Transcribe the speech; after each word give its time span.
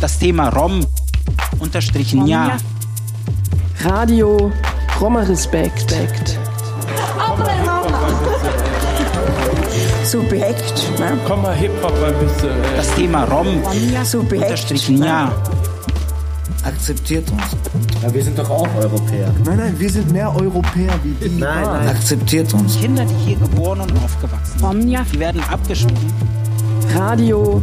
Das 0.00 0.18
Thema 0.18 0.48
Rom 0.48 0.86
unterstrichen 1.58 2.26
ja. 2.26 2.56
Radio 3.84 4.50
Roma 5.00 5.20
Respekt. 5.22 5.94
Subjekt. 10.04 10.98
Ne? 10.98 11.18
Komm 11.26 11.42
mal 11.42 11.54
Hip-Hop 11.54 11.92
ein 12.04 12.14
bisschen. 12.26 12.48
Äh, 12.50 12.76
Das 12.76 12.94
Thema 12.94 13.24
Rom 13.24 13.46
Subjekt. 14.04 14.44
unterstrichen 14.44 15.02
ja. 15.04 15.32
Akzeptiert 16.64 17.30
uns. 17.30 17.42
Ja, 18.02 18.12
wir 18.12 18.22
sind 18.22 18.38
doch 18.38 18.50
auch 18.50 18.68
Europäer. 18.76 19.32
Nein, 19.44 19.56
nein, 19.58 19.74
wir 19.78 19.90
sind 19.90 20.10
mehr 20.12 20.34
Europäer 20.34 20.92
wie 21.02 21.12
die. 21.28 21.38
Nein, 21.38 21.62
nein. 21.64 21.88
Akzeptiert 21.88 22.52
uns. 22.52 22.78
Kinder, 22.78 23.04
die 23.04 23.14
hier 23.14 23.36
geboren 23.36 23.80
und 23.80 23.92
aufgewachsen 24.02 24.58
sind, 24.58 25.06
die 25.12 25.18
werden 25.20 25.42
abgeschoben. 25.50 26.12
Radio 26.94 27.62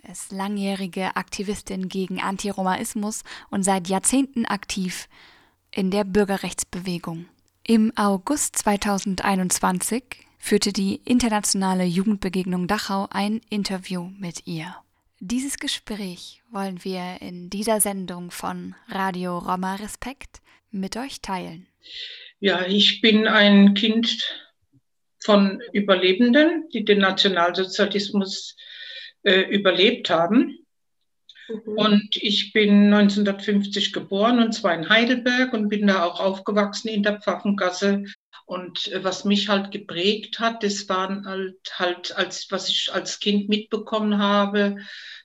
ist 0.11 0.31
langjährige 0.33 1.15
Aktivistin 1.15 1.87
gegen 1.87 2.19
Antiromaismus 2.19 3.23
und 3.49 3.63
seit 3.63 3.87
Jahrzehnten 3.87 4.45
aktiv 4.45 5.07
in 5.71 5.89
der 5.89 6.03
Bürgerrechtsbewegung. 6.03 7.27
Im 7.65 7.93
August 7.95 8.57
2021 8.57 10.03
führte 10.37 10.73
die 10.73 10.95
Internationale 11.05 11.85
Jugendbegegnung 11.85 12.67
Dachau 12.67 13.07
ein 13.09 13.39
Interview 13.49 14.09
mit 14.19 14.47
ihr. 14.47 14.75
Dieses 15.21 15.57
Gespräch 15.57 16.41
wollen 16.51 16.83
wir 16.83 17.21
in 17.21 17.49
dieser 17.49 17.79
Sendung 17.79 18.31
von 18.31 18.75
Radio 18.89 19.37
Roma 19.37 19.75
Respekt 19.75 20.41
mit 20.71 20.97
euch 20.97 21.21
teilen. 21.21 21.67
Ja, 22.39 22.65
ich 22.65 22.99
bin 22.99 23.27
ein 23.27 23.75
Kind 23.75 24.27
von 25.23 25.61
Überlebenden, 25.71 26.67
die 26.73 26.83
den 26.83 26.99
Nationalsozialismus 26.99 28.57
äh, 29.23 29.41
überlebt 29.41 30.09
haben. 30.09 30.57
Und 31.65 32.15
ich 32.15 32.53
bin 32.53 32.93
1950 32.93 33.91
geboren 33.91 34.39
und 34.39 34.53
zwar 34.53 34.73
in 34.73 34.89
Heidelberg 34.89 35.53
und 35.53 35.69
bin 35.69 35.87
da 35.87 36.05
auch 36.05 36.19
aufgewachsen 36.19 36.87
in 36.87 37.03
der 37.03 37.19
Pfaffengasse. 37.19 38.03
Und 38.45 38.87
äh, 38.91 39.03
was 39.03 39.25
mich 39.25 39.49
halt 39.49 39.71
geprägt 39.71 40.39
hat, 40.39 40.63
das 40.63 40.87
waren 40.89 41.25
halt, 41.25 41.57
halt 41.73 42.15
als, 42.15 42.47
was 42.51 42.69
ich 42.69 42.89
als 42.93 43.19
Kind 43.19 43.49
mitbekommen 43.49 44.17
habe, 44.17 44.77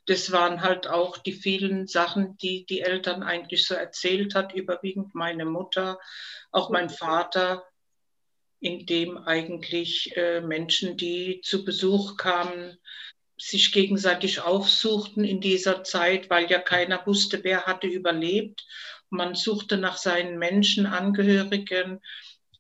das 0.07 0.31
waren 0.31 0.63
halt 0.63 0.87
auch 0.87 1.19
die 1.19 1.33
vielen 1.33 1.87
Sachen, 1.89 2.37
die 2.37 2.65
die 2.67 2.81
Eltern 2.81 3.23
eigentlich 3.23 3.67
so 3.67 3.75
erzählt 3.75 4.35
hat, 4.35 4.55
überwiegend 4.55 5.15
meine 5.15 5.45
Mutter, 5.45 5.99
auch 6.53 6.71
mein 6.71 6.91
Vater, 6.91 7.65
in 8.61 8.87
dem 8.87 9.19
eigentlich 9.19 10.17
äh, 10.17 10.41
Menschen, 10.41 10.97
die 10.97 11.41
zu 11.43 11.65
Besuch 11.65 12.17
kamen, 12.17 12.79
sich 13.39 13.73
gegenseitig 13.73 14.41
aufsuchten 14.41 15.25
in 15.25 15.41
dieser 15.41 15.85
Zeit, 15.85 16.31
weil 16.31 16.51
ja 16.51 16.59
keiner 16.59 17.07
wusste, 17.07 17.45
wer 17.45 17.67
hatte 17.67 17.87
überlebt. 17.87 18.67
Man 19.11 19.35
suchte 19.35 19.77
nach 19.77 19.99
seinen 19.99 20.39
Menschenangehörigen 20.39 22.01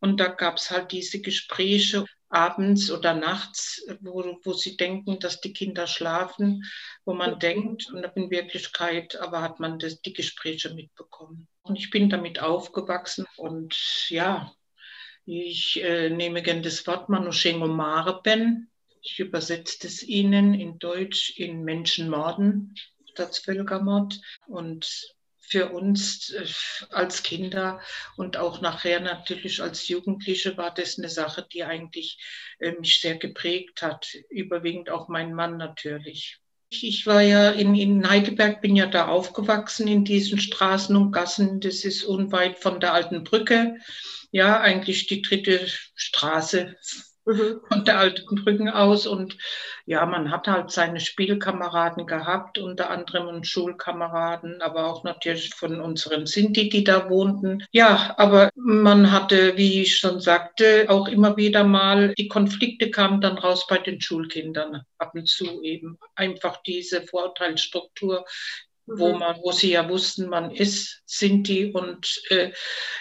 und 0.00 0.20
da 0.20 0.28
gab 0.28 0.58
es 0.58 0.70
halt 0.70 0.92
diese 0.92 1.20
Gespräche 1.20 2.04
abends 2.28 2.90
oder 2.90 3.14
nachts, 3.14 3.86
wo, 4.00 4.38
wo 4.42 4.52
sie 4.52 4.76
denken, 4.76 5.18
dass 5.18 5.40
die 5.40 5.52
Kinder 5.52 5.86
schlafen, 5.86 6.64
wo 7.04 7.14
man 7.14 7.38
denkt, 7.38 7.90
und 7.92 8.04
in 8.14 8.30
Wirklichkeit 8.30 9.16
aber 9.16 9.42
hat 9.42 9.60
man 9.60 9.78
das, 9.78 10.02
die 10.02 10.12
Gespräche 10.12 10.74
mitbekommen. 10.74 11.48
Und 11.62 11.76
ich 11.76 11.90
bin 11.90 12.10
damit 12.10 12.40
aufgewachsen 12.40 13.26
und 13.36 13.74
ja, 14.08 14.52
ich 15.24 15.82
äh, 15.82 16.10
nehme 16.10 16.42
gerne 16.42 16.62
das 16.62 16.86
Wort 16.86 17.08
Manushengo 17.08 17.66
Mareben. 17.66 18.70
Ich 19.08 19.20
übersetze 19.20 19.86
es 19.86 20.02
Ihnen 20.02 20.52
in 20.52 20.80
Deutsch 20.80 21.38
in 21.38 21.62
Menschenmorden, 21.62 22.74
Staatsvölkermord. 23.12 24.20
Und 24.48 25.16
für 25.38 25.70
uns 25.70 26.30
äh, 26.30 26.44
als 26.90 27.22
Kinder 27.22 27.80
und 28.16 28.36
auch 28.36 28.60
nachher 28.60 28.98
natürlich 28.98 29.62
als 29.62 29.86
Jugendliche 29.86 30.56
war 30.56 30.74
das 30.74 30.98
eine 30.98 31.08
Sache, 31.08 31.46
die 31.52 31.62
eigentlich 31.62 32.18
äh, 32.58 32.72
mich 32.72 33.00
sehr 33.00 33.16
geprägt 33.16 33.80
hat. 33.80 34.08
Überwiegend 34.28 34.90
auch 34.90 35.06
mein 35.06 35.32
Mann 35.34 35.56
natürlich. 35.56 36.38
Ich 36.68 37.06
war 37.06 37.22
ja 37.22 37.52
in, 37.52 37.76
in 37.76 38.10
Heidelberg, 38.10 38.60
bin 38.60 38.74
ja 38.74 38.86
da 38.86 39.06
aufgewachsen 39.06 39.86
in 39.86 40.04
diesen 40.04 40.40
Straßen 40.40 40.96
und 40.96 41.12
Gassen. 41.12 41.60
Das 41.60 41.84
ist 41.84 42.02
unweit 42.02 42.58
von 42.58 42.80
der 42.80 42.92
alten 42.92 43.22
Brücke. 43.22 43.76
Ja, 44.32 44.60
eigentlich 44.60 45.06
die 45.06 45.22
dritte 45.22 45.64
Straße 45.94 46.76
von 47.26 47.84
der 47.84 47.98
alten 47.98 48.36
Brücken 48.36 48.68
aus. 48.68 49.06
Und 49.06 49.36
ja, 49.84 50.06
man 50.06 50.30
hat 50.30 50.46
halt 50.46 50.70
seine 50.70 51.00
Spielkameraden 51.00 52.06
gehabt, 52.06 52.58
unter 52.58 52.90
anderem 52.90 53.28
und 53.28 53.46
Schulkameraden, 53.46 54.62
aber 54.62 54.86
auch 54.86 55.04
natürlich 55.04 55.54
von 55.54 55.80
unseren 55.80 56.26
Sinti, 56.26 56.68
die 56.68 56.84
da 56.84 57.10
wohnten. 57.10 57.64
Ja, 57.72 58.14
aber 58.16 58.50
man 58.54 59.10
hatte, 59.10 59.56
wie 59.56 59.82
ich 59.82 59.98
schon 59.98 60.20
sagte, 60.20 60.86
auch 60.88 61.08
immer 61.08 61.36
wieder 61.36 61.64
mal, 61.64 62.14
die 62.14 62.28
Konflikte 62.28 62.90
kamen 62.90 63.20
dann 63.20 63.38
raus 63.38 63.66
bei 63.66 63.78
den 63.78 64.00
Schulkindern 64.00 64.82
ab 64.98 65.12
und 65.14 65.28
zu 65.28 65.62
eben. 65.62 65.98
Einfach 66.14 66.62
diese 66.62 67.02
Vorurteilsstruktur, 67.02 68.24
wo 68.86 69.14
man, 69.14 69.36
wo 69.42 69.50
sie 69.52 69.72
ja 69.72 69.88
wussten, 69.88 70.28
man 70.28 70.50
ist 70.50 71.02
Sinti 71.06 71.72
und 71.72 72.22
äh, 72.30 72.52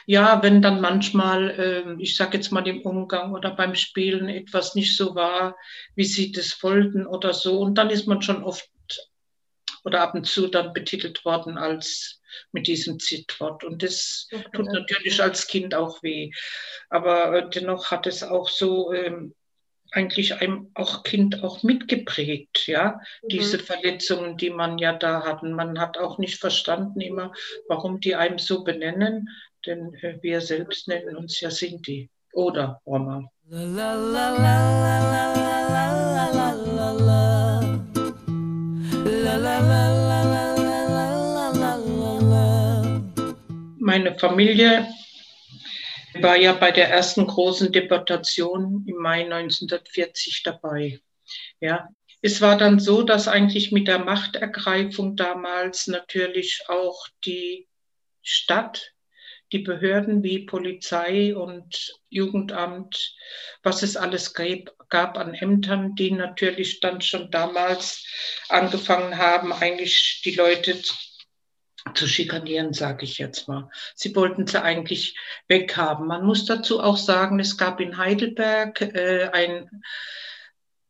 ja, 0.05 0.41
wenn 0.41 0.61
dann 0.61 0.81
manchmal, 0.81 1.49
äh, 1.51 2.01
ich 2.01 2.15
sage 2.15 2.37
jetzt 2.37 2.51
mal 2.51 2.67
im 2.67 2.81
Umgang 2.81 3.33
oder 3.33 3.51
beim 3.51 3.75
Spielen 3.75 4.27
etwas 4.27 4.75
nicht 4.75 4.97
so 4.97 5.15
war, 5.15 5.55
wie 5.95 6.05
sie 6.05 6.31
das 6.31 6.61
wollten 6.63 7.05
oder 7.05 7.33
so, 7.33 7.59
und 7.59 7.75
dann 7.75 7.89
ist 7.89 8.07
man 8.07 8.21
schon 8.21 8.43
oft 8.43 8.69
oder 9.83 10.01
ab 10.01 10.15
und 10.15 10.25
zu 10.25 10.47
dann 10.47 10.73
betitelt 10.73 11.23
worden 11.25 11.57
als 11.57 12.19
mit 12.51 12.67
diesem 12.67 12.99
Zitwort. 12.99 13.63
Und 13.63 13.83
das 13.83 14.27
tut 14.53 14.65
natürlich 14.65 15.21
als 15.21 15.47
Kind 15.47 15.75
auch 15.75 16.01
weh. 16.01 16.31
Aber 16.89 17.33
äh, 17.33 17.49
dennoch 17.49 17.91
hat 17.91 18.07
es 18.07 18.23
auch 18.23 18.49
so 18.49 18.91
ähm, 18.91 19.35
eigentlich 19.91 20.41
einem 20.41 20.71
auch 20.73 21.03
Kind 21.03 21.43
auch 21.43 21.63
mitgeprägt, 21.63 22.67
ja, 22.67 22.99
mhm. 23.23 23.27
diese 23.29 23.59
Verletzungen, 23.59 24.37
die 24.37 24.49
man 24.49 24.77
ja 24.77 24.93
da 24.93 25.23
hatten. 25.23 25.53
Man 25.53 25.79
hat 25.79 25.97
auch 25.97 26.17
nicht 26.17 26.39
verstanden 26.39 27.01
immer, 27.01 27.31
warum 27.67 27.99
die 27.99 28.15
einem 28.15 28.37
so 28.37 28.63
benennen, 28.63 29.29
denn 29.65 29.93
äh, 30.01 30.17
wir 30.21 30.41
selbst 30.41 30.87
nennen 30.87 31.15
uns 31.15 31.39
ja 31.39 31.49
Sinti 31.49 32.09
oder 32.33 32.81
Roma. 32.85 33.29
Meine 43.79 44.17
Familie 44.17 44.87
war 46.21 46.37
ja 46.37 46.53
bei 46.53 46.71
der 46.71 46.89
ersten 46.89 47.27
großen 47.27 47.71
Deportation 47.71 48.85
im 48.87 48.97
Mai 48.97 49.23
1940 49.23 50.43
dabei. 50.43 50.99
Ja, 51.59 51.89
es 52.21 52.41
war 52.41 52.57
dann 52.57 52.79
so, 52.79 53.03
dass 53.03 53.27
eigentlich 53.27 53.71
mit 53.71 53.87
der 53.87 53.99
Machtergreifung 53.99 55.15
damals 55.15 55.87
natürlich 55.87 56.63
auch 56.67 57.07
die 57.23 57.67
Stadt, 58.21 58.93
die 59.51 59.59
Behörden 59.59 60.23
wie 60.23 60.45
Polizei 60.45 61.35
und 61.35 61.93
Jugendamt, 62.09 63.15
was 63.61 63.83
es 63.83 63.95
alles 63.95 64.33
gab, 64.33 65.17
an 65.17 65.33
Ämtern, 65.35 65.95
die 65.95 66.11
natürlich 66.11 66.79
dann 66.79 67.01
schon 67.01 67.29
damals 67.29 68.03
angefangen 68.49 69.17
haben, 69.17 69.53
eigentlich 69.53 70.21
die 70.25 70.35
Leute 70.35 70.81
zu 71.93 72.07
schikanieren, 72.07 72.73
sage 72.73 73.05
ich 73.05 73.17
jetzt 73.17 73.47
mal. 73.47 73.69
Sie 73.95 74.15
wollten 74.15 74.47
sie 74.47 74.61
eigentlich 74.61 75.17
weghaben. 75.47 76.07
Man 76.07 76.25
muss 76.25 76.45
dazu 76.45 76.81
auch 76.81 76.97
sagen, 76.97 77.39
es 77.39 77.57
gab 77.57 77.79
in 77.79 77.97
Heidelberg 77.97 78.81
äh, 78.81 79.29
einen 79.31 79.83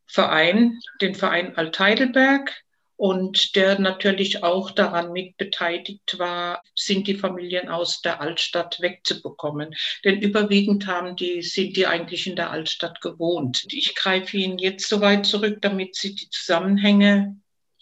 Verein, 0.08 0.80
den 1.02 1.16
Verein 1.16 1.58
Alt-Heidelberg, 1.58 2.66
und 2.98 3.56
der 3.56 3.78
natürlich 3.80 4.44
auch 4.44 4.72
daran 4.72 5.12
mit 5.12 5.36
beteiligt 5.38 6.18
war, 6.18 6.64
sind 6.76 7.08
die 7.08 7.16
Familien 7.16 7.68
aus 7.68 8.02
der 8.02 8.22
Altstadt 8.22 8.80
wegzubekommen. 8.80 9.76
Denn 10.06 10.22
überwiegend 10.22 10.88
haben 10.88 11.16
die, 11.16 11.42
sind 11.42 11.76
die 11.76 11.88
eigentlich 11.88 12.26
in 12.26 12.38
der 12.38 12.52
Altstadt 12.52 13.02
gewohnt. 13.02 13.66
Ich 13.70 13.96
greife 13.96 14.38
Ihnen 14.38 14.58
jetzt 14.58 14.88
so 14.88 15.02
weit 15.02 15.26
zurück, 15.26 15.58
damit 15.62 15.96
Sie 15.96 16.16
die 16.16 16.30
Zusammenhänge 16.30 17.36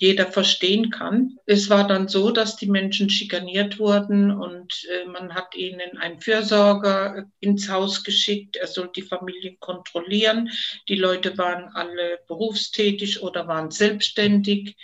jeder 0.04 0.30
verstehen 0.30 0.90
kann. 0.90 1.38
Es 1.46 1.70
war 1.70 1.88
dann 1.88 2.10
so, 2.10 2.32
dass 2.32 2.58
die 2.58 2.70
Menschen 2.70 3.10
schikaniert 3.10 3.80
wurden 3.80 4.32
und 4.32 4.86
äh, 4.92 5.06
man 5.06 5.34
hat 5.34 5.56
ihnen 5.56 5.98
einen 5.98 6.20
Fürsorger 6.20 7.32
ins 7.40 7.70
Haus 7.70 8.04
geschickt. 8.04 8.58
Er 8.58 8.68
soll 8.68 8.90
die 8.94 9.02
Familien 9.02 9.58
kontrollieren. 9.62 10.50
Die 10.90 10.98
Leute 10.98 11.38
waren 11.38 11.70
alle 11.74 12.20
berufstätig 12.28 13.24
oder 13.24 13.48
waren 13.48 13.72
selbstständig. 13.72 14.76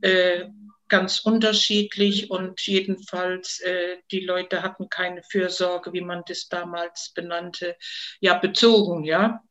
Äh, 0.00 0.46
ganz 0.88 1.20
unterschiedlich 1.20 2.30
und 2.30 2.58
jedenfalls 2.62 3.60
äh, 3.60 3.98
die 4.10 4.20
Leute 4.20 4.62
hatten 4.62 4.88
keine 4.88 5.22
Fürsorge, 5.24 5.92
wie 5.92 6.00
man 6.00 6.22
das 6.26 6.48
damals 6.48 7.12
benannte, 7.14 7.76
ja 8.20 8.38
bezogen, 8.38 9.04
ja. 9.04 9.42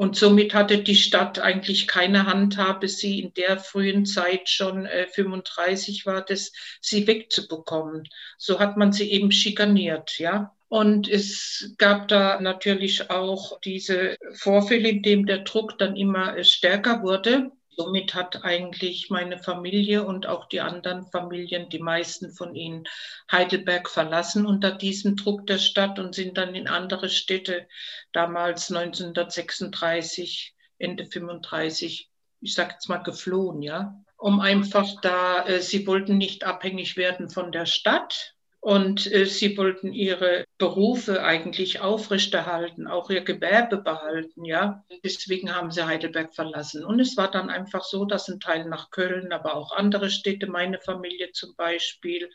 Und 0.00 0.16
somit 0.16 0.54
hatte 0.54 0.78
die 0.78 0.94
Stadt 0.94 1.40
eigentlich 1.40 1.86
keine 1.86 2.24
Handhabe, 2.24 2.88
sie 2.88 3.20
in 3.20 3.34
der 3.34 3.58
frühen 3.58 4.06
Zeit 4.06 4.48
schon 4.48 4.86
äh, 4.86 5.06
35 5.08 6.06
war, 6.06 6.24
das 6.24 6.52
sie 6.80 7.06
wegzubekommen. 7.06 8.08
So 8.38 8.60
hat 8.60 8.78
man 8.78 8.92
sie 8.92 9.12
eben 9.12 9.30
schikaniert, 9.30 10.18
ja. 10.18 10.56
Und 10.68 11.06
es 11.06 11.74
gab 11.76 12.08
da 12.08 12.40
natürlich 12.40 13.10
auch 13.10 13.60
diese 13.60 14.16
Vorfälle, 14.32 14.88
in 14.88 15.02
dem 15.02 15.26
der 15.26 15.40
Druck 15.40 15.76
dann 15.76 15.96
immer 15.96 16.34
äh, 16.34 16.44
stärker 16.44 17.02
wurde. 17.02 17.50
Somit 17.80 18.14
hat 18.14 18.44
eigentlich 18.44 19.08
meine 19.08 19.38
Familie 19.38 20.04
und 20.04 20.26
auch 20.26 20.44
die 20.50 20.60
anderen 20.60 21.06
Familien, 21.06 21.70
die 21.70 21.78
meisten 21.78 22.30
von 22.30 22.54
ihnen, 22.54 22.84
Heidelberg 23.32 23.88
verlassen 23.88 24.44
unter 24.44 24.70
diesem 24.70 25.16
Druck 25.16 25.46
der 25.46 25.56
Stadt 25.56 25.98
und 25.98 26.14
sind 26.14 26.36
dann 26.36 26.54
in 26.54 26.68
andere 26.68 27.08
Städte, 27.08 27.66
damals 28.12 28.70
1936, 28.70 30.54
Ende 30.76 31.06
35, 31.06 32.10
ich 32.42 32.54
sage 32.54 32.74
jetzt 32.74 32.90
mal 32.90 32.98
geflohen, 32.98 33.62
ja, 33.62 33.98
um 34.18 34.40
einfach 34.40 35.00
da, 35.00 35.46
äh, 35.46 35.62
sie 35.62 35.86
wollten 35.86 36.18
nicht 36.18 36.44
abhängig 36.44 36.98
werden 36.98 37.30
von 37.30 37.50
der 37.50 37.64
Stadt, 37.64 38.34
und 38.60 39.10
äh, 39.10 39.24
sie 39.24 39.56
wollten 39.56 39.92
ihre 39.92 40.44
Berufe 40.58 41.22
eigentlich 41.22 41.80
aufrechterhalten, 41.80 42.86
auch 42.86 43.08
ihr 43.08 43.22
Gewerbe 43.22 43.78
behalten, 43.78 44.44
ja. 44.44 44.84
Deswegen 45.02 45.54
haben 45.54 45.70
sie 45.70 45.86
Heidelberg 45.86 46.34
verlassen. 46.34 46.84
Und 46.84 47.00
es 47.00 47.16
war 47.16 47.30
dann 47.30 47.48
einfach 47.48 47.84
so, 47.84 48.04
dass 48.04 48.28
ein 48.28 48.38
Teil 48.38 48.66
nach 48.66 48.90
Köln, 48.90 49.32
aber 49.32 49.54
auch 49.54 49.72
andere 49.72 50.10
Städte, 50.10 50.46
meine 50.46 50.78
Familie 50.78 51.32
zum 51.32 51.56
Beispiel, 51.56 52.30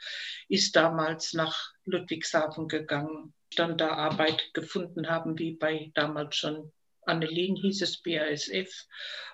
ist 0.49 0.75
damals 0.75 1.33
nach 1.33 1.71
Ludwigshafen 1.85 2.67
gegangen, 2.67 3.33
dann 3.55 3.77
da 3.77 3.89
Arbeit 3.89 4.49
gefunden 4.53 5.07
haben, 5.07 5.37
wie 5.37 5.51
bei 5.53 5.91
damals 5.93 6.35
schon 6.35 6.71
Annelien 7.07 7.55
hieß 7.55 7.81
es 7.81 8.01
BASF 8.01 8.87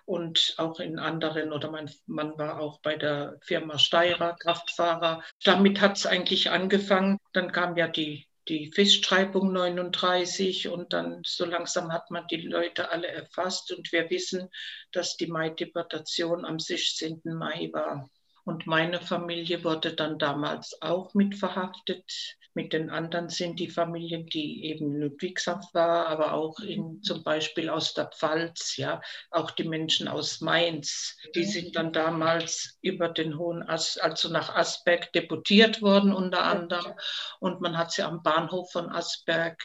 und 0.06 0.56
auch 0.58 0.80
in 0.80 1.00
anderen 1.00 1.54
oder 1.54 1.72
mein 1.72 1.90
Mann 2.06 2.38
war 2.38 2.60
auch 2.60 2.82
bei 2.82 2.96
der 2.96 3.38
Firma 3.44 3.78
Steirer, 3.78 4.36
Kraftfahrer. 4.40 5.24
Damit 5.44 5.82
hat 5.82 5.98
es 5.98 6.06
eigentlich 6.06 6.50
angefangen. 6.50 7.18
Dann 7.34 7.52
kam 7.52 7.78
ja 7.78 7.88
die, 7.88 8.28
die 8.48 8.72
Festschreibung 8.72 9.54
39 9.54 10.68
und 10.70 10.94
dann 10.94 11.22
so 11.26 11.46
langsam 11.46 11.92
hat 11.94 12.12
man 12.12 12.28
die 12.28 12.42
Leute 12.42 12.90
alle 12.90 13.08
erfasst 13.08 13.72
und 13.72 13.92
wir 13.92 14.10
wissen, 14.10 14.50
dass 14.92 15.16
die 15.18 15.28
Mai-Deportation 15.28 16.46
am 16.46 16.60
16. 16.60 17.22
Mai 17.26 17.70
war. 17.72 18.10
Und 18.44 18.66
meine 18.66 19.00
Familie 19.00 19.64
wurde 19.64 19.94
dann 19.94 20.18
damals 20.18 20.82
auch 20.82 21.14
mit 21.14 21.36
verhaftet. 21.36 22.38
Mit 22.54 22.74
den 22.74 22.90
anderen 22.90 23.30
sind 23.30 23.60
die 23.60 23.70
Familien, 23.70 24.26
die 24.26 24.66
eben 24.66 25.00
Ludwigshaft 25.00 25.74
war, 25.74 26.08
aber 26.08 26.34
auch 26.34 26.60
in, 26.60 27.02
zum 27.02 27.24
Beispiel 27.24 27.70
aus 27.70 27.94
der 27.94 28.08
Pfalz, 28.08 28.76
ja, 28.76 29.02
auch 29.30 29.52
die 29.52 29.64
Menschen 29.64 30.10
aus 30.10 30.42
Mainz, 30.42 31.18
die 31.34 31.46
sind 31.46 31.78
dann 31.78 31.94
damals 31.94 32.78
über 32.82 33.08
den 33.08 33.38
Hohen 33.38 33.64
As, 33.64 33.98
also 33.98 34.30
nach 34.30 34.54
Asberg 34.54 35.14
deputiert 35.14 35.82
worden 35.82 36.14
unter 36.14 36.44
anderem. 36.44 36.94
Und 37.40 37.62
man 37.62 37.78
hat 37.78 37.92
sie 37.92 38.04
am 38.04 38.22
Bahnhof 38.22 38.72
von 38.72 38.90
Asberg 38.90 39.64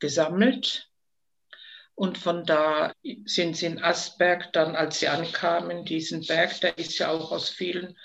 gesammelt. 0.00 0.90
Und 1.94 2.18
von 2.18 2.44
da 2.44 2.92
sind 3.24 3.56
sie 3.56 3.66
in 3.66 3.82
Asberg 3.82 4.52
dann, 4.52 4.74
als 4.74 4.98
sie 4.98 5.06
ankamen, 5.06 5.84
diesen 5.84 6.26
Berg, 6.26 6.60
der 6.60 6.76
ist 6.76 6.98
ja 6.98 7.10
auch 7.10 7.30
aus 7.30 7.48
vielen 7.48 7.96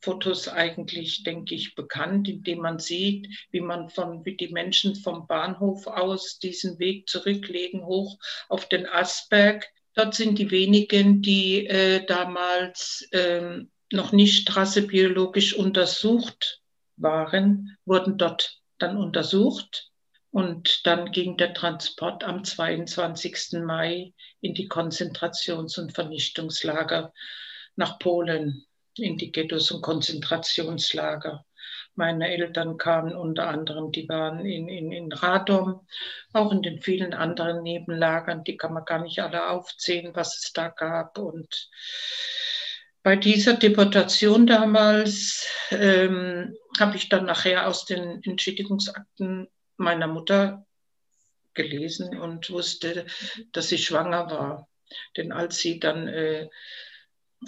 Fotos 0.00 0.48
eigentlich, 0.48 1.22
denke 1.22 1.54
ich, 1.54 1.74
bekannt, 1.74 2.28
indem 2.28 2.60
man 2.60 2.78
sieht, 2.78 3.28
wie 3.50 3.60
man 3.60 3.88
von, 3.88 4.24
wie 4.24 4.36
die 4.36 4.48
Menschen 4.48 4.94
vom 4.94 5.26
Bahnhof 5.26 5.86
aus 5.86 6.38
diesen 6.38 6.78
Weg 6.78 7.08
zurücklegen, 7.08 7.84
hoch 7.84 8.18
auf 8.48 8.68
den 8.68 8.86
Asberg. 8.86 9.66
Dort 9.94 10.14
sind 10.14 10.38
die 10.38 10.50
wenigen, 10.50 11.22
die 11.22 11.66
äh, 11.66 12.04
damals 12.06 13.08
ähm, 13.12 13.70
noch 13.92 14.12
nicht 14.12 14.54
rassebiologisch 14.54 15.54
untersucht 15.54 16.60
waren, 16.96 17.76
wurden 17.84 18.18
dort 18.18 18.60
dann 18.78 18.96
untersucht. 18.96 19.90
Und 20.30 20.86
dann 20.86 21.12
ging 21.12 21.38
der 21.38 21.54
Transport 21.54 22.22
am 22.22 22.44
22. 22.44 23.64
Mai 23.64 24.12
in 24.40 24.54
die 24.54 24.68
Konzentrations- 24.68 25.78
und 25.78 25.94
Vernichtungslager 25.94 27.12
nach 27.74 27.98
Polen 27.98 28.66
in 28.98 29.16
die 29.16 29.32
Ghettos 29.32 29.70
und 29.70 29.82
Konzentrationslager. 29.82 31.44
Meine 31.94 32.28
Eltern 32.28 32.76
kamen 32.76 33.14
unter 33.14 33.48
anderem, 33.48 33.90
die 33.90 34.08
waren 34.08 34.44
in, 34.44 34.68
in, 34.68 34.92
in 34.92 35.12
Radom, 35.12 35.86
auch 36.32 36.52
in 36.52 36.62
den 36.62 36.80
vielen 36.80 37.14
anderen 37.14 37.62
Nebenlagern, 37.62 38.44
die 38.44 38.56
kann 38.56 38.74
man 38.74 38.84
gar 38.84 39.00
nicht 39.00 39.18
alle 39.20 39.48
aufzählen, 39.48 40.14
was 40.14 40.36
es 40.36 40.52
da 40.52 40.68
gab. 40.68 41.16
Und 41.18 41.70
bei 43.02 43.16
dieser 43.16 43.54
Deportation 43.54 44.46
damals 44.46 45.46
ähm, 45.70 46.54
habe 46.78 46.96
ich 46.96 47.08
dann 47.08 47.24
nachher 47.24 47.66
aus 47.66 47.86
den 47.86 48.22
Entschädigungsakten 48.22 49.48
meiner 49.78 50.06
Mutter 50.06 50.66
gelesen 51.54 52.18
und 52.18 52.50
wusste, 52.50 53.06
dass 53.52 53.68
sie 53.68 53.78
schwanger 53.78 54.30
war. 54.30 54.68
Denn 55.16 55.32
als 55.32 55.58
sie 55.58 55.80
dann 55.80 56.08
äh, 56.08 56.48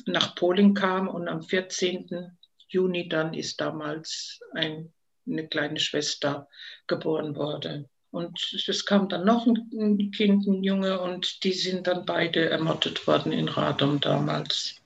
nach 0.07 0.35
Polen 0.35 0.75
kam 0.75 1.09
und 1.09 1.29
am 1.29 1.43
14. 1.43 2.37
Juni 2.69 3.09
dann 3.09 3.35
ist 3.35 3.61
damals 3.61 4.41
ein, 4.53 4.93
eine 5.27 5.49
kleine 5.49 5.81
Schwester 5.81 6.49
geboren 6.87 7.37
worden. 7.37 7.89
Und 8.11 8.65
es 8.67 8.87
kam 8.87 9.09
dann 9.09 9.25
noch 9.25 9.47
ein 9.47 10.11
Kind, 10.13 10.47
ein 10.47 10.63
Junge, 10.65 11.01
und 11.01 11.45
die 11.45 11.53
sind 11.53 11.87
dann 11.87 12.07
beide 12.07 12.49
ermordet 12.49 13.07
worden 13.07 13.33
in 13.33 13.49
Radom 13.49 14.01
damals. 14.01 14.77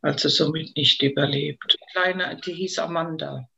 Also 0.00 0.28
somit 0.28 0.76
nicht 0.76 1.02
überlebt. 1.02 1.72
Die 1.72 1.92
Kleine, 1.92 2.40
die 2.44 2.54
hieß 2.54 2.78
Amanda. 2.78 3.48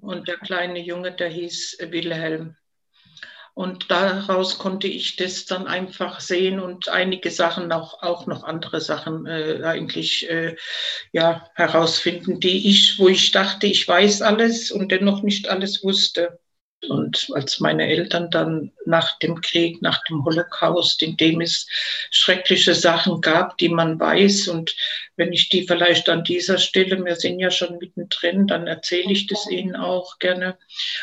Und 0.00 0.26
der 0.26 0.36
kleine 0.38 0.80
Junge, 0.80 1.12
der 1.12 1.28
hieß 1.28 1.78
Wilhelm. 1.90 2.56
Und 3.58 3.90
daraus 3.90 4.56
konnte 4.56 4.86
ich 4.86 5.16
das 5.16 5.44
dann 5.44 5.66
einfach 5.66 6.20
sehen 6.20 6.60
und 6.60 6.88
einige 6.90 7.32
Sachen, 7.32 7.72
auch, 7.72 8.04
auch 8.04 8.28
noch 8.28 8.44
andere 8.44 8.80
Sachen 8.80 9.26
äh, 9.26 9.62
eigentlich 9.64 10.30
äh, 10.30 10.54
ja, 11.10 11.44
herausfinden, 11.56 12.38
die 12.38 12.70
ich, 12.70 13.00
wo 13.00 13.08
ich 13.08 13.32
dachte, 13.32 13.66
ich 13.66 13.88
weiß 13.88 14.22
alles 14.22 14.70
und 14.70 14.92
dennoch 14.92 15.24
nicht 15.24 15.48
alles 15.48 15.82
wusste. 15.82 16.38
Und 16.88 17.28
als 17.34 17.58
meine 17.58 17.88
Eltern 17.88 18.30
dann 18.30 18.70
nach 18.86 19.18
dem 19.18 19.40
Krieg, 19.40 19.82
nach 19.82 20.02
dem 20.04 20.24
Holocaust, 20.24 21.02
in 21.02 21.16
dem 21.16 21.40
es 21.40 21.66
schreckliche 22.10 22.74
Sachen 22.74 23.20
gab, 23.20 23.58
die 23.58 23.68
man 23.68 23.98
weiß, 23.98 24.48
und 24.48 24.76
wenn 25.16 25.32
ich 25.32 25.48
die 25.48 25.66
vielleicht 25.66 26.08
an 26.08 26.22
dieser 26.22 26.58
Stelle, 26.58 27.04
wir 27.04 27.16
sind 27.16 27.40
ja 27.40 27.50
schon 27.50 27.78
mittendrin, 27.78 28.46
dann 28.46 28.68
erzähle 28.68 29.12
ich 29.12 29.26
das 29.26 29.50
Ihnen 29.50 29.74
auch 29.74 30.18
gerne. 30.20 30.56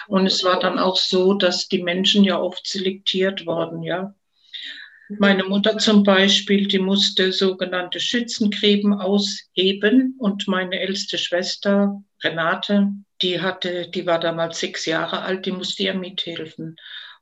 Und 0.08 0.26
es 0.26 0.44
war 0.46 0.60
dann 0.60 0.80
auch 0.80 0.96
so, 0.96 1.34
dass 1.34 1.68
die 1.68 1.84
Menschen 1.84 2.24
ja 2.24 2.40
oft 2.40 2.66
selektiert 2.66 3.46
worden, 3.46 3.84
ja. 3.84 4.16
Meine 5.08 5.44
Mutter 5.44 5.78
zum 5.78 6.04
Beispiel, 6.04 6.68
die 6.68 6.80
musste 6.80 7.32
sogenannte 7.32 8.00
Schützengräben 8.00 8.94
ausheben 8.94 10.16
und 10.18 10.48
meine 10.48 10.80
älteste 10.80 11.20
Schwester, 11.20 12.02
Renate, 12.24 12.88
die 13.22 13.40
hatte, 13.40 13.88
die 13.90 14.08
war 14.08 14.20
damals 14.20 14.60
sechs 14.60 14.86
Jahre 14.88 15.22
alt, 15.22 15.46
die 15.46 15.52
musste 15.52 15.84
ihr 15.84 15.94
mithelfen. 15.94 16.76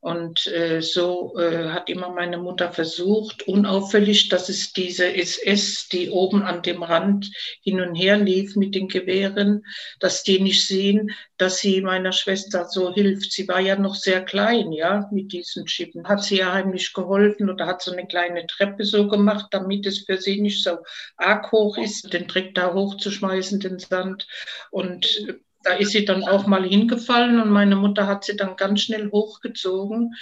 Und 0.03 0.47
äh, 0.47 0.81
so 0.81 1.33
äh, 1.39 1.69
hat 1.69 1.89
immer 1.89 2.09
meine 2.09 2.37
Mutter 2.37 2.73
versucht, 2.73 3.47
unauffällig, 3.47 4.27
dass 4.27 4.49
es 4.49 4.73
diese 4.73 5.15
SS, 5.15 5.87
die 5.87 6.09
oben 6.09 6.43
an 6.43 6.61
dem 6.61 6.83
Rand 6.83 7.31
hin 7.61 7.79
und 7.79 7.95
her 7.95 8.17
lief 8.17 8.57
mit 8.57 8.75
den 8.75 8.89
Gewehren, 8.89 9.63
dass 10.01 10.21
die 10.23 10.41
nicht 10.41 10.67
sehen, 10.67 11.11
dass 11.37 11.59
sie 11.59 11.79
meiner 11.79 12.11
Schwester 12.11 12.65
so 12.65 12.93
hilft. 12.93 13.31
Sie 13.31 13.47
war 13.47 13.61
ja 13.61 13.77
noch 13.77 13.95
sehr 13.95 14.25
klein, 14.25 14.73
ja, 14.73 15.07
mit 15.13 15.31
diesen 15.31 15.69
Schippen. 15.69 16.05
Hat 16.05 16.21
sie 16.21 16.39
ja 16.39 16.51
heimlich 16.51 16.91
geholfen 16.91 17.49
oder 17.49 17.65
hat 17.65 17.81
so 17.81 17.93
eine 17.93 18.05
kleine 18.05 18.45
Treppe 18.45 18.83
so 18.83 19.07
gemacht, 19.07 19.45
damit 19.51 19.85
es 19.85 19.99
für 19.99 20.17
sie 20.17 20.41
nicht 20.41 20.65
so 20.65 20.79
arg 21.15 21.49
hoch 21.53 21.77
ist, 21.77 22.11
den 22.11 22.27
Dreck 22.27 22.55
da 22.55 22.73
hochzuschmeißen, 22.73 23.61
den 23.61 23.79
Sand. 23.79 24.27
Und 24.69 25.39
da 25.63 25.73
ist 25.73 25.91
sie 25.91 26.05
dann 26.05 26.23
auch 26.23 26.45
mal 26.45 26.63
hingefallen 26.67 27.39
und 27.39 27.49
meine 27.49 27.75
Mutter 27.75 28.07
hat 28.07 28.25
sie 28.25 28.35
dann 28.35 28.55
ganz 28.55 28.81
schnell 28.81 29.09
hochgezogen, 29.11 30.13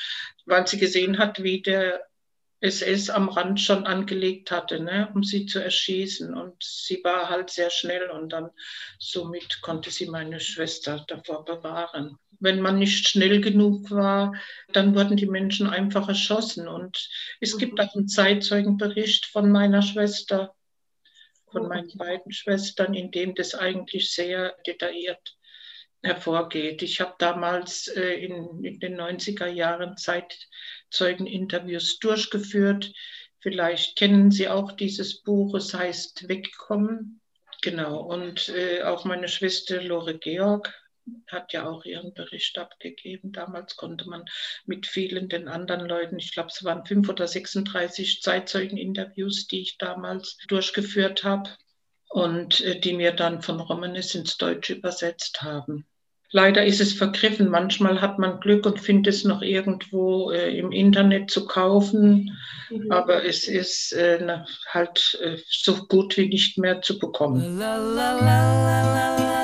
weil 0.45 0.67
sie 0.67 0.77
gesehen 0.77 1.17
hat, 1.17 1.43
wie 1.43 1.61
der 1.61 2.01
SS 2.61 3.09
am 3.09 3.27
Rand 3.29 3.59
schon 3.59 3.87
angelegt 3.87 4.51
hatte, 4.51 4.79
ne, 4.79 5.09
um 5.15 5.23
sie 5.23 5.47
zu 5.47 5.63
erschießen. 5.63 6.33
Und 6.35 6.63
sie 6.63 7.03
war 7.03 7.29
halt 7.29 7.49
sehr 7.49 7.71
schnell 7.71 8.09
und 8.11 8.29
dann 8.29 8.51
somit 8.99 9.61
konnte 9.61 9.89
sie 9.89 10.05
meine 10.05 10.39
Schwester 10.39 11.03
davor 11.07 11.43
bewahren. 11.43 12.17
Wenn 12.39 12.61
man 12.61 12.77
nicht 12.77 13.07
schnell 13.07 13.41
genug 13.41 13.89
war, 13.89 14.33
dann 14.73 14.95
wurden 14.95 15.17
die 15.17 15.25
Menschen 15.25 15.67
einfach 15.67 16.07
erschossen. 16.07 16.67
Und 16.67 17.09
es 17.39 17.57
gibt 17.57 17.79
auch 17.79 17.95
einen 17.95 18.07
Zeitzeugenbericht 18.07 19.25
von 19.25 19.51
meiner 19.51 19.81
Schwester, 19.81 20.53
von 21.51 21.67
meinen 21.67 21.91
beiden 21.97 22.31
Schwestern, 22.31 22.93
in 22.93 23.11
dem 23.11 23.35
das 23.35 23.55
eigentlich 23.55 24.11
sehr 24.11 24.55
detailliert 24.65 25.37
hervorgeht. 26.03 26.81
Ich 26.81 26.99
habe 26.99 27.13
damals 27.19 27.87
äh, 27.87 28.25
in, 28.25 28.63
in, 28.63 28.79
den 28.79 28.99
90er 28.99 29.47
Jahren 29.47 29.97
Zeitzeugeninterviews 29.97 31.99
durchgeführt. 31.99 32.91
Vielleicht 33.39 33.97
kennen 33.97 34.31
Sie 34.31 34.47
auch 34.47 34.71
dieses 34.71 35.21
Buch, 35.21 35.53
es 35.55 35.73
heißt 35.73 36.27
Wegkommen. 36.27 37.21
Genau, 37.61 38.01
und 38.01 38.49
äh, 38.49 38.81
auch 38.81 39.05
meine 39.05 39.27
Schwester 39.27 39.81
Lore 39.81 40.17
Georg 40.17 40.73
hat 41.27 41.53
ja 41.53 41.67
auch 41.67 41.85
ihren 41.85 42.13
Bericht 42.13 42.57
abgegeben. 42.57 43.31
Damals 43.31 43.75
konnte 43.75 44.07
man 44.07 44.25
mit 44.65 44.87
vielen 44.87 45.29
den 45.29 45.47
anderen 45.47 45.85
Leuten, 45.87 46.19
ich 46.19 46.33
glaube, 46.33 46.49
es 46.49 46.63
waren 46.63 46.85
fünf 46.85 47.09
oder 47.09 47.27
36 47.27 48.21
Zeitzeugeninterviews, 48.21 49.47
die 49.47 49.61
ich 49.61 49.77
damals 49.77 50.37
durchgeführt 50.47 51.23
habe 51.23 51.49
und 52.09 52.61
äh, 52.61 52.79
die 52.79 52.93
mir 52.93 53.11
dann 53.11 53.41
von 53.41 53.59
Romanes 53.59 54.15
ins 54.15 54.37
Deutsche 54.37 54.73
übersetzt 54.73 55.41
haben. 55.41 55.85
Leider 56.33 56.65
ist 56.65 56.79
es 56.79 56.93
vergriffen. 56.93 57.49
Manchmal 57.49 57.99
hat 57.99 58.17
man 58.17 58.39
Glück 58.39 58.65
und 58.65 58.79
findet 58.79 59.13
es 59.13 59.25
noch 59.25 59.41
irgendwo 59.41 60.31
äh, 60.31 60.57
im 60.57 60.71
Internet 60.71 61.29
zu 61.29 61.45
kaufen, 61.45 62.37
mhm. 62.69 62.89
aber 62.89 63.25
es 63.25 63.49
ist 63.49 63.91
äh, 63.91 64.39
halt 64.67 65.19
äh, 65.21 65.37
so 65.49 65.87
gut 65.87 66.15
wie 66.15 66.27
nicht 66.27 66.57
mehr 66.57 66.81
zu 66.81 66.99
bekommen. 66.99 67.59
La, 67.59 67.75
la, 67.75 68.13
la, 68.13 69.40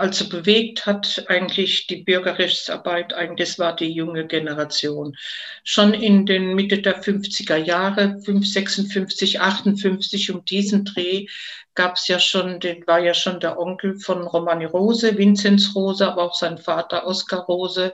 also 0.00 0.28
bewegt 0.28 0.86
hat 0.86 1.26
eigentlich 1.28 1.86
die 1.86 2.02
Bürgerrechtsarbeit, 2.02 3.12
eigentlich 3.12 3.58
war 3.58 3.76
die 3.76 3.92
junge 3.92 4.26
Generation. 4.26 5.16
Schon 5.62 5.94
in 5.94 6.26
den 6.26 6.54
Mitte 6.54 6.80
der 6.80 7.02
50er 7.02 7.56
Jahre, 7.56 8.18
56, 8.18 9.40
58, 9.40 10.30
um 10.32 10.44
diesen 10.44 10.84
Dreh 10.84 11.26
gab 11.74 11.94
es 11.96 12.08
ja 12.08 12.18
schon, 12.18 12.60
den 12.60 12.86
war 12.86 12.98
ja 12.98 13.14
schon 13.14 13.40
der 13.40 13.58
Onkel 13.58 13.98
von 13.98 14.26
Romani 14.26 14.64
Rose, 14.64 15.16
Vinzenz 15.16 15.74
Rose, 15.74 16.06
aber 16.06 16.24
auch 16.24 16.34
sein 16.34 16.58
Vater 16.58 17.06
Oskar 17.06 17.44
Rose. 17.46 17.92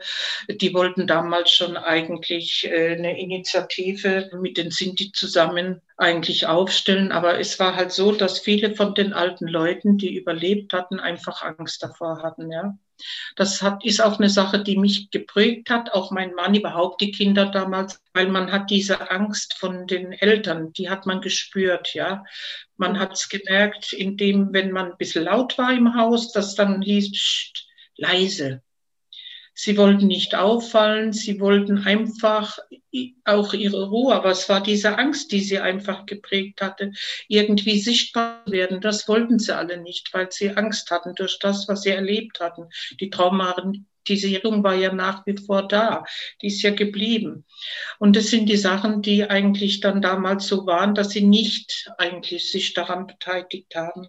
Die 0.48 0.74
wollten 0.74 1.06
damals 1.06 1.50
schon 1.50 1.76
eigentlich 1.76 2.66
äh, 2.70 2.96
eine 2.96 3.18
Initiative 3.20 4.30
mit 4.40 4.56
den 4.56 4.70
Sinti 4.70 5.12
zusammen 5.12 5.82
eigentlich 5.96 6.46
aufstellen. 6.46 7.12
Aber 7.12 7.38
es 7.38 7.58
war 7.58 7.76
halt 7.76 7.92
so, 7.92 8.12
dass 8.12 8.38
viele 8.38 8.74
von 8.74 8.94
den 8.94 9.12
alten 9.12 9.46
Leuten, 9.46 9.98
die 9.98 10.16
überlebt 10.16 10.72
hatten, 10.72 11.00
einfach 11.00 11.42
Angst 11.42 11.82
davor 11.82 12.22
hatten, 12.22 12.50
ja. 12.50 12.76
Das 13.36 13.62
hat, 13.62 13.84
ist 13.84 14.00
auch 14.00 14.18
eine 14.18 14.30
Sache, 14.30 14.62
die 14.62 14.76
mich 14.76 15.10
geprägt 15.10 15.70
hat, 15.70 15.92
auch 15.92 16.10
mein 16.10 16.34
Mann, 16.34 16.54
überhaupt 16.54 17.00
die 17.00 17.12
Kinder 17.12 17.46
damals, 17.46 18.02
weil 18.14 18.28
man 18.28 18.52
hat 18.52 18.70
diese 18.70 19.10
Angst 19.10 19.54
von 19.58 19.86
den 19.86 20.12
Eltern, 20.12 20.72
die 20.72 20.88
hat 20.88 21.06
man 21.06 21.20
gespürt, 21.20 21.94
ja. 21.94 22.24
Man 22.76 22.98
hat 22.98 23.12
es 23.12 23.28
gemerkt, 23.28 23.92
indem, 23.92 24.52
wenn 24.52 24.70
man 24.72 24.92
ein 24.92 24.98
bisschen 24.98 25.24
laut 25.24 25.58
war 25.58 25.72
im 25.72 25.94
Haus, 25.94 26.32
dass 26.32 26.54
dann 26.54 26.82
hieß, 26.82 27.12
pst, 27.12 27.68
leise, 27.96 28.62
Sie 29.58 29.78
wollten 29.78 30.06
nicht 30.06 30.34
auffallen, 30.34 31.14
sie 31.14 31.40
wollten 31.40 31.78
einfach 31.78 32.58
auch 33.24 33.54
ihre 33.54 33.88
Ruhe, 33.88 34.14
aber 34.14 34.30
es 34.30 34.50
war 34.50 34.62
diese 34.62 34.98
Angst, 34.98 35.32
die 35.32 35.40
sie 35.40 35.58
einfach 35.58 36.04
geprägt 36.04 36.60
hatte, 36.60 36.92
irgendwie 37.26 37.80
sichtbar 37.80 38.42
werden. 38.44 38.82
Das 38.82 39.08
wollten 39.08 39.38
sie 39.38 39.56
alle 39.56 39.78
nicht, 39.78 40.12
weil 40.12 40.30
sie 40.30 40.50
Angst 40.50 40.90
hatten 40.90 41.14
durch 41.14 41.38
das, 41.38 41.68
was 41.68 41.82
sie 41.82 41.90
erlebt 41.90 42.40
hatten. 42.40 42.68
Die 43.00 43.08
Traumatisierung 43.08 44.62
war 44.62 44.74
ja 44.74 44.92
nach 44.92 45.24
wie 45.24 45.38
vor 45.38 45.66
da, 45.66 46.04
die 46.42 46.48
ist 46.48 46.60
ja 46.60 46.72
geblieben. 46.72 47.46
Und 47.98 48.14
das 48.14 48.26
sind 48.26 48.50
die 48.50 48.58
Sachen, 48.58 49.00
die 49.00 49.24
eigentlich 49.24 49.80
dann 49.80 50.02
damals 50.02 50.48
so 50.48 50.66
waren, 50.66 50.94
dass 50.94 51.10
sie 51.10 51.22
nicht 51.22 51.90
eigentlich 51.96 52.50
sich 52.50 52.74
daran 52.74 53.06
beteiligt 53.06 53.74
haben. 53.74 54.08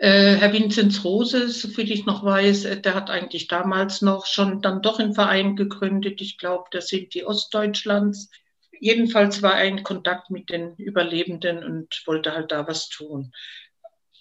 Äh, 0.00 0.36
Herr 0.36 0.54
Vinzenz 0.54 1.04
Rose, 1.04 1.50
soviel 1.50 1.92
ich 1.92 2.06
noch 2.06 2.24
weiß, 2.24 2.64
äh, 2.64 2.80
der 2.80 2.94
hat 2.94 3.10
eigentlich 3.10 3.48
damals 3.48 4.00
noch 4.00 4.24
schon 4.24 4.62
dann 4.62 4.80
doch 4.80 4.98
einen 4.98 5.12
Verein 5.12 5.56
gegründet. 5.56 6.22
Ich 6.22 6.38
glaube, 6.38 6.64
das 6.70 6.88
sind 6.88 7.12
die 7.12 7.26
Ostdeutschlands. 7.26 8.30
Jedenfalls 8.80 9.42
war 9.42 9.60
er 9.60 9.66
in 9.66 9.82
Kontakt 9.82 10.30
mit 10.30 10.48
den 10.48 10.74
Überlebenden 10.76 11.62
und 11.62 12.02
wollte 12.06 12.32
halt 12.32 12.50
da 12.50 12.66
was 12.66 12.88
tun. 12.88 13.32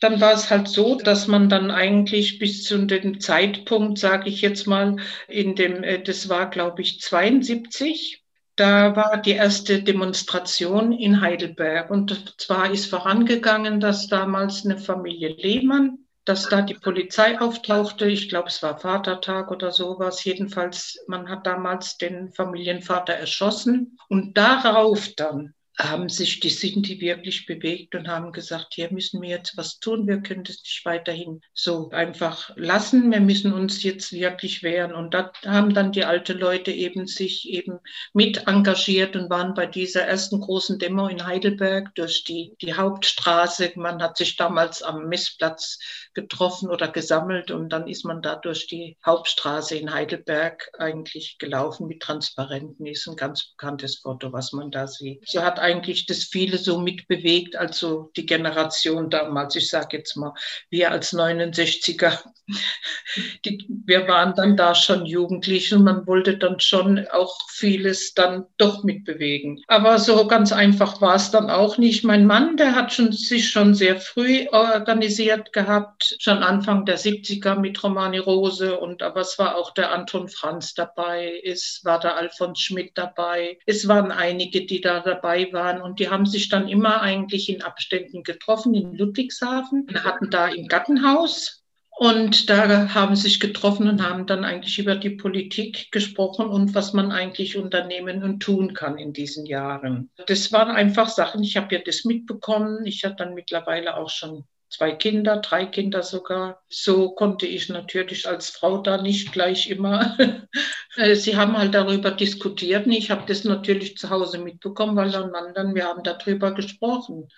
Dann 0.01 0.19
war 0.19 0.33
es 0.33 0.49
halt 0.49 0.67
so, 0.67 0.95
dass 0.95 1.27
man 1.27 1.47
dann 1.47 1.71
eigentlich 1.71 2.39
bis 2.39 2.65
zu 2.65 2.85
dem 2.85 3.21
Zeitpunkt, 3.21 3.99
sage 3.99 4.27
ich 4.27 4.41
jetzt 4.41 4.67
mal, 4.67 4.97
in 5.29 5.55
dem, 5.55 5.83
äh, 5.83 6.03
das 6.03 6.27
war 6.27 6.49
glaube 6.49 6.81
ich 6.81 6.99
72, 6.99 8.18
da 8.59 8.95
war 8.95 9.17
die 9.17 9.31
erste 9.31 9.81
Demonstration 9.81 10.91
in 10.91 11.21
Heidelberg. 11.21 11.89
Und 11.89 12.35
zwar 12.41 12.69
ist 12.71 12.87
vorangegangen, 12.87 13.79
dass 13.79 14.07
damals 14.07 14.65
eine 14.65 14.77
Familie 14.77 15.29
Lehmann, 15.29 15.99
dass 16.25 16.49
da 16.49 16.61
die 16.61 16.73
Polizei 16.73 17.39
auftauchte. 17.39 18.05
Ich 18.05 18.27
glaube, 18.27 18.49
es 18.49 18.61
war 18.61 18.77
Vatertag 18.77 19.49
oder 19.51 19.71
sowas. 19.71 20.23
Jedenfalls, 20.25 20.99
man 21.07 21.29
hat 21.29 21.47
damals 21.47 21.97
den 21.97 22.33
Familienvater 22.33 23.13
erschossen. 23.13 23.97
Und 24.09 24.37
darauf 24.37 25.07
dann 25.15 25.53
haben 25.79 26.09
sich 26.09 26.41
die 26.41 26.49
Sinti 26.49 26.99
wirklich 26.99 27.45
bewegt 27.45 27.95
und 27.95 28.09
haben 28.09 28.33
gesagt, 28.33 28.73
hier 28.73 28.91
müssen 28.91 29.21
wir 29.21 29.29
jetzt 29.29 29.55
was 29.55 29.79
tun, 29.79 30.07
wir 30.07 30.21
können 30.21 30.43
das 30.43 30.57
nicht 30.57 30.81
weiterhin 30.83 31.39
so 31.53 31.89
einfach 31.91 32.51
lassen, 32.57 33.11
wir 33.11 33.21
müssen 33.21 33.53
uns 33.53 33.81
jetzt 33.83 34.11
wirklich 34.11 34.61
wehren. 34.61 34.93
Und 34.93 35.13
da 35.13 35.31
haben 35.45 35.73
dann 35.73 35.93
die 35.93 36.03
alten 36.03 36.37
Leute 36.37 36.71
eben 36.71 37.07
sich 37.07 37.47
eben 37.49 37.79
mit 38.13 38.47
engagiert 38.47 39.15
und 39.15 39.29
waren 39.29 39.53
bei 39.53 39.65
dieser 39.65 40.01
ersten 40.01 40.41
großen 40.41 40.79
Demo 40.79 41.07
in 41.07 41.25
Heidelberg 41.25 41.95
durch 41.95 42.25
die, 42.25 42.55
die 42.61 42.73
Hauptstraße. 42.73 43.71
Man 43.75 44.01
hat 44.01 44.17
sich 44.17 44.35
damals 44.35 44.83
am 44.83 45.07
Messplatz 45.07 45.79
getroffen 46.13 46.69
oder 46.69 46.89
gesammelt 46.89 47.51
und 47.51 47.69
dann 47.69 47.87
ist 47.87 48.03
man 48.03 48.21
da 48.21 48.35
durch 48.35 48.67
die 48.67 48.97
Hauptstraße 49.05 49.77
in 49.77 49.93
Heidelberg 49.93 50.69
eigentlich 50.77 51.37
gelaufen 51.39 51.87
mit 51.87 52.01
Transparenten. 52.01 52.85
Ist 52.85 53.07
ein 53.07 53.15
ganz 53.15 53.51
bekanntes 53.51 53.99
Foto, 53.99 54.33
was 54.33 54.51
man 54.51 54.71
da 54.71 54.87
sieht. 54.87 55.23
So 55.25 55.41
hat 55.41 55.59
eigentlich 55.69 56.05
das 56.05 56.23
viele 56.23 56.57
so 56.57 56.79
mitbewegt, 56.79 57.55
also 57.55 58.11
die 58.15 58.25
Generation 58.25 59.09
damals, 59.09 59.55
ich 59.55 59.69
sage 59.69 59.97
jetzt 59.97 60.15
mal, 60.15 60.33
wir 60.69 60.91
als 60.91 61.13
69er, 61.13 62.17
die, 63.45 63.65
wir 63.85 64.07
waren 64.07 64.33
dann 64.35 64.57
da 64.57 64.73
schon 64.73 65.05
jugendlich 65.05 65.73
und 65.73 65.83
man 65.83 66.07
wollte 66.07 66.37
dann 66.37 66.59
schon 66.59 67.05
auch 67.11 67.37
vieles 67.49 68.13
dann 68.15 68.45
doch 68.57 68.83
mitbewegen. 68.83 69.61
Aber 69.67 69.99
so 69.99 70.25
ganz 70.27 70.51
einfach 70.51 71.01
war 71.01 71.15
es 71.15 71.29
dann 71.29 71.49
auch 71.49 71.77
nicht. 71.77 72.03
Mein 72.03 72.25
Mann, 72.25 72.57
der 72.57 72.75
hat 72.75 72.93
schon, 72.93 73.11
sich 73.11 73.49
schon 73.49 73.75
sehr 73.75 73.99
früh 73.99 74.47
organisiert 74.51 75.53
gehabt, 75.53 76.15
schon 76.19 76.39
Anfang 76.39 76.85
der 76.85 76.97
70er 76.97 77.55
mit 77.55 77.83
Romani 77.83 78.17
Rose 78.17 78.79
und 78.79 79.03
aber 79.03 79.21
es 79.21 79.37
war 79.37 79.55
auch 79.55 79.73
der 79.73 79.91
Anton 79.91 80.29
Franz 80.29 80.73
dabei, 80.73 81.39
es 81.43 81.81
war 81.83 81.99
der 81.99 82.15
Alfons 82.15 82.59
Schmidt 82.59 82.91
dabei, 82.95 83.59
es 83.65 83.87
waren 83.87 84.11
einige, 84.11 84.65
die 84.65 84.81
da 84.81 85.01
dabei 85.01 85.49
waren 85.51 85.58
waren. 85.59 85.81
Und 85.81 85.99
die 85.99 86.09
haben 86.09 86.25
sich 86.25 86.49
dann 86.49 86.67
immer 86.67 87.01
eigentlich 87.01 87.49
in 87.49 87.61
Abständen 87.61 88.23
getroffen 88.23 88.73
in 88.73 88.95
Ludwigshafen, 88.95 89.85
Wir 89.89 90.03
hatten 90.03 90.29
da 90.29 90.47
im 90.47 90.67
Gartenhaus. 90.67 91.63
Und 91.99 92.49
da 92.49 92.93
haben 92.93 93.17
sich 93.17 93.41
getroffen 93.41 93.89
und 93.89 94.01
haben 94.01 94.25
dann 94.25 94.45
eigentlich 94.45 94.79
über 94.79 94.95
die 94.95 95.09
Politik 95.09 95.91
gesprochen 95.91 96.47
und 96.47 96.73
was 96.73 96.93
man 96.93 97.11
eigentlich 97.11 97.57
unternehmen 97.57 98.23
und 98.23 98.39
tun 98.39 98.73
kann 98.73 98.97
in 98.97 99.11
diesen 99.11 99.45
Jahren. 99.45 100.09
Das 100.27 100.53
waren 100.53 100.71
einfach 100.71 101.09
Sachen, 101.09 101.43
ich 101.43 101.57
habe 101.57 101.75
ja 101.75 101.81
das 101.85 102.05
mitbekommen. 102.05 102.85
Ich 102.85 103.03
habe 103.03 103.15
dann 103.15 103.33
mittlerweile 103.33 103.97
auch 103.97 104.09
schon 104.09 104.45
zwei 104.69 104.91
Kinder, 104.91 105.37
drei 105.37 105.65
Kinder 105.65 106.03
sogar. 106.03 106.61
So 106.69 107.11
konnte 107.11 107.45
ich 107.45 107.69
natürlich 107.69 108.27
als 108.27 108.49
Frau 108.49 108.77
da 108.81 109.01
nicht 109.01 109.31
gleich 109.31 109.69
immer. 109.69 110.17
Äh, 110.95 111.15
sie 111.15 111.37
haben 111.37 111.55
halt 111.55 111.75
darüber 111.75 112.09
diskutiert 112.09 112.87
ich 112.87 113.11
habe 113.11 113.23
das 113.27 113.43
natürlich 113.43 113.95
zu 113.95 114.09
Hause 114.09 114.39
mitbekommen, 114.39 114.95
weil 114.95 115.11
dann 115.53 115.75
wir 115.75 115.85
haben 115.85 116.01
darüber 116.01 116.51
gesprochen. 116.51 117.29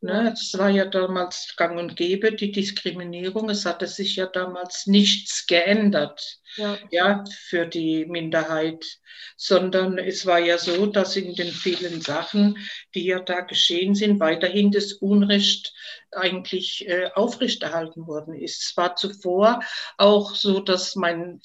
Ne, 0.00 0.32
es 0.32 0.56
war 0.56 0.70
ja 0.70 0.84
damals 0.84 1.54
gang 1.56 1.76
und 1.76 1.96
gäbe, 1.96 2.32
die 2.32 2.52
Diskriminierung. 2.52 3.50
Es 3.50 3.66
hatte 3.66 3.88
sich 3.88 4.14
ja 4.14 4.26
damals 4.26 4.86
nichts 4.86 5.46
geändert. 5.46 6.38
ja. 6.56 6.78
ja. 6.90 7.24
für 7.48 7.66
die 7.66 8.06
Minderheit, 8.06 8.84
sondern 9.36 9.98
es 9.98 10.24
war 10.24 10.38
ja 10.38 10.56
so, 10.56 10.86
dass 10.86 11.16
in 11.16 11.34
den 11.34 11.50
vielen 11.50 12.00
Sachen, 12.00 12.58
die 12.94 13.06
ja 13.06 13.18
da 13.18 13.40
geschehen 13.40 13.96
sind, 13.96 14.20
weiterhin 14.20 14.70
das 14.70 14.92
Unrecht 14.92 15.74
eigentlich 16.12 16.86
äh, 16.88 17.10
aufrechterhalten 17.14 18.06
worden 18.06 18.34
ist. 18.34 18.62
Es 18.62 18.76
war 18.76 18.94
zuvor 18.94 19.60
auch 19.96 20.36
so, 20.36 20.60
dass 20.60 20.94
mein 20.94 21.40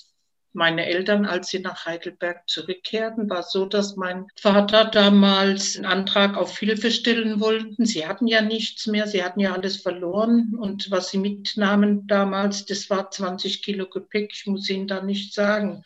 meine 0.54 0.86
Eltern, 0.86 1.26
als 1.26 1.50
sie 1.50 1.60
nach 1.60 1.86
Heidelberg 1.86 2.48
zurückkehrten, 2.48 3.30
war 3.30 3.44
so, 3.44 3.66
dass 3.66 3.96
mein 3.96 4.28
Vater 4.40 4.86
damals 4.86 5.76
einen 5.76 5.86
Antrag 5.86 6.38
auf 6.38 6.58
Hilfe 6.58 6.92
stellen 6.92 7.40
wollten. 7.40 7.86
Sie 7.86 8.08
hatten 8.08 8.28
ja 8.28 8.42
nichts 8.42 8.88
mehr, 8.88 9.08
sie 9.08 9.24
hatten 9.24 9.40
ja 9.40 9.54
alles 9.54 9.82
verloren 9.82 10.56
und 10.58 10.92
was 10.92 11.10
sie 11.10 11.18
mitnahmen 11.18 12.08
damals, 12.08 12.66
das 12.66 12.90
war 12.90 13.10
20 13.10 13.64
Kilo 13.64 13.90
Gepäck. 13.90 14.32
Ich 14.34 14.46
muss 14.46 14.70
Ihnen 14.70 14.88
da 14.88 15.02
nicht 15.02 15.34
sagen. 15.34 15.84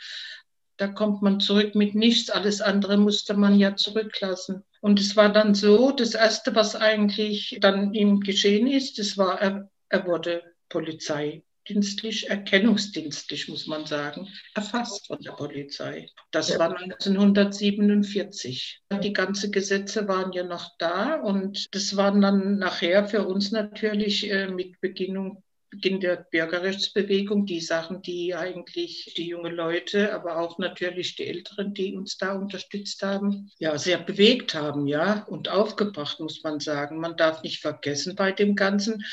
Da 0.76 0.88
kommt 0.88 1.22
man 1.22 1.40
zurück 1.40 1.74
mit 1.74 1.96
nichts. 1.96 2.30
Alles 2.30 2.62
andere 2.62 2.98
musste 2.98 3.34
man 3.34 3.58
ja 3.58 3.76
zurücklassen. 3.76 4.64
Und 4.82 5.00
es 5.00 5.16
war 5.16 5.30
dann 5.30 5.56
so, 5.56 5.92
das 5.92 6.14
Erste, 6.14 6.54
was 6.54 6.76
eigentlich 6.76 7.58
dann 7.62 7.94
ihm 7.94 8.20
geschehen 8.20 8.68
ist, 8.68 9.00
das 9.00 9.18
war, 9.18 9.42
er, 9.42 9.70
er 9.90 10.06
wurde 10.06 10.44
Polizei 10.70 11.44
dienstlich, 11.68 12.30
erkennungsdienstlich, 12.30 13.48
muss 13.48 13.68
man 13.68 13.86
sagen, 13.86 14.28
erfasst 14.54 15.08
von 15.08 15.20
der 15.22 15.32
Polizei. 15.32 16.10
Das 16.32 16.58
war 16.58 16.78
1947. 16.78 18.82
Die 19.04 19.14
ganzen 19.14 19.52
Gesetze 19.52 20.08
waren 20.08 20.32
ja 20.32 20.44
noch 20.44 20.78
da 20.78 21.16
und 21.16 21.74
das 21.76 21.96
waren 21.96 22.22
dann 22.22 22.58
nachher 22.58 23.08
für 23.08 23.28
uns 23.28 23.52
natürlich 23.52 24.32
äh, 24.32 24.48
mit 24.48 24.80
Beginnung 24.82 25.44
Beginn 25.78 26.00
der 26.00 26.26
Bürgerrechtsbewegung, 26.32 27.46
die 27.46 27.62
Sachen, 27.62 28.02
die 28.02 28.34
eigentlich 28.34 29.14
die 29.16 29.28
jungen 29.28 29.56
Leute, 29.56 30.12
aber 30.14 30.40
auch 30.40 30.58
natürlich 30.58 31.16
die 31.16 31.28
Älteren, 31.28 31.76
die 31.76 31.96
uns 31.96 32.18
da 32.18 32.34
unterstützt 32.34 33.04
haben, 33.04 33.52
ja, 33.60 33.78
sehr 33.78 34.00
bewegt 34.00 34.56
haben, 34.56 34.88
ja, 34.88 35.24
und 35.30 35.50
aufgebracht, 35.50 36.20
muss 36.20 36.44
man 36.44 36.60
sagen. 36.60 37.00
Man 37.00 37.16
darf 37.16 37.44
nicht 37.44 37.62
vergessen 37.62 38.16
bei 38.16 38.32
dem 38.32 38.56
Ganzen, 38.56 39.06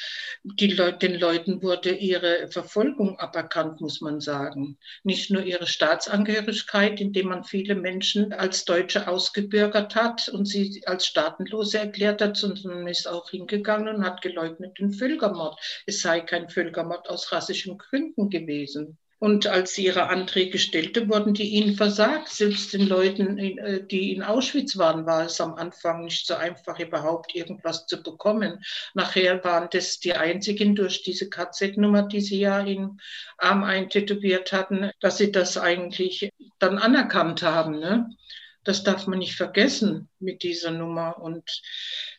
die 0.42 0.68
Leute, 0.68 1.08
den 1.08 1.20
Leuten 1.20 1.62
wurde 1.62 1.90
ihre 1.90 2.48
Verfolgung 2.48 3.18
aberkannt, 3.18 3.82
muss 3.82 4.00
man 4.00 4.20
sagen. 4.20 4.78
Nicht 5.02 5.30
nur 5.30 5.42
ihre 5.42 5.66
Staatsangehörigkeit, 5.66 6.98
indem 6.98 7.28
man 7.28 7.44
viele 7.44 7.74
Menschen 7.74 8.32
als 8.32 8.64
Deutsche 8.64 9.06
ausgebürgert 9.06 9.94
hat 9.94 10.28
und 10.30 10.46
sie 10.46 10.82
als 10.86 11.06
Staatenlose 11.06 11.78
erklärt 11.78 12.22
hat, 12.22 12.36
sondern 12.38 12.74
man 12.74 12.86
ist 12.86 13.06
auch 13.06 13.30
hingegangen 13.30 13.96
und 13.96 14.04
hat 14.04 14.22
geleugnet 14.22 14.78
den 14.78 14.92
Völkermord. 14.92 15.60
Es 15.84 16.00
sei 16.00 16.20
kein 16.20 16.48
Völkermord 16.54 17.10
aus 17.10 17.32
rassischen 17.32 17.76
Gründen 17.78 18.30
gewesen. 18.30 18.98
Und 19.24 19.46
als 19.46 19.74
sie 19.74 19.86
ihre 19.86 20.08
Anträge 20.08 20.58
stellte, 20.58 21.08
wurden 21.08 21.32
die 21.32 21.48
ihnen 21.48 21.76
versagt. 21.76 22.28
Selbst 22.28 22.74
den 22.74 22.86
Leuten, 22.86 23.38
äh, 23.38 23.82
die 23.86 24.12
in 24.12 24.22
Auschwitz 24.22 24.76
waren, 24.76 25.06
war 25.06 25.24
es 25.24 25.40
am 25.40 25.54
Anfang 25.54 26.04
nicht 26.04 26.26
so 26.26 26.34
einfach, 26.34 26.78
überhaupt 26.78 27.34
irgendwas 27.34 27.86
zu 27.86 28.02
bekommen. 28.02 28.62
Nachher 28.92 29.42
waren 29.42 29.68
das 29.72 29.98
die 29.98 30.12
einzigen 30.12 30.74
durch 30.74 31.02
diese 31.02 31.30
KZ-Nummer, 31.30 32.02
die 32.02 32.20
sie 32.20 32.40
ja 32.40 32.60
im 32.60 33.00
Arm 33.38 33.64
eintätowiert 33.64 34.52
hatten, 34.52 34.90
dass 35.00 35.16
sie 35.16 35.32
das 35.32 35.56
eigentlich 35.56 36.30
dann 36.58 36.76
anerkannt 36.76 37.42
haben. 37.42 37.78
Ne? 37.78 38.10
Das 38.64 38.84
darf 38.84 39.06
man 39.06 39.20
nicht 39.20 39.36
vergessen 39.36 40.10
mit 40.18 40.42
dieser 40.42 40.70
Nummer. 40.70 41.18
Und 41.18 41.62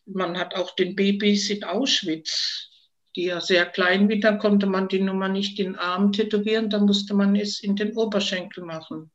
man 0.06 0.40
hat 0.40 0.56
auch 0.56 0.74
den 0.74 0.96
Babys 0.96 1.52
in 1.52 1.64
Auschwitz 1.64 2.72
die 3.16 3.26
ja 3.26 3.42
sehr 3.42 3.66
klein 3.66 4.10
wird, 4.10 4.24
da 4.24 4.34
konnte 4.34 4.66
man 4.66 4.88
die 4.88 5.02
Nummer 5.02 5.30
nicht 5.30 5.60
in 5.60 5.74
den 5.74 5.76
Arm 5.76 6.12
tätowieren, 6.12 6.70
da 6.70 6.80
musste 6.80 7.14
man 7.14 7.36
es 7.36 7.62
in 7.62 7.76
den 7.76 7.96
Oberschenkel 7.96 8.64
machen. 8.64 9.12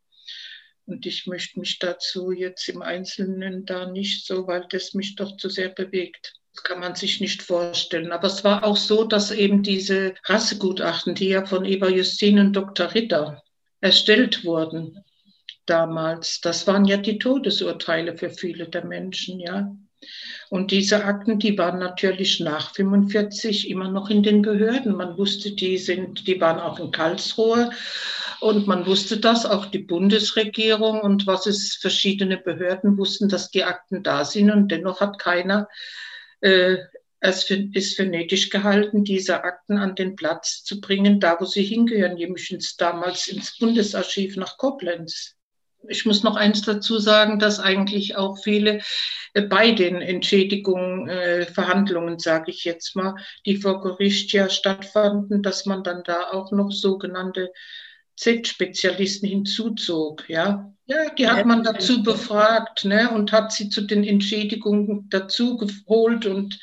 Und 0.86 1.06
ich 1.06 1.26
möchte 1.26 1.60
mich 1.60 1.78
dazu 1.78 2.32
jetzt 2.32 2.68
im 2.68 2.82
Einzelnen 2.82 3.64
da 3.64 3.90
nicht 3.90 4.26
so, 4.26 4.46
weil 4.46 4.66
das 4.70 4.94
mich 4.94 5.14
doch 5.14 5.36
zu 5.36 5.48
sehr 5.48 5.68
bewegt. 5.68 6.34
Das 6.54 6.64
kann 6.64 6.80
man 6.80 6.96
sich 6.96 7.20
nicht 7.20 7.42
vorstellen. 7.42 8.10
Aber 8.10 8.26
es 8.26 8.42
war 8.42 8.64
auch 8.64 8.76
so, 8.76 9.04
dass 9.04 9.30
eben 9.30 9.62
diese 9.62 10.14
Rassegutachten, 10.24 11.14
die 11.14 11.28
ja 11.28 11.46
von 11.46 11.64
Eva 11.64 11.88
Justin 11.88 12.40
und 12.40 12.54
Dr. 12.54 12.92
Ritter 12.92 13.42
erstellt 13.80 14.44
wurden 14.44 14.98
damals, 15.66 16.40
das 16.40 16.66
waren 16.66 16.84
ja 16.84 16.96
die 16.96 17.18
Todesurteile 17.18 18.16
für 18.16 18.30
viele 18.30 18.68
der 18.68 18.84
Menschen, 18.84 19.38
ja. 19.38 19.72
Und 20.48 20.70
diese 20.70 21.04
Akten, 21.04 21.38
die 21.38 21.56
waren 21.56 21.78
natürlich 21.78 22.40
nach 22.40 22.74
45 22.74 23.70
immer 23.70 23.88
noch 23.88 24.10
in 24.10 24.22
den 24.22 24.42
Behörden. 24.42 24.96
Man 24.96 25.16
wusste, 25.16 25.52
die 25.52 25.78
sind, 25.78 26.26
die 26.26 26.40
waren 26.40 26.58
auch 26.58 26.78
in 26.78 26.90
Karlsruhe. 26.90 27.70
Und 28.40 28.66
man 28.66 28.86
wusste 28.86 29.18
das, 29.18 29.44
auch 29.44 29.66
die 29.66 29.80
Bundesregierung 29.80 31.00
und 31.00 31.26
was 31.26 31.46
es 31.46 31.74
verschiedene 31.74 32.38
Behörden 32.38 32.96
wussten, 32.96 33.28
dass 33.28 33.50
die 33.50 33.64
Akten 33.64 34.02
da 34.02 34.24
sind. 34.24 34.50
Und 34.50 34.68
dennoch 34.68 35.00
hat 35.00 35.18
keiner 35.18 35.68
äh, 36.40 36.78
es 37.20 37.44
für, 37.44 37.68
ist 37.74 37.96
für 37.96 38.06
nötig 38.06 38.50
gehalten, 38.50 39.04
diese 39.04 39.44
Akten 39.44 39.76
an 39.76 39.94
den 39.94 40.16
Platz 40.16 40.64
zu 40.64 40.80
bringen, 40.80 41.20
da 41.20 41.36
wo 41.38 41.44
sie 41.44 41.62
hingehören, 41.62 42.14
nämlich 42.14 42.56
damals 42.78 43.28
ins 43.28 43.58
Bundesarchiv 43.58 44.36
nach 44.36 44.56
Koblenz. 44.56 45.36
Ich 45.88 46.06
muss 46.06 46.22
noch 46.22 46.36
eins 46.36 46.62
dazu 46.62 46.98
sagen, 46.98 47.38
dass 47.38 47.58
eigentlich 47.58 48.16
auch 48.16 48.38
viele 48.42 48.80
äh, 49.34 49.42
bei 49.42 49.72
den 49.72 50.00
Entschädigungen, 50.00 51.08
äh, 51.08 51.46
Verhandlungen, 51.46 52.18
sage 52.18 52.50
ich 52.50 52.64
jetzt 52.64 52.96
mal, 52.96 53.14
die 53.46 53.56
vor 53.56 53.80
Gericht 53.80 54.32
ja 54.32 54.48
stattfanden, 54.48 55.42
dass 55.42 55.66
man 55.66 55.82
dann 55.82 56.02
da 56.04 56.30
auch 56.30 56.52
noch 56.52 56.70
sogenannte 56.70 57.52
Z-Spezialisten 58.16 59.28
hinzuzog, 59.28 60.28
ja. 60.28 60.70
Ja, 60.84 61.08
die 61.16 61.26
hat 61.28 61.46
man 61.46 61.62
dazu 61.62 62.02
befragt, 62.02 62.84
ne, 62.84 63.10
und 63.10 63.32
hat 63.32 63.52
sie 63.52 63.70
zu 63.70 63.80
den 63.80 64.04
Entschädigungen 64.04 65.08
dazu 65.08 65.56
geholt 65.56 66.26
und 66.26 66.58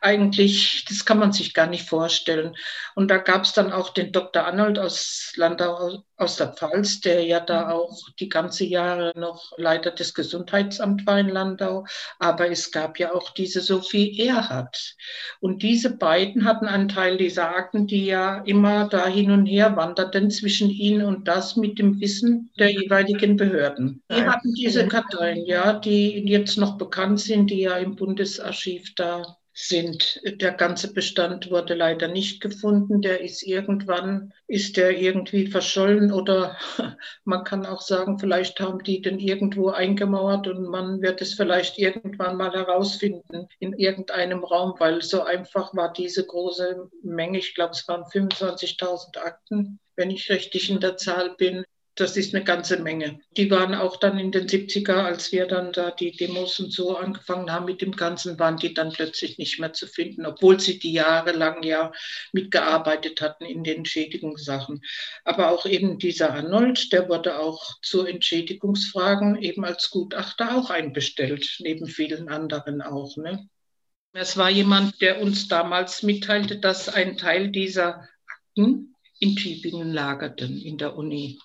eigentlich, 0.00 0.84
das 0.88 1.04
kann 1.04 1.18
man 1.18 1.32
sich 1.32 1.54
gar 1.54 1.66
nicht 1.66 1.88
vorstellen. 1.88 2.56
Und 2.94 3.10
da 3.10 3.18
gab 3.18 3.44
es 3.44 3.52
dann 3.52 3.72
auch 3.72 3.90
den 3.90 4.12
Dr. 4.12 4.44
Arnold 4.44 4.78
aus 4.78 5.32
Landau, 5.36 6.02
aus 6.16 6.36
der 6.36 6.48
Pfalz, 6.48 7.00
der 7.00 7.24
ja 7.24 7.40
da 7.40 7.66
mhm. 7.66 7.70
auch 7.72 7.98
die 8.18 8.28
ganze 8.28 8.64
Jahre 8.64 9.12
noch 9.14 9.52
Leiter 9.56 9.90
des 9.90 10.14
Gesundheitsamts 10.14 11.06
war 11.06 11.18
in 11.18 11.28
Landau. 11.28 11.84
Aber 12.18 12.50
es 12.50 12.70
gab 12.70 12.98
ja 12.98 13.12
auch 13.12 13.30
diese 13.30 13.60
Sophie 13.60 14.18
Erhardt. 14.26 14.96
Und 15.40 15.62
diese 15.62 15.96
beiden 15.96 16.44
hatten 16.44 16.66
einen 16.66 16.88
Teil 16.88 17.16
dieser 17.16 17.54
Akten, 17.54 17.86
die 17.86 18.06
ja 18.06 18.42
immer 18.44 18.88
da 18.88 19.06
hin 19.06 19.30
und 19.30 19.46
her 19.46 19.76
wanderten 19.76 20.30
zwischen 20.30 20.70
ihnen 20.70 21.04
und 21.04 21.28
das 21.28 21.56
mit 21.56 21.78
dem 21.78 22.00
Wissen 22.00 22.50
der 22.58 22.70
jeweiligen 22.70 23.36
Behörden. 23.36 24.02
Die 24.10 24.22
hatten 24.22 24.54
diese 24.54 24.86
Karteien, 24.88 25.44
ja, 25.44 25.74
die 25.74 26.26
jetzt 26.26 26.56
noch 26.56 26.78
bekannt 26.78 27.20
sind, 27.20 27.50
die 27.50 27.60
ja 27.62 27.76
im 27.76 27.96
Bundesarchiv 27.96 28.94
da 28.94 29.36
sind. 29.68 30.20
Der 30.24 30.52
ganze 30.52 30.92
Bestand 30.92 31.50
wurde 31.50 31.74
leider 31.74 32.08
nicht 32.08 32.40
gefunden. 32.40 33.02
Der 33.02 33.20
ist 33.20 33.42
irgendwann, 33.42 34.32
ist 34.46 34.76
der 34.76 34.98
irgendwie 34.98 35.46
verschollen 35.46 36.12
oder 36.12 36.56
man 37.24 37.44
kann 37.44 37.66
auch 37.66 37.80
sagen, 37.80 38.18
vielleicht 38.18 38.60
haben 38.60 38.82
die 38.82 39.00
den 39.00 39.18
irgendwo 39.18 39.68
eingemauert 39.68 40.48
und 40.48 40.64
man 40.68 41.02
wird 41.02 41.22
es 41.22 41.34
vielleicht 41.34 41.78
irgendwann 41.78 42.36
mal 42.36 42.52
herausfinden 42.52 43.48
in 43.58 43.74
irgendeinem 43.74 44.44
Raum, 44.44 44.74
weil 44.78 45.02
so 45.02 45.22
einfach 45.22 45.74
war 45.74 45.92
diese 45.92 46.26
große 46.26 46.90
Menge, 47.02 47.38
ich 47.38 47.54
glaube 47.54 47.72
es 47.72 47.86
waren 47.88 48.04
25.000 48.04 49.18
Akten, 49.18 49.78
wenn 49.96 50.10
ich 50.10 50.30
richtig 50.30 50.70
in 50.70 50.80
der 50.80 50.96
Zahl 50.96 51.34
bin, 51.36 51.64
das 52.00 52.16
ist 52.16 52.34
eine 52.34 52.42
ganze 52.42 52.78
Menge. 52.78 53.20
Die 53.36 53.50
waren 53.50 53.74
auch 53.74 53.96
dann 53.96 54.18
in 54.18 54.32
den 54.32 54.48
70er, 54.48 55.04
als 55.04 55.32
wir 55.32 55.46
dann 55.46 55.72
da 55.72 55.90
die 55.90 56.12
Demos 56.12 56.58
und 56.58 56.72
so 56.72 56.96
angefangen 56.96 57.52
haben 57.52 57.66
mit 57.66 57.82
dem 57.82 57.92
Ganzen, 57.92 58.38
waren 58.38 58.56
die 58.56 58.72
dann 58.72 58.92
plötzlich 58.92 59.36
nicht 59.36 59.60
mehr 59.60 59.74
zu 59.74 59.86
finden, 59.86 60.24
obwohl 60.24 60.58
sie 60.58 60.78
die 60.78 60.92
jahrelang 60.92 61.62
ja 61.62 61.92
mitgearbeitet 62.32 63.20
hatten 63.20 63.44
in 63.44 63.62
den 63.62 63.78
Entschädigungssachen. 63.78 64.82
Aber 65.24 65.50
auch 65.50 65.66
eben 65.66 65.98
dieser 65.98 66.32
Arnold, 66.32 66.92
der 66.92 67.08
wurde 67.08 67.38
auch 67.38 67.78
zu 67.82 68.06
Entschädigungsfragen 68.06 69.40
eben 69.42 69.64
als 69.64 69.90
Gutachter 69.90 70.56
auch 70.56 70.70
einbestellt, 70.70 71.56
neben 71.58 71.86
vielen 71.86 72.28
anderen 72.28 72.80
auch. 72.80 73.16
Ne? 73.18 73.46
Es 74.12 74.36
war 74.36 74.50
jemand, 74.50 75.00
der 75.02 75.20
uns 75.20 75.48
damals 75.48 76.02
mitteilte, 76.02 76.58
dass 76.58 76.88
ein 76.88 77.16
Teil 77.16 77.50
dieser 77.50 78.08
Akten 78.26 78.96
in 79.18 79.36
Tübingen 79.36 79.92
lagerten 79.92 80.60
in 80.60 80.78
der 80.78 80.96
Uni. 80.96 81.38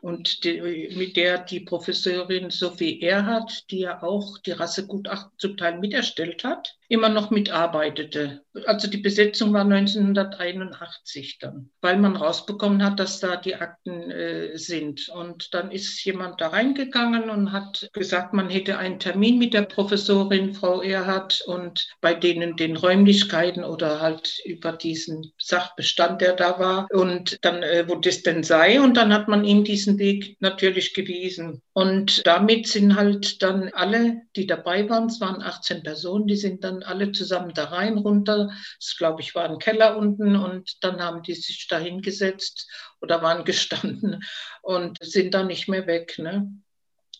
Und 0.00 0.44
die, 0.44 0.90
mit 0.96 1.16
der 1.16 1.38
die 1.38 1.60
Professorin 1.60 2.50
Sophie 2.50 3.00
Erhardt, 3.02 3.70
die 3.70 3.80
ja 3.80 4.02
auch 4.02 4.38
die 4.38 4.52
Rassegutachten 4.52 5.38
zum 5.38 5.56
Teil 5.56 5.78
miterstellt 5.78 6.44
hat, 6.44 6.76
immer 6.90 7.08
noch 7.08 7.30
mitarbeitete. 7.30 8.42
Also 8.66 8.90
die 8.90 8.98
Besetzung 8.98 9.52
war 9.52 9.62
1981 9.62 11.38
dann, 11.38 11.70
weil 11.80 11.96
man 11.98 12.16
rausbekommen 12.16 12.82
hat, 12.84 12.98
dass 12.98 13.20
da 13.20 13.36
die 13.36 13.54
Akten 13.54 14.10
äh, 14.10 14.58
sind. 14.58 15.08
Und 15.08 15.54
dann 15.54 15.70
ist 15.70 16.04
jemand 16.04 16.40
da 16.40 16.48
reingegangen 16.48 17.30
und 17.30 17.52
hat 17.52 17.88
gesagt, 17.92 18.34
man 18.34 18.50
hätte 18.50 18.76
einen 18.76 18.98
Termin 18.98 19.38
mit 19.38 19.54
der 19.54 19.62
Professorin 19.62 20.52
Frau 20.52 20.82
Erhardt 20.82 21.42
und 21.46 21.86
bei 22.00 22.12
denen 22.12 22.56
den 22.56 22.76
Räumlichkeiten 22.76 23.62
oder 23.62 24.00
halt 24.00 24.40
über 24.44 24.72
diesen 24.72 25.32
Sachbestand, 25.38 26.20
der 26.20 26.34
da 26.34 26.58
war 26.58 26.88
und 26.90 27.38
dann, 27.44 27.62
äh, 27.62 27.84
wo 27.88 27.94
das 27.94 28.24
denn 28.24 28.42
sei. 28.42 28.80
Und 28.80 28.96
dann 28.96 29.14
hat 29.14 29.28
man 29.28 29.44
ihm 29.44 29.62
diesen 29.62 29.96
Weg 29.98 30.36
natürlich 30.40 30.92
gewiesen. 30.92 31.62
Und 31.72 32.26
damit 32.26 32.66
sind 32.66 32.96
halt 32.96 33.42
dann 33.42 33.70
alle, 33.74 34.22
die 34.34 34.48
dabei 34.48 34.88
waren, 34.88 35.06
es 35.06 35.20
waren 35.20 35.40
18 35.40 35.84
Personen, 35.84 36.26
die 36.26 36.36
sind 36.36 36.64
dann 36.64 36.79
alle 36.82 37.12
zusammen 37.12 37.52
da 37.54 37.64
rein, 37.64 37.98
runter. 37.98 38.50
Es, 38.78 38.96
glaube 38.96 39.20
ich, 39.20 39.34
war 39.34 39.44
ein 39.44 39.58
Keller 39.58 39.96
unten 39.96 40.36
und 40.36 40.82
dann 40.84 41.02
haben 41.02 41.22
die 41.22 41.34
sich 41.34 41.66
da 41.68 41.78
hingesetzt 41.78 42.70
oder 43.00 43.22
waren 43.22 43.44
gestanden 43.44 44.22
und 44.62 44.98
sind 45.00 45.34
dann 45.34 45.46
nicht 45.48 45.68
mehr 45.68 45.86
weg. 45.86 46.18
Ne? 46.18 46.52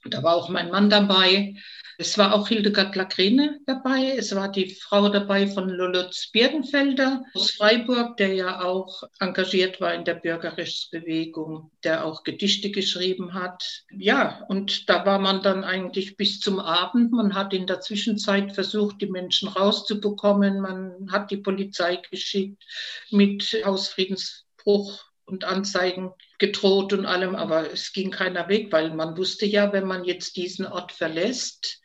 Da 0.05 0.23
war 0.23 0.35
auch 0.35 0.49
mein 0.49 0.71
Mann 0.71 0.89
dabei. 0.89 1.55
Es 1.99 2.17
war 2.17 2.33
auch 2.33 2.49
Hildegard 2.49 2.97
Lagrene 2.97 3.61
dabei. 3.67 4.15
Es 4.17 4.35
war 4.35 4.51
die 4.51 4.75
Frau 4.75 5.11
dabei 5.11 5.47
von 5.47 5.69
Lulutz 5.69 6.31
Birdenfelder 6.33 7.23
aus 7.35 7.51
Freiburg, 7.51 8.17
der 8.17 8.33
ja 8.33 8.63
auch 8.63 9.03
engagiert 9.19 9.83
war 9.83 9.93
in 9.93 10.05
der 10.05 10.15
Bürgerrechtsbewegung, 10.15 11.71
der 11.85 12.07
auch 12.07 12.25
Gedichte 12.25 12.71
geschrieben 12.71 13.35
hat. 13.35 13.85
Ja, 13.91 14.47
und 14.49 14.89
da 14.89 15.05
war 15.05 15.19
man 15.19 15.43
dann 15.43 15.63
eigentlich 15.63 16.17
bis 16.17 16.41
zum 16.41 16.59
Abend. 16.59 17.13
Man 17.13 17.35
hat 17.35 17.53
in 17.53 17.67
der 17.67 17.83
Zwischenzeit 17.83 18.55
versucht, 18.55 19.03
die 19.03 19.11
Menschen 19.11 19.49
rauszubekommen. 19.49 20.63
Man 20.63 21.13
hat 21.13 21.31
die 21.31 21.37
Polizei 21.37 21.97
geschickt 22.11 22.65
mit 23.11 23.61
Hausfriedensbruch 23.63 25.10
und 25.31 25.45
Anzeigen 25.45 26.13
gedroht 26.39 26.93
und 26.93 27.07
allem, 27.07 27.37
aber 27.37 27.73
es 27.73 27.93
ging 27.93 28.11
keiner 28.11 28.49
weg, 28.49 28.73
weil 28.73 28.95
man 28.95 29.17
wusste 29.17 29.47
ja, 29.47 29.73
wenn 29.73 29.87
man 29.87 30.05
jetzt 30.05 30.37
diesen 30.37 30.67
Ort 30.67 30.93
verlässt, 30.93 31.81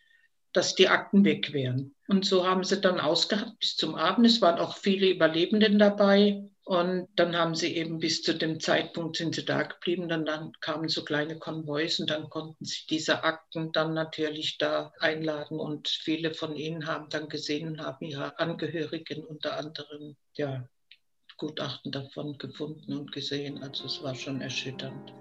dass 0.54 0.76
die 0.76 0.88
Akten 0.88 1.26
weg 1.26 1.54
wären. 1.54 1.94
Und 2.08 2.26
so 2.26 2.48
haben 2.48 2.64
sie 2.64 2.80
dann 2.80 3.00
ausgehabt 3.00 3.60
bis 3.60 3.76
zum 3.76 3.96
Abend. 3.96 4.26
Es 4.26 4.42
waren 4.42 4.60
auch 4.60 4.78
viele 4.78 5.10
Überlebenden 5.10 5.78
dabei. 5.80 6.44
Und 6.64 7.10
dann 7.16 7.36
haben 7.38 7.54
sie 7.54 7.76
eben 7.76 8.00
bis 8.00 8.24
zu 8.24 8.34
dem 8.34 8.60
Zeitpunkt 8.60 9.18
sind 9.18 9.36
sie 9.36 9.46
da 9.46 9.62
geblieben. 9.64 10.10
Dann, 10.10 10.26
dann 10.26 10.52
kamen 10.62 10.88
so 10.88 11.04
kleine 11.04 11.38
Konvois 11.38 12.00
und 12.00 12.10
dann 12.10 12.30
konnten 12.30 12.66
sie 12.66 12.88
diese 12.90 13.24
Akten 13.24 13.72
dann 13.72 13.94
natürlich 13.94 14.58
da 14.58 14.92
einladen. 15.00 15.60
Und 15.60 15.90
viele 15.90 16.34
von 16.34 16.56
ihnen 16.56 16.88
haben 16.88 17.10
dann 17.10 17.30
gesehen 17.30 17.68
und 17.68 17.82
haben 17.82 18.04
ihre 18.06 18.40
Angehörigen 18.40 19.24
unter 19.24 19.58
anderem 19.58 20.16
ja, 20.34 20.68
Gutachten 21.38 21.92
davon 21.92 22.38
gefunden 22.38 22.94
und 22.94 23.12
gesehen. 23.12 23.62
Also 23.64 23.86
es 23.86 24.02
war 24.02 24.16
schon 24.16 24.42
erschütternd. 24.42 25.14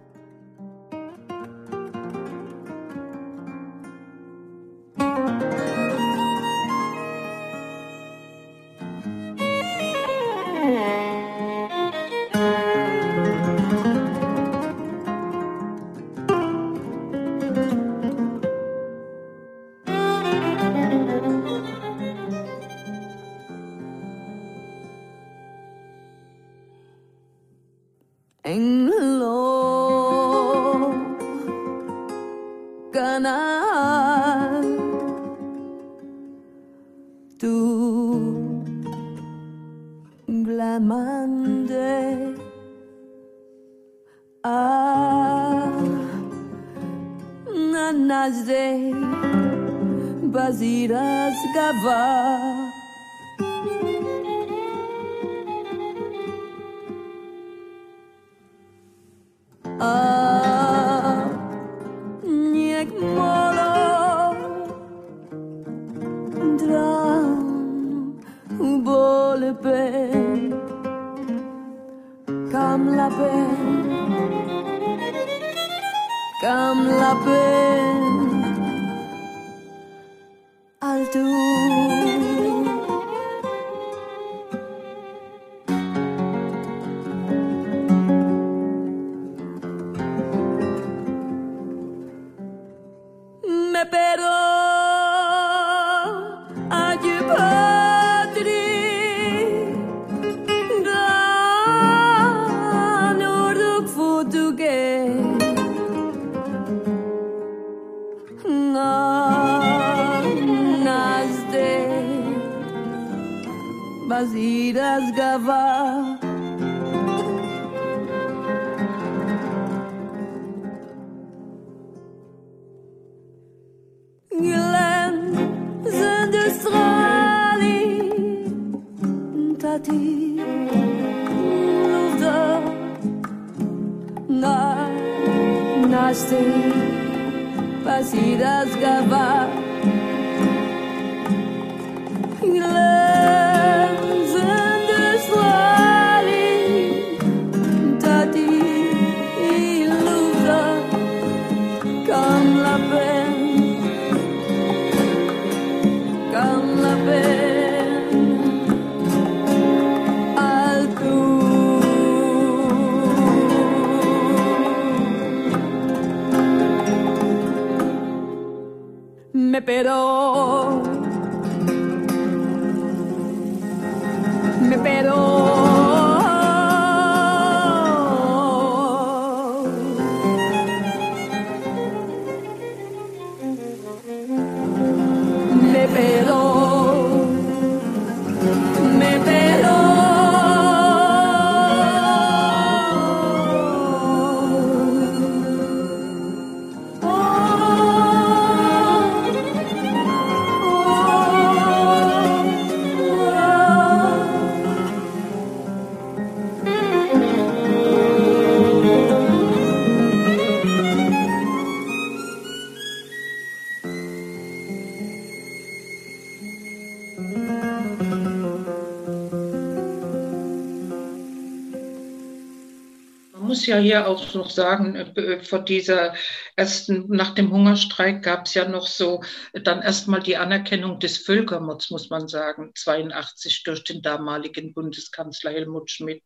Ja 223.67 223.79
hier 223.79 224.07
auch 224.07 224.35
noch 224.35 224.51
sagen, 224.51 224.97
äh, 224.97 225.43
vor 225.43 225.61
dieser 225.61 226.15
ersten, 226.57 227.07
nach 227.09 227.35
dem 227.35 227.53
Hungerstreik 227.53 228.23
gab 228.23 228.47
es 228.47 228.55
ja 228.55 228.69
noch 228.69 228.87
so 228.87 229.23
dann 229.53 229.83
erstmal 229.83 230.23
die 230.23 230.37
Anerkennung 230.37 231.01
des 231.01 231.19
Völkermords, 231.19 231.91
muss 231.91 232.11
man 232.11 232.29
sagen, 232.29 232.73
82 232.75 233.63
durch 233.65 233.85
den 233.85 234.03
damaligen 234.03 234.75
Bundeskanzler 234.75 235.53
Helmut 235.53 235.91
Schmidt. 235.91 236.23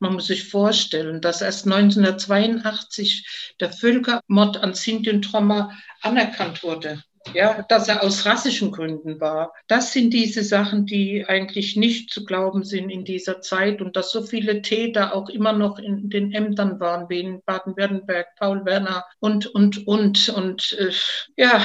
Man 0.00 0.14
muss 0.14 0.26
sich 0.26 0.48
vorstellen, 0.48 1.20
dass 1.20 1.42
erst 1.42 1.66
1982 1.66 3.54
der 3.60 3.72
Völkermord 3.72 4.56
an 4.58 4.74
Sinti 4.74 5.10
und 5.10 5.32
Roma 5.32 5.76
anerkannt 6.02 6.62
wurde 6.62 7.02
ja, 7.32 7.62
dass 7.68 7.88
er 7.88 8.02
aus 8.02 8.26
rassischen 8.26 8.70
Gründen 8.70 9.20
war. 9.20 9.52
Das 9.66 9.92
sind 9.92 10.10
diese 10.10 10.42
Sachen, 10.42 10.86
die 10.86 11.24
eigentlich 11.26 11.76
nicht 11.76 12.10
zu 12.10 12.24
glauben 12.24 12.64
sind 12.64 12.90
in 12.90 13.04
dieser 13.04 13.40
Zeit 13.40 13.80
und 13.80 13.96
dass 13.96 14.10
so 14.10 14.22
viele 14.22 14.62
Täter 14.62 15.14
auch 15.14 15.28
immer 15.28 15.52
noch 15.52 15.78
in 15.78 16.10
den 16.10 16.32
Ämtern 16.32 16.80
waren, 16.80 17.08
wie 17.08 17.20
in 17.20 17.42
Baden-Württemberg, 17.44 18.26
Paul 18.36 18.64
Werner 18.64 19.04
und, 19.20 19.46
und, 19.46 19.86
und. 19.86 20.28
Und 20.28 20.76
äh, 20.78 20.92
ja, 21.36 21.62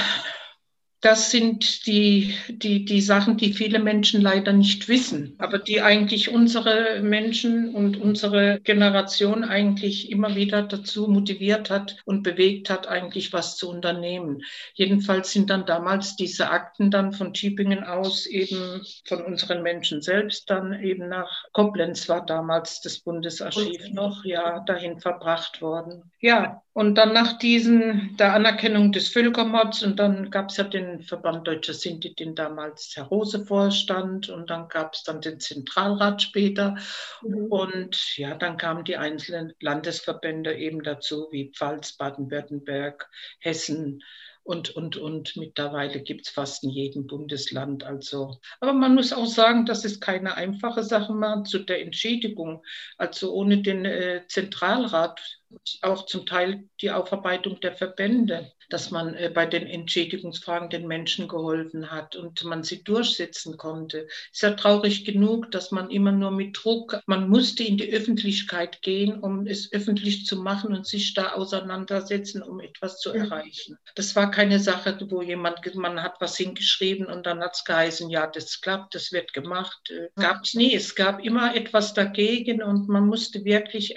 das 1.01 1.31
sind 1.31 1.87
die, 1.87 2.35
die, 2.49 2.83
die 2.83 3.01
Sachen, 3.01 3.37
die 3.37 3.53
viele 3.53 3.79
Menschen 3.79 4.21
leider 4.21 4.51
nicht 4.51 4.89
wissen, 4.89 5.33
aber 5.37 5.57
die 5.57 5.81
eigentlich 5.81 6.29
unsere 6.29 7.01
Menschen 7.01 7.73
und 7.73 7.95
unsere 7.95 8.59
Generation 8.59 9.45
eigentlich 9.45 10.11
immer 10.11 10.35
wieder 10.35 10.61
dazu 10.63 11.07
motiviert 11.07 11.69
hat 11.69 11.95
und 12.03 12.23
bewegt 12.23 12.69
hat, 12.69 12.87
eigentlich 12.87 13.31
was 13.31 13.55
zu 13.55 13.69
unternehmen. 13.69 14.41
Jedenfalls 14.73 15.31
sind 15.31 15.49
dann 15.49 15.65
damals 15.65 16.17
diese 16.17 16.49
Akten 16.49 16.91
dann 16.91 17.13
von 17.13 17.33
Tübingen 17.33 17.85
aus 17.85 18.25
eben 18.25 18.81
von 19.05 19.21
unseren 19.23 19.63
Menschen 19.63 20.01
selbst 20.01 20.49
dann 20.49 20.83
eben 20.83 21.07
nach 21.07 21.45
Koblenz 21.53 22.09
war 22.09 22.25
damals 22.25 22.81
das 22.81 22.99
Bundesarchiv 22.99 23.89
noch, 23.91 24.25
ja, 24.25 24.59
dahin 24.59 24.99
verbracht 24.99 25.61
worden. 25.61 26.11
Ja, 26.19 26.61
und 26.73 26.95
dann 26.95 27.13
nach 27.13 27.39
diesen, 27.39 28.15
der 28.17 28.33
Anerkennung 28.33 28.91
des 28.91 29.09
Völkermords 29.09 29.83
und 29.83 29.99
dann 29.99 30.29
gab 30.29 30.49
es 30.49 30.57
ja 30.57 30.63
den 30.63 31.01
Verband 31.01 31.47
Deutscher 31.47 31.73
Sinti, 31.73 32.13
den 32.13 32.35
damals 32.35 32.93
Herr 32.95 33.05
Rose 33.05 33.45
vorstand 33.45 34.29
und 34.29 34.49
dann 34.49 34.67
gab 34.69 34.93
es 34.93 35.03
dann 35.03 35.21
den 35.21 35.39
Zentralrat 35.39 36.21
später 36.21 36.77
mhm. 37.21 37.45
und 37.45 38.17
ja, 38.17 38.35
dann 38.35 38.57
kamen 38.57 38.83
die 38.83 38.97
einzelnen 38.97 39.53
Landesverbände 39.59 40.55
eben 40.55 40.83
dazu, 40.83 41.27
wie 41.31 41.51
Pfalz, 41.51 41.93
Baden-Württemberg, 41.93 43.09
Hessen, 43.39 44.01
und, 44.49 44.71
und, 44.75 44.97
und 44.97 45.35
mittlerweile 45.35 46.01
gibt 46.01 46.25
es 46.25 46.33
fast 46.33 46.63
in 46.63 46.71
jedem 46.71 47.05
Bundesland. 47.05 47.83
Also, 47.83 48.39
aber 48.59 48.73
man 48.73 48.95
muss 48.95 49.13
auch 49.13 49.27
sagen, 49.27 49.67
das 49.67 49.85
ist 49.85 50.01
keine 50.01 50.35
einfache 50.35 50.81
Sache 50.81 51.13
mehr 51.13 51.43
zu 51.43 51.59
der 51.59 51.83
Entschädigung. 51.83 52.63
Also 52.97 53.31
ohne 53.31 53.61
den 53.61 53.85
äh, 53.85 54.23
Zentralrat 54.27 55.38
auch 55.81 56.05
zum 56.05 56.25
Teil 56.25 56.63
die 56.81 56.91
Aufarbeitung 56.91 57.59
der 57.59 57.73
Verbände 57.73 58.51
dass 58.69 58.91
man 58.91 59.15
äh, 59.15 59.29
bei 59.33 59.45
den 59.45 59.67
Entschädigungsfragen 59.67 60.69
den 60.69 60.87
Menschen 60.87 61.27
geholfen 61.27 61.91
hat 61.91 62.15
und 62.15 62.43
man 62.43 62.63
sie 62.63 62.83
durchsetzen 62.83 63.57
konnte. 63.57 64.07
Ist 64.31 64.43
ja 64.43 64.51
traurig 64.51 65.05
genug, 65.05 65.51
dass 65.51 65.71
man 65.71 65.89
immer 65.89 66.11
nur 66.11 66.31
mit 66.31 66.57
Druck, 66.61 66.99
man 67.05 67.29
musste 67.29 67.63
in 67.63 67.77
die 67.77 67.91
Öffentlichkeit 67.91 68.81
gehen, 68.81 69.19
um 69.19 69.47
es 69.47 69.71
öffentlich 69.73 70.25
zu 70.25 70.37
machen 70.37 70.73
und 70.75 70.87
sich 70.87 71.13
da 71.13 71.33
auseinandersetzen, 71.33 72.41
um 72.41 72.59
etwas 72.59 72.99
zu 72.99 73.11
erreichen. 73.11 73.77
Das 73.95 74.15
war 74.15 74.31
keine 74.31 74.59
Sache, 74.59 74.97
wo 75.09 75.21
jemand, 75.21 75.59
man 75.75 76.01
hat 76.01 76.15
was 76.19 76.37
hingeschrieben 76.37 77.07
und 77.07 77.25
dann 77.25 77.41
hat 77.41 77.55
es 77.55 77.65
geheißen, 77.65 78.09
ja, 78.09 78.27
das 78.27 78.61
klappt, 78.61 78.95
das 78.95 79.11
wird 79.11 79.33
gemacht. 79.33 79.89
Äh, 79.89 80.09
gab 80.15 80.43
es 80.43 80.53
nie. 80.53 80.73
Es 80.73 80.95
gab 80.95 81.23
immer 81.23 81.55
etwas 81.55 81.93
dagegen 81.93 82.61
und 82.61 82.87
man 82.87 83.07
musste 83.07 83.43
wirklich 83.43 83.95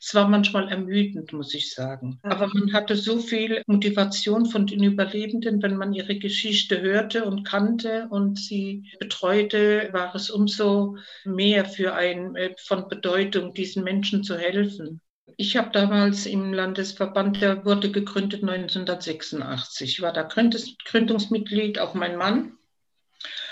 es 0.00 0.14
war 0.14 0.28
manchmal 0.28 0.68
ermüdend, 0.68 1.32
muss 1.32 1.54
ich 1.54 1.72
sagen. 1.72 2.18
Aber 2.22 2.48
man 2.48 2.72
hatte 2.72 2.96
so 2.96 3.18
viel 3.18 3.62
Motivation 3.66 4.46
von 4.46 4.66
den 4.66 4.82
Überlebenden, 4.82 5.62
wenn 5.62 5.76
man 5.76 5.92
ihre 5.92 6.16
Geschichte 6.16 6.80
hörte 6.80 7.24
und 7.24 7.44
kannte 7.44 8.08
und 8.10 8.38
sie 8.38 8.90
betreute, 8.98 9.88
war 9.92 10.14
es 10.14 10.30
umso 10.30 10.96
mehr 11.24 11.64
für 11.64 11.94
ein 11.94 12.36
äh, 12.36 12.54
von 12.58 12.88
Bedeutung, 12.88 13.54
diesen 13.54 13.84
Menschen 13.84 14.24
zu 14.24 14.36
helfen. 14.36 15.00
Ich 15.36 15.56
habe 15.56 15.70
damals 15.72 16.26
im 16.26 16.52
Landesverband, 16.52 17.40
der 17.40 17.64
wurde 17.64 17.90
gegründet 17.90 18.42
1986. 18.42 19.96
Ich 19.96 20.02
war 20.02 20.12
da 20.12 20.22
Gründungsmitglied, 20.22 21.78
auch 21.78 21.94
mein 21.94 22.16
Mann. 22.16 22.52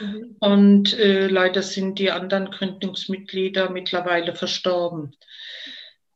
Mhm. 0.01 0.37
Und 0.41 0.99
äh, 0.99 1.29
leider 1.29 1.63
sind 1.63 1.99
die 1.99 2.11
anderen 2.11 2.51
Gründungsmitglieder 2.51 3.71
mittlerweile 3.71 4.35
verstorben. 4.35 5.17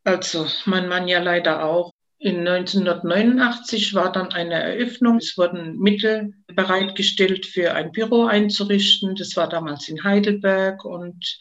Also 0.06 0.46
mein 0.66 0.86
Mann 0.86 1.08
ja 1.08 1.18
leider 1.18 1.64
auch. 1.64 1.90
In 2.18 2.46
1989 2.46 3.92
war 3.94 4.12
dann 4.12 4.32
eine 4.32 4.54
Eröffnung. 4.54 5.16
Es 5.16 5.36
wurden 5.36 5.78
Mittel 5.78 6.32
bereitgestellt 6.46 7.44
für 7.44 7.74
ein 7.74 7.90
Büro 7.90 8.26
einzurichten. 8.26 9.16
Das 9.16 9.36
war 9.36 9.48
damals 9.48 9.88
in 9.88 10.04
Heidelberg 10.04 10.84
und 10.84 11.38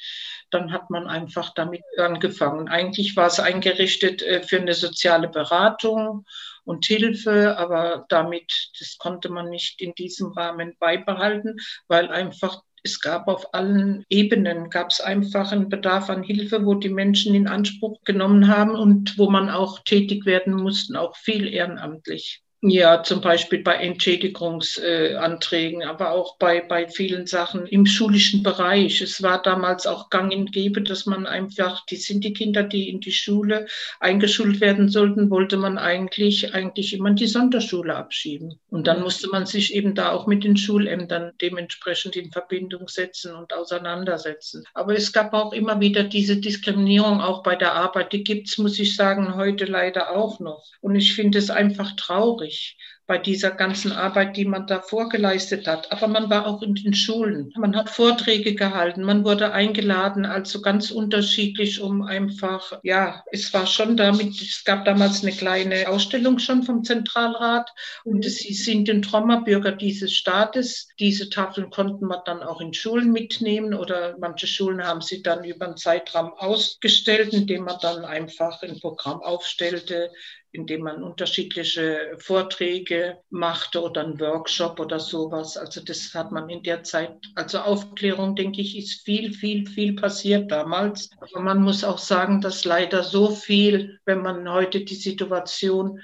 dann 0.49 0.71
hat 0.71 0.89
man 0.89 1.06
einfach 1.06 1.54
damit 1.54 1.84
angefangen. 1.97 2.67
Eigentlich 2.67 3.15
war 3.15 3.28
es 3.28 3.39
eingerichtet 3.39 4.23
äh, 4.23 4.41
für 4.41 4.60
eine 4.60 4.73
soziale 4.73 5.28
Beratung 5.28 6.25
und 6.63 6.86
Hilfe, 6.86 7.60
aber 7.60 8.06
damit, 8.10 8.51
das 8.80 8.97
konnte 8.97 9.30
man 9.30 9.49
nicht 9.49 9.80
in 9.80 9.93
diesem 9.93 10.32
Rahmen 10.32 10.75
beibehalten, 10.80 11.58
weil 11.88 12.10
einfach 12.10 12.63
es 12.86 13.02
gab 13.02 13.28
auf 13.28 13.54
allen 13.54 14.06
Ebenen, 14.10 14.69
gab 14.69 14.91
es 14.91 15.02
einfach 15.02 15.52
einen 15.52 15.69
Bedarf 15.69 16.10
an 16.10 16.24
Hilfe, 16.24 16.65
wo 16.65 16.76
die 16.76 16.89
Menschen 16.89 17.34
in 17.34 17.48
Anspruch 17.48 18.00
genommen 18.06 18.48
haben 18.48 18.76
und 18.76 19.17
wo 19.17 19.30
man 19.30 19.50
auch 19.50 19.80
tätig 19.84 20.26
werden 20.26 20.54
mussten, 20.54 20.95
auch 20.95 21.15
viel 21.17 21.48
ehrenamtlich. 21.48 22.44
Ja, 22.67 23.04
zum 23.04 23.21
Beispiel 23.21 23.62
bei 23.62 23.75
Entschädigungsanträgen, 23.75 25.84
aber 25.84 26.13
auch 26.13 26.39
bei, 26.39 26.62
bei 26.62 26.88
vielen 26.88 27.28
Sachen 27.28 27.67
im 27.67 27.86
schulischen 27.86 28.41
Bereich. 28.41 29.01
Es 29.01 29.21
war 29.21 29.39
damals 29.39 29.86
auch 29.86 30.10
gang 30.10 30.34
und 30.34 30.51
gäbe, 30.51 30.82
dass 30.82 31.06
man 31.06 31.28
einfach, 31.28 31.86
die 31.86 31.97
sind 31.97 32.23
die 32.23 32.34
Kinder, 32.34 32.63
die 32.63 32.89
in 32.89 33.01
die 33.01 33.12
Schule 33.12 33.67
eingeschult 33.99 34.62
werden 34.62 34.89
sollten, 34.89 35.30
wollte 35.30 35.58
man 35.58 35.78
eigentlich, 35.78 36.56
eigentlich 36.56 36.93
immer 36.93 37.10
in 37.10 37.17
die 37.17 37.28
Sonderschule 37.28 37.95
abschieben. 37.95 38.60
Und 38.71 38.88
dann 38.88 39.01
musste 39.01 39.30
man 39.30 39.45
sich 39.45 39.75
eben 39.75 39.93
da 39.93 40.12
auch 40.12 40.25
mit 40.25 40.43
den 40.43 40.58
Schulämtern 40.58 41.34
dementsprechend 41.39 42.15
in 42.15 42.32
Verbindung 42.32 42.88
setzen 42.88 43.36
und 43.36 43.54
auseinandersetzen. 43.54 44.63
Aber 44.73 44.95
es 44.95 45.13
gab 45.13 45.34
auch 45.34 45.54
immer 45.54 45.80
wieder 45.82 46.01
diese 46.01 46.38
Diskriminierung 46.38 47.21
auch 47.21 47.43
bei 47.43 47.56
der 47.56 47.73
Arbeit. 47.73 48.12
Die 48.12 48.23
gibt 48.23 48.47
es, 48.47 48.58
muss 48.58 48.80
ich 48.80 48.95
sagen, 48.95 49.36
heute 49.36 49.65
leider 49.65 50.15
auch 50.15 50.39
noch. 50.39 50.63
Und 50.82 50.95
ich 50.95 51.13
finde 51.13 51.38
es 51.38 51.51
einfach 51.51 51.95
traurig 51.95 52.54
schwierig 52.55 52.77
bei 53.07 53.17
dieser 53.19 53.51
ganzen 53.51 53.91
Arbeit, 53.91 54.35
die 54.35 54.45
man 54.45 54.65
da 54.65 54.81
vorgeleistet 54.81 55.67
hat. 55.67 55.91
Aber 55.91 56.07
man 56.07 56.29
war 56.29 56.47
auch 56.47 56.63
in 56.63 56.73
den 56.73 56.93
Schulen. 56.93 57.51
Man 57.55 57.75
hat 57.75 57.89
Vorträge 57.89 58.55
gehalten, 58.55 59.03
man 59.03 59.23
wurde 59.23 59.51
eingeladen, 59.51 60.25
also 60.25 60.61
ganz 60.61 60.89
unterschiedlich, 60.89 61.81
um 61.81 62.01
einfach, 62.01 62.79
ja, 62.81 63.23
es 63.31 63.53
war 63.53 63.67
schon 63.67 63.95
damit, 63.95 64.41
es 64.41 64.63
gab 64.63 64.85
damals 64.85 65.21
eine 65.21 65.33
kleine 65.33 65.87
Ausstellung 65.87 66.39
schon 66.39 66.63
vom 66.63 66.83
Zentralrat 66.83 67.71
und 68.03 68.25
sie 68.25 68.53
sind 68.53 68.87
den 68.87 69.03
Trommerbürger 69.03 69.71
dieses 69.71 70.13
Staates. 70.13 70.87
Diese 70.99 71.29
Tafeln 71.29 71.69
konnten 71.69 72.07
man 72.07 72.21
dann 72.25 72.41
auch 72.41 72.59
in 72.59 72.73
Schulen 72.73 73.11
mitnehmen 73.11 73.75
oder 73.75 74.17
manche 74.19 74.47
Schulen 74.47 74.83
haben 74.83 75.01
sie 75.01 75.21
dann 75.21 75.43
über 75.43 75.67
einen 75.67 75.77
Zeitraum 75.77 76.33
ausgestellt, 76.33 77.33
indem 77.33 77.65
man 77.65 77.77
dann 77.81 78.03
einfach 78.03 78.63
ein 78.63 78.79
Programm 78.79 79.21
aufstellte, 79.21 80.09
indem 80.55 80.81
man 80.81 81.03
unterschiedliche 81.03 82.15
Vorträge 82.17 83.17
machte 83.29 83.81
oder 83.81 84.03
einen 84.03 84.19
Workshop 84.19 84.79
oder 84.79 84.99
sowas. 84.99 85.57
Also 85.57 85.81
das 85.81 86.13
hat 86.13 86.31
man 86.31 86.49
in 86.49 86.63
der 86.63 86.83
Zeit, 86.83 87.11
also 87.35 87.59
Aufklärung, 87.59 88.35
denke 88.35 88.61
ich, 88.61 88.77
ist 88.77 89.05
viel, 89.05 89.33
viel, 89.33 89.67
viel 89.67 89.95
passiert 89.95 90.51
damals. 90.51 91.09
Aber 91.19 91.41
man 91.41 91.61
muss 91.61 91.83
auch 91.83 91.99
sagen, 91.99 92.41
dass 92.41 92.65
leider 92.65 93.03
so 93.03 93.29
viel, 93.29 93.99
wenn 94.05 94.21
man 94.21 94.49
heute 94.49 94.85
die 94.85 94.95
Situation 94.95 95.99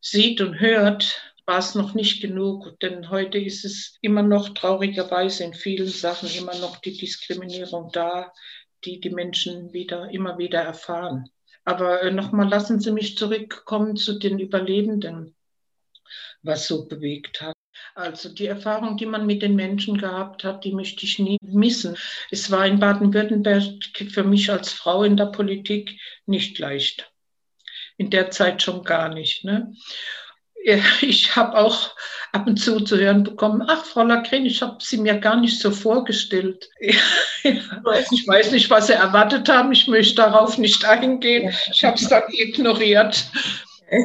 sieht 0.00 0.40
und 0.40 0.60
hört, 0.60 1.20
war 1.46 1.58
es 1.58 1.74
noch 1.74 1.94
nicht 1.94 2.22
genug, 2.22 2.78
denn 2.80 3.10
heute 3.10 3.36
ist 3.38 3.64
es 3.64 3.98
immer 4.02 4.22
noch 4.22 4.50
traurigerweise 4.50 5.42
in 5.42 5.52
vielen 5.52 5.88
Sachen 5.88 6.28
immer 6.38 6.54
noch 6.58 6.76
die 6.76 6.96
Diskriminierung 6.96 7.90
da, 7.92 8.32
die 8.84 9.00
die 9.00 9.10
Menschen 9.10 9.72
wieder, 9.72 10.10
immer 10.10 10.38
wieder 10.38 10.60
erfahren. 10.60 11.28
Aber 11.64 12.02
äh, 12.02 12.10
nochmal 12.10 12.48
lassen 12.48 12.80
Sie 12.80 12.90
mich 12.90 13.16
zurückkommen 13.16 13.96
zu 13.96 14.18
den 14.18 14.38
Überlebenden, 14.38 15.34
was 16.42 16.66
so 16.66 16.86
bewegt 16.86 17.42
hat. 17.42 17.54
Also 17.94 18.28
die 18.28 18.46
Erfahrung, 18.46 18.96
die 18.96 19.06
man 19.06 19.26
mit 19.26 19.42
den 19.42 19.56
Menschen 19.56 19.98
gehabt 19.98 20.44
hat, 20.44 20.64
die 20.64 20.72
möchte 20.72 21.04
ich 21.04 21.18
nie 21.18 21.38
missen. 21.42 21.96
Es 22.30 22.50
war 22.50 22.66
in 22.66 22.78
Baden-Württemberg 22.78 23.62
für 24.10 24.24
mich 24.24 24.50
als 24.50 24.72
Frau 24.72 25.02
in 25.02 25.16
der 25.16 25.26
Politik 25.26 25.98
nicht 26.26 26.58
leicht. 26.58 27.12
In 27.96 28.10
der 28.10 28.30
Zeit 28.30 28.62
schon 28.62 28.82
gar 28.82 29.12
nicht. 29.12 29.44
Ne? 29.44 29.74
ich 31.00 31.36
habe 31.36 31.56
auch 31.56 31.94
ab 32.32 32.46
und 32.46 32.56
zu 32.58 32.80
zu 32.80 32.98
hören 32.98 33.24
bekommen, 33.24 33.62
ach, 33.66 33.84
Frau 33.84 34.04
Lagren, 34.04 34.46
ich 34.46 34.62
habe 34.62 34.76
Sie 34.80 34.98
mir 34.98 35.18
gar 35.18 35.36
nicht 35.40 35.60
so 35.60 35.70
vorgestellt. 35.70 36.68
ich 36.78 38.26
weiß 38.26 38.52
nicht, 38.52 38.70
was 38.70 38.86
Sie 38.86 38.92
erwartet 38.92 39.48
haben. 39.48 39.72
Ich 39.72 39.88
möchte 39.88 40.16
darauf 40.16 40.58
nicht 40.58 40.84
eingehen. 40.84 41.52
Ich 41.72 41.84
habe 41.84 41.96
es 41.96 42.08
dann 42.08 42.22
ignoriert. 42.28 43.26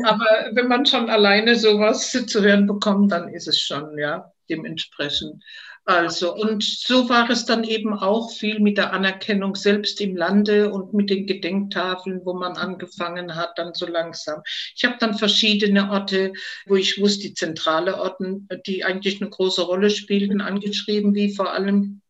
Aber 0.04 0.26
wenn 0.54 0.68
man 0.68 0.86
schon 0.86 1.10
alleine 1.10 1.56
sowas 1.56 2.12
zu 2.12 2.42
hören 2.42 2.66
bekommt, 2.66 3.12
dann 3.12 3.30
ist 3.30 3.48
es 3.48 3.60
schon, 3.60 3.98
ja, 4.00 4.32
dementsprechend. 4.50 5.44
Also, 5.88 6.34
und 6.36 6.64
so 6.64 7.10
war 7.10 7.30
es 7.30 7.46
dann 7.46 7.64
eben 7.64 7.94
auch 7.94 8.32
viel 8.32 8.60
mit 8.60 8.80
der 8.80 8.92
Anerkennung 8.92 9.56
selbst 9.56 10.02
im 10.02 10.16
Lande 10.18 10.72
und 10.72 10.96
mit 10.96 11.12
den 11.12 11.28
Gedenktafeln, 11.28 12.22
wo 12.26 12.34
man 12.34 12.58
angefangen 12.58 13.36
hat, 13.36 13.60
dann 13.60 13.76
so 13.76 13.86
langsam. 13.86 14.42
Ich 14.76 14.84
habe 14.84 14.96
dann 15.00 15.16
verschiedene 15.16 15.92
Orte, 15.92 16.34
wo 16.66 16.76
ich 16.76 17.00
wusste, 17.00 17.28
die 17.28 17.34
zentrale 17.36 18.00
Orten, 18.00 18.48
die 18.66 18.84
eigentlich 18.84 19.22
eine 19.22 19.30
große 19.30 19.62
Rolle 19.62 19.92
spielten, 19.92 20.42
angeschrieben, 20.42 21.14
wie 21.14 21.36
vor 21.36 21.54
allem 21.54 22.02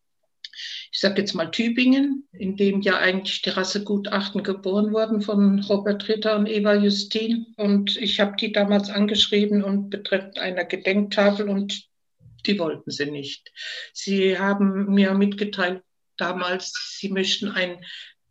ich 0.92 1.02
sage 1.02 1.20
jetzt 1.20 1.34
mal 1.34 1.52
Tübingen, 1.52 2.26
in 2.32 2.56
dem 2.56 2.80
ja 2.80 2.98
eigentlich 2.98 3.42
die 3.42 3.50
Rassegutachten 3.50 4.44
geboren 4.44 4.94
wurden 4.94 5.20
von 5.20 5.60
Robert 5.60 6.08
Ritter 6.08 6.38
und 6.38 6.48
Eva 6.48 6.76
Justin. 6.76 7.48
Und 7.58 7.98
ich 7.98 8.22
habe 8.22 8.38
die 8.40 8.54
damals 8.54 8.90
angeschrieben 8.90 9.62
und 9.62 9.90
betreffend 9.90 10.40
einer 10.40 10.64
Gedenktafel 10.64 11.50
und 11.50 11.90
die 12.48 12.60
wollten 12.60 12.92
sie 12.92 13.10
nicht. 13.10 13.52
Sie 13.94 14.38
haben 14.38 14.94
mir 14.94 15.14
mitgeteilt 15.14 15.84
damals, 16.18 16.98
sie 16.98 17.10
möchten 17.10 17.50
ein 17.50 17.84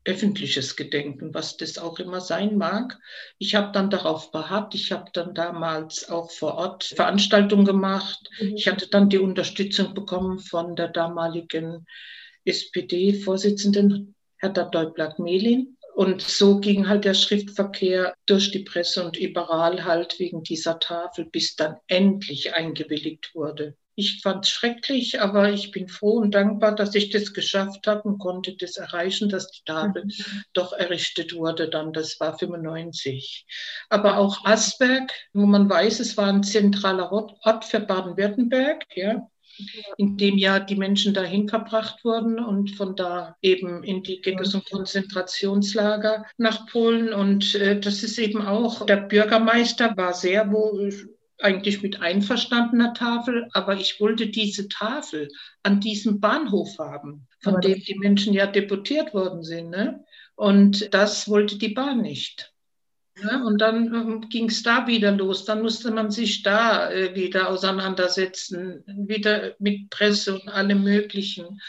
öffentliches 0.04 0.76
Gedenken, 0.76 1.32
was 1.32 1.56
das 1.56 1.78
auch 1.78 1.98
immer 1.98 2.20
sein 2.20 2.56
mag. 2.56 2.98
Ich 3.38 3.54
habe 3.54 3.72
dann 3.72 3.90
darauf 3.90 4.30
beharrt. 4.30 4.74
Ich 4.74 4.92
habe 4.92 5.10
dann 5.12 5.34
damals 5.34 6.08
auch 6.10 6.30
vor 6.30 6.56
Ort 6.56 6.84
Veranstaltungen 6.84 7.64
gemacht. 7.64 8.28
Mhm. 8.38 8.56
Ich 8.56 8.68
hatte 8.68 8.88
dann 8.88 9.08
die 9.08 9.18
Unterstützung 9.18 9.94
bekommen 9.94 10.40
von 10.40 10.76
der 10.76 10.88
damaligen 10.88 11.86
SPD-Vorsitzenden 12.44 14.14
Hertha 14.36 14.64
Deublatt-Mehlin. 14.64 15.78
Und 15.94 16.22
so 16.22 16.58
ging 16.58 16.88
halt 16.88 17.04
der 17.04 17.14
Schriftverkehr 17.14 18.14
durch 18.26 18.50
die 18.50 18.64
Presse 18.64 19.04
und 19.06 19.16
überall 19.16 19.84
halt 19.84 20.18
wegen 20.18 20.42
dieser 20.42 20.80
Tafel, 20.80 21.24
bis 21.24 21.54
dann 21.54 21.76
endlich 21.86 22.52
eingewilligt 22.52 23.30
wurde. 23.34 23.76
Ich 23.96 24.22
fand 24.22 24.44
es 24.44 24.50
schrecklich, 24.50 25.20
aber 25.20 25.50
ich 25.50 25.70
bin 25.70 25.88
froh 25.88 26.18
und 26.18 26.34
dankbar, 26.34 26.74
dass 26.74 26.94
ich 26.94 27.10
das 27.10 27.32
geschafft 27.32 27.86
habe 27.86 28.02
und 28.02 28.18
konnte 28.18 28.56
das 28.56 28.76
erreichen, 28.76 29.28
dass 29.28 29.50
die 29.50 29.64
Tafel 29.64 30.04
mhm. 30.04 30.42
doch 30.52 30.72
errichtet 30.72 31.34
wurde. 31.34 31.68
Dann, 31.68 31.92
das 31.92 32.18
war 32.18 32.38
95. 32.38 33.46
Aber 33.88 34.18
auch 34.18 34.44
Asberg, 34.44 35.12
wo 35.32 35.46
man 35.46 35.68
weiß, 35.70 36.00
es 36.00 36.16
war 36.16 36.26
ein 36.26 36.42
zentraler 36.42 37.12
Ort 37.12 37.64
für 37.64 37.80
Baden-Württemberg, 37.80 38.84
ja, 38.94 39.28
in 39.96 40.16
dem 40.16 40.36
ja 40.36 40.58
die 40.58 40.76
Menschen 40.76 41.14
dahin 41.14 41.48
verbracht 41.48 42.04
wurden 42.04 42.38
und 42.38 42.72
von 42.72 42.96
da 42.96 43.36
eben 43.42 43.84
in 43.84 44.02
die 44.02 44.20
Ghettos 44.20 44.54
und 44.54 44.68
Konzentrationslager 44.68 46.26
nach 46.36 46.66
Polen. 46.66 47.12
Und 47.12 47.54
äh, 47.54 47.78
das 47.78 48.02
ist 48.02 48.18
eben 48.18 48.42
auch, 48.42 48.84
der 48.86 48.96
Bürgermeister 48.96 49.96
war 49.96 50.14
sehr 50.14 50.50
wohl 50.50 51.13
eigentlich 51.40 51.82
mit 51.82 52.00
einverstandener 52.00 52.94
Tafel, 52.94 53.48
aber 53.52 53.76
ich 53.76 54.00
wollte 54.00 54.28
diese 54.28 54.68
Tafel 54.68 55.28
an 55.62 55.80
diesem 55.80 56.20
Bahnhof 56.20 56.78
haben, 56.78 57.26
von 57.40 57.60
dem 57.60 57.80
die 57.80 57.98
Menschen 57.98 58.32
ja 58.34 58.46
deputiert 58.46 59.14
worden 59.14 59.42
sind. 59.42 59.70
Ne? 59.70 60.04
Und 60.36 60.92
das 60.94 61.28
wollte 61.28 61.58
die 61.58 61.68
Bahn 61.68 62.02
nicht. 62.02 62.54
Ja, 63.22 63.44
und 63.44 63.58
dann 63.60 63.94
ähm, 63.94 64.28
ging 64.28 64.48
es 64.48 64.62
da 64.64 64.88
wieder 64.88 65.12
los. 65.12 65.44
Dann 65.44 65.62
musste 65.62 65.92
man 65.92 66.10
sich 66.10 66.42
da 66.42 66.90
äh, 66.90 67.14
wieder 67.14 67.48
auseinandersetzen, 67.48 68.82
wieder 68.86 69.54
mit 69.60 69.88
Presse 69.90 70.34
und 70.34 70.48
allem 70.48 70.82
Möglichen. 70.82 71.60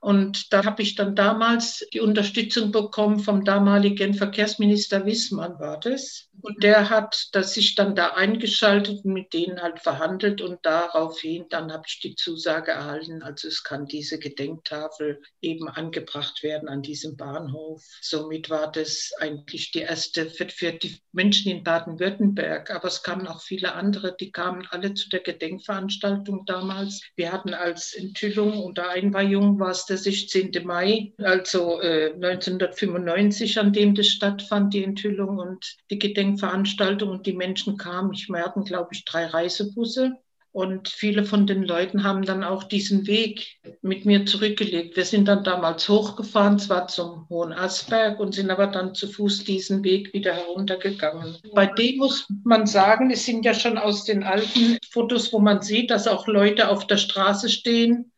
Und 0.00 0.52
da 0.52 0.64
habe 0.64 0.82
ich 0.82 0.96
dann 0.96 1.14
damals 1.14 1.86
die 1.92 2.00
Unterstützung 2.00 2.72
bekommen 2.72 3.20
vom 3.20 3.44
damaligen 3.44 4.14
Verkehrsminister 4.14 5.04
Wissmann, 5.06 5.58
war 5.58 5.78
das. 5.78 6.27
Und 6.40 6.62
der 6.62 6.90
hat 6.90 7.28
das 7.32 7.54
sich 7.54 7.74
dann 7.74 7.94
da 7.94 8.08
eingeschaltet 8.08 9.04
und 9.04 9.12
mit 9.12 9.32
denen 9.32 9.60
halt 9.60 9.80
verhandelt 9.80 10.40
und 10.40 10.64
daraufhin 10.64 11.46
dann 11.48 11.72
habe 11.72 11.84
ich 11.86 12.00
die 12.00 12.14
Zusage 12.14 12.70
erhalten, 12.72 13.22
also 13.22 13.48
es 13.48 13.64
kann 13.64 13.86
diese 13.86 14.18
Gedenktafel 14.18 15.20
eben 15.40 15.68
angebracht 15.68 16.42
werden 16.42 16.68
an 16.68 16.82
diesem 16.82 17.16
Bahnhof. 17.16 17.84
Somit 18.00 18.50
war 18.50 18.70
das 18.70 19.10
eigentlich 19.18 19.72
die 19.72 19.80
erste 19.80 20.30
für, 20.30 20.48
für 20.48 20.72
die 20.72 21.00
Menschen 21.12 21.50
in 21.50 21.64
Baden-Württemberg, 21.64 22.70
aber 22.70 22.88
es 22.88 23.02
kamen 23.02 23.26
auch 23.26 23.42
viele 23.42 23.74
andere, 23.74 24.14
die 24.16 24.30
kamen 24.30 24.66
alle 24.70 24.94
zu 24.94 25.08
der 25.08 25.20
Gedenkveranstaltung 25.20 26.44
damals. 26.46 27.00
Wir 27.16 27.32
hatten 27.32 27.54
als 27.54 27.94
Enthüllung 27.94 28.58
oder 28.58 28.90
Einweihung 28.90 29.58
war 29.58 29.70
es 29.70 29.86
der 29.86 29.98
16. 29.98 30.52
Mai, 30.64 31.12
also 31.18 31.80
äh, 31.80 32.12
1995, 32.12 33.58
an 33.58 33.72
dem 33.72 33.94
das 33.94 34.06
stattfand, 34.06 34.74
die 34.74 34.84
Enthüllung 34.84 35.38
und 35.38 35.76
die 35.90 35.98
Gedenk 35.98 36.27
Veranstaltung 36.36 37.08
und 37.10 37.26
die 37.26 37.32
Menschen 37.32 37.78
kamen. 37.78 38.12
Ich, 38.12 38.28
hatten, 38.28 38.64
glaube 38.64 38.90
ich, 38.92 39.04
drei 39.04 39.26
Reisebusse. 39.26 40.16
Und 40.50 40.88
viele 40.88 41.24
von 41.24 41.46
den 41.46 41.62
Leuten 41.62 42.02
haben 42.04 42.24
dann 42.24 42.42
auch 42.42 42.64
diesen 42.64 43.06
Weg 43.06 43.58
mit 43.80 44.04
mir 44.04 44.26
zurückgelegt. 44.26 44.96
Wir 44.96 45.04
sind 45.04 45.28
dann 45.28 45.44
damals 45.44 45.88
hochgefahren, 45.88 46.58
zwar 46.58 46.88
zum 46.88 47.28
Hohen 47.28 47.52
Asberg, 47.52 48.18
und 48.18 48.34
sind 48.34 48.50
aber 48.50 48.66
dann 48.66 48.94
zu 48.94 49.06
Fuß 49.06 49.44
diesen 49.44 49.84
Weg 49.84 50.12
wieder 50.14 50.34
heruntergegangen. 50.34 51.36
Bei 51.54 51.66
dem 51.66 51.98
muss 51.98 52.26
man 52.44 52.66
sagen, 52.66 53.10
es 53.10 53.24
sind 53.24 53.44
ja 53.44 53.54
schon 53.54 53.78
aus 53.78 54.04
den 54.04 54.24
alten 54.24 54.78
Fotos, 54.90 55.32
wo 55.32 55.38
man 55.38 55.62
sieht, 55.62 55.90
dass 55.90 56.08
auch 56.08 56.26
Leute 56.26 56.70
auf 56.70 56.86
der 56.86 56.96
Straße 56.96 57.50
stehen 57.50 58.10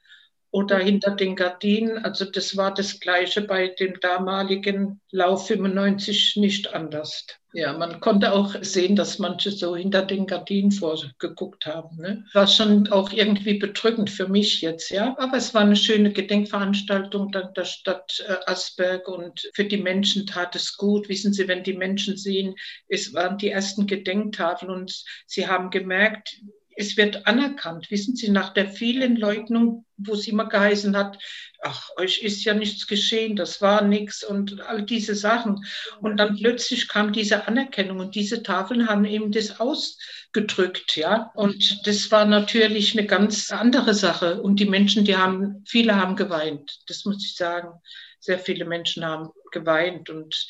oder 0.50 0.78
hinter 0.78 1.12
den 1.12 1.36
Gardinen. 1.36 1.98
Also 1.98 2.24
das 2.24 2.56
war 2.56 2.74
das 2.74 3.00
Gleiche 3.00 3.42
bei 3.42 3.68
dem 3.68 4.00
damaligen 4.00 5.00
Lauf 5.10 5.46
95 5.46 6.36
nicht 6.36 6.74
anders. 6.74 7.26
Ja, 7.52 7.72
man 7.72 7.98
konnte 7.98 8.32
auch 8.32 8.54
sehen, 8.60 8.94
dass 8.94 9.18
manche 9.18 9.50
so 9.50 9.74
hinter 9.74 10.02
den 10.02 10.26
Gardinen 10.26 10.70
vorgeguckt 10.70 11.66
haben. 11.66 11.96
Ne? 11.96 12.24
War 12.32 12.46
schon 12.46 12.86
auch 12.92 13.12
irgendwie 13.12 13.58
bedrückend 13.58 14.08
für 14.08 14.28
mich 14.28 14.60
jetzt, 14.60 14.90
ja. 14.90 15.16
Aber 15.18 15.36
es 15.36 15.52
war 15.52 15.62
eine 15.62 15.74
schöne 15.74 16.12
Gedenkveranstaltung 16.12 17.32
dann 17.32 17.52
der 17.54 17.64
Stadt 17.64 18.24
äh, 18.28 18.36
Asberg 18.46 19.08
und 19.08 19.50
für 19.54 19.64
die 19.64 19.78
Menschen 19.78 20.26
tat 20.26 20.54
es 20.54 20.76
gut. 20.76 21.08
Wissen 21.08 21.32
Sie, 21.32 21.48
wenn 21.48 21.64
die 21.64 21.72
Menschen 21.72 22.16
sehen, 22.16 22.54
es 22.88 23.14
waren 23.14 23.36
die 23.36 23.50
ersten 23.50 23.88
Gedenktafeln 23.88 24.70
und 24.70 25.04
sie 25.26 25.48
haben 25.48 25.70
gemerkt, 25.70 26.36
es 26.80 26.96
wird 26.96 27.26
anerkannt. 27.26 27.90
Wissen 27.90 28.16
Sie, 28.16 28.30
nach 28.30 28.54
der 28.54 28.68
vielen 28.68 29.16
Leugnung, 29.16 29.84
wo 29.98 30.14
es 30.14 30.26
immer 30.26 30.48
geheißen 30.48 30.96
hat, 30.96 31.18
ach, 31.62 31.90
euch 31.98 32.22
ist 32.22 32.42
ja 32.44 32.54
nichts 32.54 32.86
geschehen, 32.86 33.36
das 33.36 33.60
war 33.60 33.82
nichts 33.82 34.24
und 34.24 34.62
all 34.62 34.82
diese 34.82 35.14
Sachen. 35.14 35.64
Und 36.00 36.16
dann 36.16 36.36
plötzlich 36.36 36.88
kam 36.88 37.12
diese 37.12 37.46
Anerkennung 37.46 38.00
und 38.00 38.14
diese 38.14 38.42
Tafeln 38.42 38.88
haben 38.88 39.04
eben 39.04 39.30
das 39.30 39.60
ausgedrückt, 39.60 40.96
ja. 40.96 41.30
Und 41.34 41.86
das 41.86 42.10
war 42.10 42.24
natürlich 42.24 42.96
eine 42.96 43.06
ganz 43.06 43.50
andere 43.50 43.94
Sache. 43.94 44.40
Und 44.40 44.58
die 44.58 44.66
Menschen, 44.66 45.04
die 45.04 45.16
haben, 45.16 45.62
viele 45.68 45.96
haben 45.96 46.16
geweint, 46.16 46.80
das 46.86 47.04
muss 47.04 47.24
ich 47.24 47.36
sagen. 47.36 47.68
Sehr 48.20 48.38
viele 48.38 48.64
Menschen 48.64 49.04
haben 49.04 49.30
geweint 49.50 50.10
und 50.10 50.46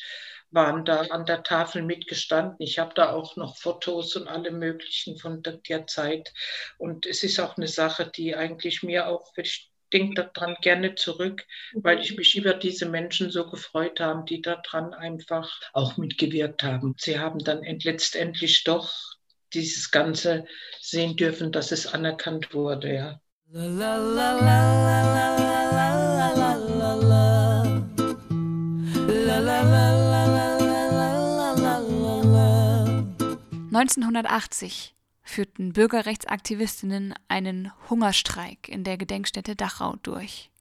waren 0.51 0.85
da 0.85 1.01
an 1.09 1.25
der 1.25 1.43
Tafel 1.43 1.81
mitgestanden. 1.81 2.57
Ich 2.59 2.77
habe 2.77 2.93
da 2.93 3.11
auch 3.11 3.35
noch 3.37 3.57
Fotos 3.57 4.15
und 4.15 4.27
alle 4.27 4.51
möglichen 4.51 5.17
von 5.17 5.41
der 5.43 5.87
Zeit. 5.87 6.33
Und 6.77 7.05
es 7.05 7.23
ist 7.23 7.39
auch 7.39 7.57
eine 7.57 7.67
Sache, 7.67 8.11
die 8.13 8.35
eigentlich 8.35 8.83
mir 8.83 9.07
auch, 9.07 9.31
ich 9.37 9.71
denke 9.93 10.29
daran 10.33 10.55
gerne 10.61 10.95
zurück, 10.95 11.45
weil 11.73 11.99
ich 11.99 12.15
mich 12.15 12.37
über 12.37 12.53
diese 12.53 12.85
Menschen 12.85 13.31
so 13.31 13.49
gefreut 13.49 13.99
habe, 13.99 14.23
die 14.27 14.41
daran 14.41 14.93
einfach 14.93 15.49
auch 15.73 15.97
mitgewirkt 15.97 16.63
haben. 16.63 16.95
Sie 16.97 17.19
haben 17.19 17.39
dann 17.39 17.63
letztendlich 17.63 18.63
doch 18.63 18.93
dieses 19.53 19.91
Ganze 19.91 20.45
sehen 20.79 21.15
dürfen, 21.17 21.51
dass 21.51 21.71
es 21.71 21.87
anerkannt 21.87 22.53
wurde, 22.53 22.93
ja. 22.93 23.21
La, 23.53 23.65
la, 23.65 23.95
la, 23.97 24.31
la, 24.39 24.39
la, 24.39 25.01
la, 25.01 25.10
1980 33.81 34.93
führten 35.23 35.73
Bürgerrechtsaktivistinnen 35.73 37.15
einen 37.27 37.71
Hungerstreik 37.89 38.69
in 38.69 38.83
der 38.83 38.95
Gedenkstätte 38.95 39.55
Dachau 39.55 39.95
durch. 40.03 40.51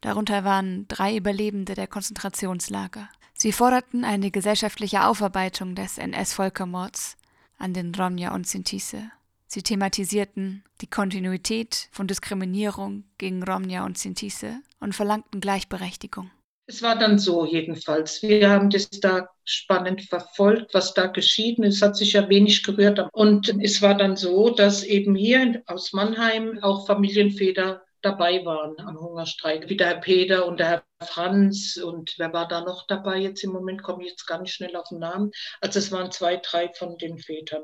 Darunter 0.00 0.44
waren 0.44 0.86
drei 0.86 1.16
Überlebende 1.16 1.74
der 1.74 1.88
Konzentrationslager. 1.88 3.08
Sie 3.34 3.50
forderten 3.50 4.04
eine 4.04 4.30
gesellschaftliche 4.30 5.04
Aufarbeitung 5.06 5.74
des 5.74 5.98
NS-Völkermords 5.98 7.16
an 7.58 7.74
den 7.74 7.92
Romja 7.92 8.32
und 8.32 8.46
Sintise. 8.46 9.10
Sie 9.48 9.62
thematisierten 9.62 10.62
die 10.82 10.86
Kontinuität 10.86 11.88
von 11.90 12.06
Diskriminierung 12.06 13.02
gegen 13.18 13.42
Romja 13.42 13.84
und 13.84 13.98
Sintise 13.98 14.60
und 14.78 14.94
verlangten 14.94 15.40
Gleichberechtigung. 15.40 16.30
Es 16.66 16.80
war 16.80 16.96
dann 16.96 17.18
so 17.18 17.44
jedenfalls. 17.44 18.22
Wir 18.22 18.48
haben 18.48 18.70
das 18.70 18.88
da 18.88 19.28
spannend 19.44 20.02
verfolgt, 20.02 20.74
was 20.74 20.94
da 20.94 21.06
geschieht. 21.06 21.58
Es 21.58 21.82
hat 21.82 21.96
sich 21.96 22.12
ja 22.12 22.28
wenig 22.28 22.62
gerührt. 22.62 23.00
Und 23.12 23.48
es 23.62 23.82
war 23.82 23.96
dann 23.96 24.16
so, 24.16 24.50
dass 24.50 24.84
eben 24.84 25.14
hier 25.14 25.62
aus 25.66 25.92
Mannheim 25.92 26.60
auch 26.62 26.86
Familienväter 26.86 27.82
dabei 28.02 28.44
waren 28.44 28.74
am 28.80 29.00
Hungerstreik, 29.00 29.68
wie 29.68 29.76
der 29.76 29.86
Herr 29.88 30.00
Peter 30.00 30.46
und 30.46 30.58
der 30.58 30.66
Herr 30.68 30.84
Franz 31.06 31.76
und 31.76 32.14
wer 32.18 32.32
war 32.32 32.46
da 32.48 32.60
noch 32.60 32.86
dabei 32.86 33.18
jetzt 33.18 33.42
im 33.44 33.52
Moment, 33.52 33.82
komme 33.82 34.04
ich 34.04 34.10
jetzt 34.10 34.28
nicht 34.40 34.54
schnell 34.54 34.76
auf 34.76 34.88
den 34.88 34.98
Namen. 34.98 35.30
Also 35.60 35.78
es 35.78 35.90
waren 35.92 36.10
zwei, 36.10 36.36
drei 36.36 36.68
von 36.74 36.98
den 36.98 37.18
Vätern. 37.18 37.62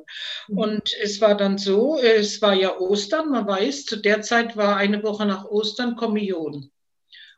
Mhm. 0.48 0.58
Und 0.58 0.90
es 1.02 1.20
war 1.20 1.36
dann 1.36 1.58
so, 1.58 1.98
es 1.98 2.40
war 2.40 2.54
ja 2.54 2.78
Ostern, 2.78 3.30
man 3.30 3.46
weiß, 3.46 3.84
zu 3.84 3.96
der 3.96 4.22
Zeit 4.22 4.56
war 4.56 4.76
eine 4.76 5.02
Woche 5.02 5.26
nach 5.26 5.44
Ostern 5.44 5.96
Kommunion. 5.96 6.70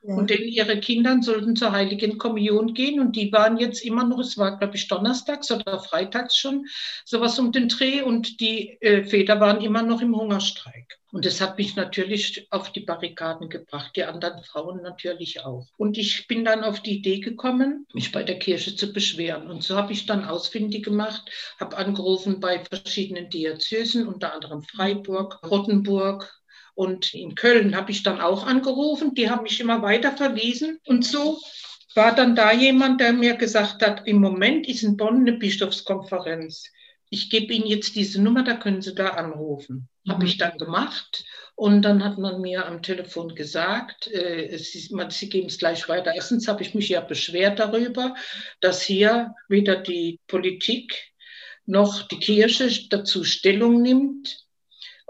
Ja. 0.02 0.14
Und 0.14 0.30
denn 0.30 0.42
ihre 0.42 0.80
Kinder 0.80 1.18
sollten 1.20 1.56
zur 1.56 1.72
Heiligen 1.72 2.16
Kommunion 2.16 2.72
gehen 2.72 3.00
und 3.00 3.16
die 3.16 3.30
waren 3.32 3.58
jetzt 3.58 3.84
immer 3.84 4.04
noch, 4.04 4.20
es 4.20 4.38
war 4.38 4.56
glaube 4.56 4.76
ich 4.76 4.88
donnerstags 4.88 5.50
oder 5.50 5.78
freitags 5.78 6.36
schon, 6.36 6.66
sowas 7.04 7.38
um 7.38 7.52
den 7.52 7.68
Dreh 7.68 8.00
und 8.00 8.40
die 8.40 8.80
äh, 8.80 9.04
Väter 9.04 9.40
waren 9.40 9.60
immer 9.60 9.82
noch 9.82 10.00
im 10.00 10.16
Hungerstreik. 10.16 10.98
Und 11.12 11.26
das 11.26 11.40
hat 11.40 11.58
mich 11.58 11.74
natürlich 11.76 12.46
auf 12.50 12.70
die 12.72 12.80
Barrikaden 12.80 13.48
gebracht, 13.48 13.92
die 13.96 14.04
anderen 14.04 14.42
Frauen 14.44 14.80
natürlich 14.82 15.44
auch. 15.44 15.66
Und 15.76 15.98
ich 15.98 16.28
bin 16.28 16.44
dann 16.44 16.62
auf 16.62 16.80
die 16.80 16.98
Idee 16.98 17.18
gekommen, 17.18 17.86
mich 17.92 18.12
bei 18.12 18.22
der 18.22 18.38
Kirche 18.38 18.76
zu 18.76 18.92
beschweren. 18.92 19.50
Und 19.50 19.64
so 19.64 19.76
habe 19.76 19.92
ich 19.92 20.06
dann 20.06 20.24
ausfindig 20.24 20.84
gemacht, 20.84 21.28
habe 21.58 21.76
angerufen 21.76 22.38
bei 22.38 22.60
verschiedenen 22.64 23.28
Diözesen, 23.28 24.06
unter 24.06 24.32
anderem 24.32 24.62
Freiburg, 24.62 25.40
Rottenburg, 25.44 26.39
und 26.74 27.14
in 27.14 27.34
Köln 27.34 27.76
habe 27.76 27.90
ich 27.90 28.02
dann 28.02 28.20
auch 28.20 28.46
angerufen. 28.46 29.14
Die 29.14 29.30
haben 29.30 29.42
mich 29.42 29.60
immer 29.60 29.82
weiter 29.82 30.16
verwiesen. 30.16 30.78
Und 30.86 31.04
so 31.04 31.38
war 31.94 32.14
dann 32.14 32.36
da 32.36 32.52
jemand, 32.52 33.00
der 33.00 33.12
mir 33.12 33.34
gesagt 33.34 33.82
hat, 33.82 34.06
im 34.06 34.20
Moment 34.20 34.68
ist 34.68 34.82
in 34.82 34.96
Bonn 34.96 35.20
eine 35.20 35.32
Bischofskonferenz. 35.32 36.64
Ich 37.10 37.28
gebe 37.28 37.52
Ihnen 37.52 37.66
jetzt 37.66 37.96
diese 37.96 38.22
Nummer, 38.22 38.44
da 38.44 38.54
können 38.54 38.82
Sie 38.82 38.94
da 38.94 39.08
anrufen. 39.10 39.88
Mhm. 40.04 40.12
Habe 40.12 40.24
ich 40.24 40.38
dann 40.38 40.56
gemacht. 40.58 41.24
Und 41.56 41.82
dann 41.82 42.02
hat 42.04 42.16
man 42.16 42.40
mir 42.40 42.66
am 42.66 42.82
Telefon 42.82 43.34
gesagt, 43.34 44.06
äh, 44.06 44.56
Sie, 44.56 44.94
man, 44.94 45.10
Sie 45.10 45.28
geben 45.28 45.48
es 45.48 45.58
gleich 45.58 45.88
weiter. 45.88 46.14
Erstens 46.14 46.48
habe 46.48 46.62
ich 46.62 46.74
mich 46.74 46.88
ja 46.88 47.00
beschwert 47.00 47.58
darüber, 47.58 48.14
dass 48.60 48.80
hier 48.80 49.34
weder 49.48 49.76
die 49.76 50.20
Politik 50.26 51.12
noch 51.66 52.02
die 52.02 52.18
Kirche 52.18 52.70
dazu 52.88 53.24
Stellung 53.24 53.82
nimmt, 53.82 54.46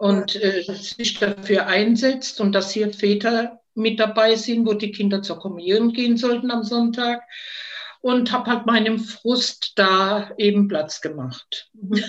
und 0.00 0.34
äh, 0.34 0.62
sich 0.62 1.18
dafür 1.18 1.66
einsetzt 1.66 2.40
und 2.40 2.52
dass 2.52 2.72
hier 2.72 2.90
Väter 2.90 3.60
mit 3.74 4.00
dabei 4.00 4.34
sind, 4.34 4.66
wo 4.66 4.72
die 4.72 4.92
Kinder 4.92 5.20
zur 5.20 5.38
Kommunion 5.38 5.92
gehen 5.92 6.16
sollten 6.16 6.50
am 6.50 6.64
Sonntag. 6.64 7.22
Und 8.00 8.32
habe 8.32 8.50
halt 8.50 8.64
meinem 8.64 8.98
Frust 8.98 9.72
da 9.76 10.30
eben 10.38 10.68
Platz 10.68 11.02
gemacht. 11.02 11.68
Mhm. 11.74 12.02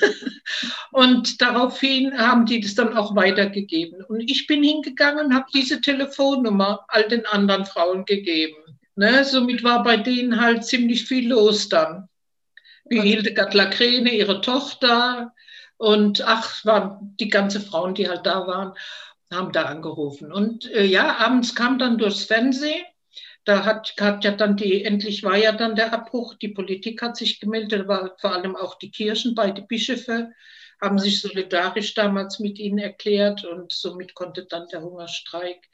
und 0.94 1.42
daraufhin 1.42 2.18
haben 2.18 2.46
die 2.46 2.62
das 2.62 2.76
dann 2.76 2.96
auch 2.96 3.14
weitergegeben. 3.14 4.02
Und 4.06 4.22
ich 4.22 4.48
bin 4.48 4.64
hingegangen 4.64 5.26
und 5.26 5.36
habe 5.36 5.48
diese 5.54 5.82
Telefonnummer 5.82 6.86
all 6.88 7.10
den 7.10 7.26
anderen 7.26 7.66
Frauen 7.66 8.06
gegeben. 8.06 8.56
Ne, 8.96 9.26
somit 9.26 9.66
war 9.66 9.84
bei 9.84 9.98
denen 9.98 10.40
halt 10.40 10.64
ziemlich 10.64 11.04
viel 11.04 11.28
los 11.28 11.68
dann. 11.68 12.08
Wie 12.86 13.02
Hildegard 13.02 13.54
Lacrene, 13.54 14.14
ihre 14.14 14.40
Tochter, 14.40 15.34
und 15.82 16.22
ach, 16.28 16.64
waren 16.64 17.16
die 17.20 17.30
ganze 17.30 17.60
Frauen, 17.60 17.96
die 17.96 18.08
halt 18.08 18.28
da 18.28 18.46
waren, 18.46 18.74
haben 19.34 19.52
da 19.52 19.64
angerufen. 19.64 20.32
Und 20.32 20.70
äh, 20.70 20.84
ja, 20.86 21.18
abends 21.18 21.56
kam 21.56 21.80
dann 21.80 21.98
durchs 21.98 22.24
Fernsehen, 22.24 22.86
da 23.46 23.66
hat, 23.66 23.96
hat 24.00 24.24
ja 24.24 24.30
dann 24.30 24.56
die, 24.58 24.84
endlich 24.84 25.24
war 25.24 25.38
ja 25.38 25.52
dann 25.52 25.76
der 25.76 25.92
Abbruch, 25.92 26.36
die 26.36 26.50
Politik 26.50 27.02
hat 27.02 27.18
sich 27.18 27.40
gemeldet, 27.40 27.88
war 27.88 28.16
vor 28.20 28.32
allem 28.32 28.56
auch 28.56 28.78
die 28.78 28.92
Kirchen, 28.92 29.34
beide 29.34 29.64
Bischöfe 29.64 30.32
haben 30.80 31.00
sich 31.00 31.20
solidarisch 31.20 31.96
damals 31.96 32.38
mit 32.38 32.60
ihnen 32.60 32.78
erklärt 32.78 33.44
und 33.44 33.72
somit 33.72 34.14
konnte 34.14 34.46
dann 34.46 34.68
der 34.68 34.84
Hungerstreik 34.84 35.68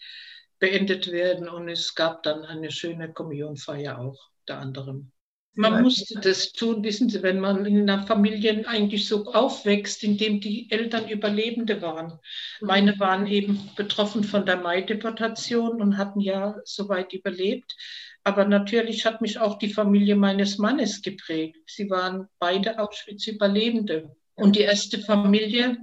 beendet 0.57 1.11
werden 1.11 1.49
und 1.49 1.67
es 1.67 1.95
gab 1.95 2.23
dann 2.23 2.45
eine 2.45 2.71
schöne 2.71 3.11
Kommunionfeier 3.11 3.99
auch, 3.99 4.29
der 4.47 4.59
anderem. 4.59 5.11
Man 5.57 5.81
musste 5.81 6.19
das 6.19 6.51
tun, 6.53 6.83
wissen 6.83 7.09
Sie, 7.09 7.23
wenn 7.23 7.39
man 7.39 7.65
in 7.65 7.89
einer 7.89 8.05
Familie 8.05 8.67
eigentlich 8.67 9.07
so 9.07 9.25
aufwächst, 9.25 10.03
in 10.03 10.15
dem 10.15 10.39
die 10.39 10.69
Eltern 10.69 11.09
Überlebende 11.09 11.81
waren. 11.81 12.19
Meine 12.61 12.99
waren 12.99 13.25
eben 13.25 13.67
betroffen 13.75 14.23
von 14.23 14.45
der 14.45 14.57
Mai-Deportation 14.57 15.81
und 15.81 15.97
hatten 15.97 16.19
ja 16.19 16.57
soweit 16.63 17.11
überlebt. 17.11 17.75
Aber 18.23 18.45
natürlich 18.45 19.05
hat 19.05 19.21
mich 19.21 19.39
auch 19.39 19.57
die 19.57 19.73
Familie 19.73 20.15
meines 20.15 20.59
Mannes 20.59 21.01
geprägt. 21.01 21.57
Sie 21.65 21.89
waren 21.89 22.27
beide 22.37 22.77
Auschwitz-Überlebende. 22.77 24.15
Und 24.35 24.55
die 24.55 24.61
erste 24.61 24.99
Familie 24.99 25.77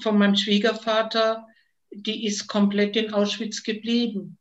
von 0.00 0.16
meinem 0.16 0.36
Schwiegervater, 0.36 1.46
die 1.90 2.24
ist 2.24 2.46
komplett 2.46 2.96
in 2.96 3.12
Auschwitz 3.12 3.62
geblieben. 3.62 4.38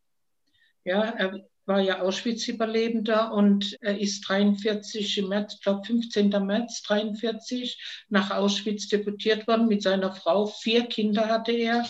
Ja, 0.86 1.02
er, 1.02 1.46
war 1.66 1.80
ja 1.80 2.02
Auschwitz-Überlebender 2.02 3.32
und 3.34 3.78
er 3.82 4.00
ist 4.00 4.22
43 4.22 5.18
im 5.20 5.30
März, 5.30 5.56
ich 5.56 5.62
glaube 5.62 5.86
15. 5.86 6.30
März 6.46 6.82
43 6.84 8.06
nach 8.10 8.32
Auschwitz 8.32 8.88
deportiert 8.88 9.48
worden 9.48 9.68
mit 9.68 9.84
seiner 9.84 10.14
Frau. 10.14 10.48
Vier 10.48 10.86
Kinder 10.88 11.28
hatte 11.28 11.52
er. 11.52 11.86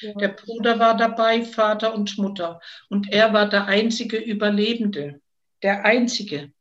Ja. 0.00 0.12
Der 0.14 0.28
Bruder 0.28 0.78
war 0.78 0.96
dabei, 0.96 1.44
Vater 1.44 1.94
und 1.94 2.18
Mutter. 2.18 2.60
Und 2.88 3.12
er 3.12 3.32
war 3.32 3.48
der 3.48 3.66
einzige 3.66 4.16
Überlebende, 4.16 5.20
der 5.62 5.84
einzige, 5.84 6.52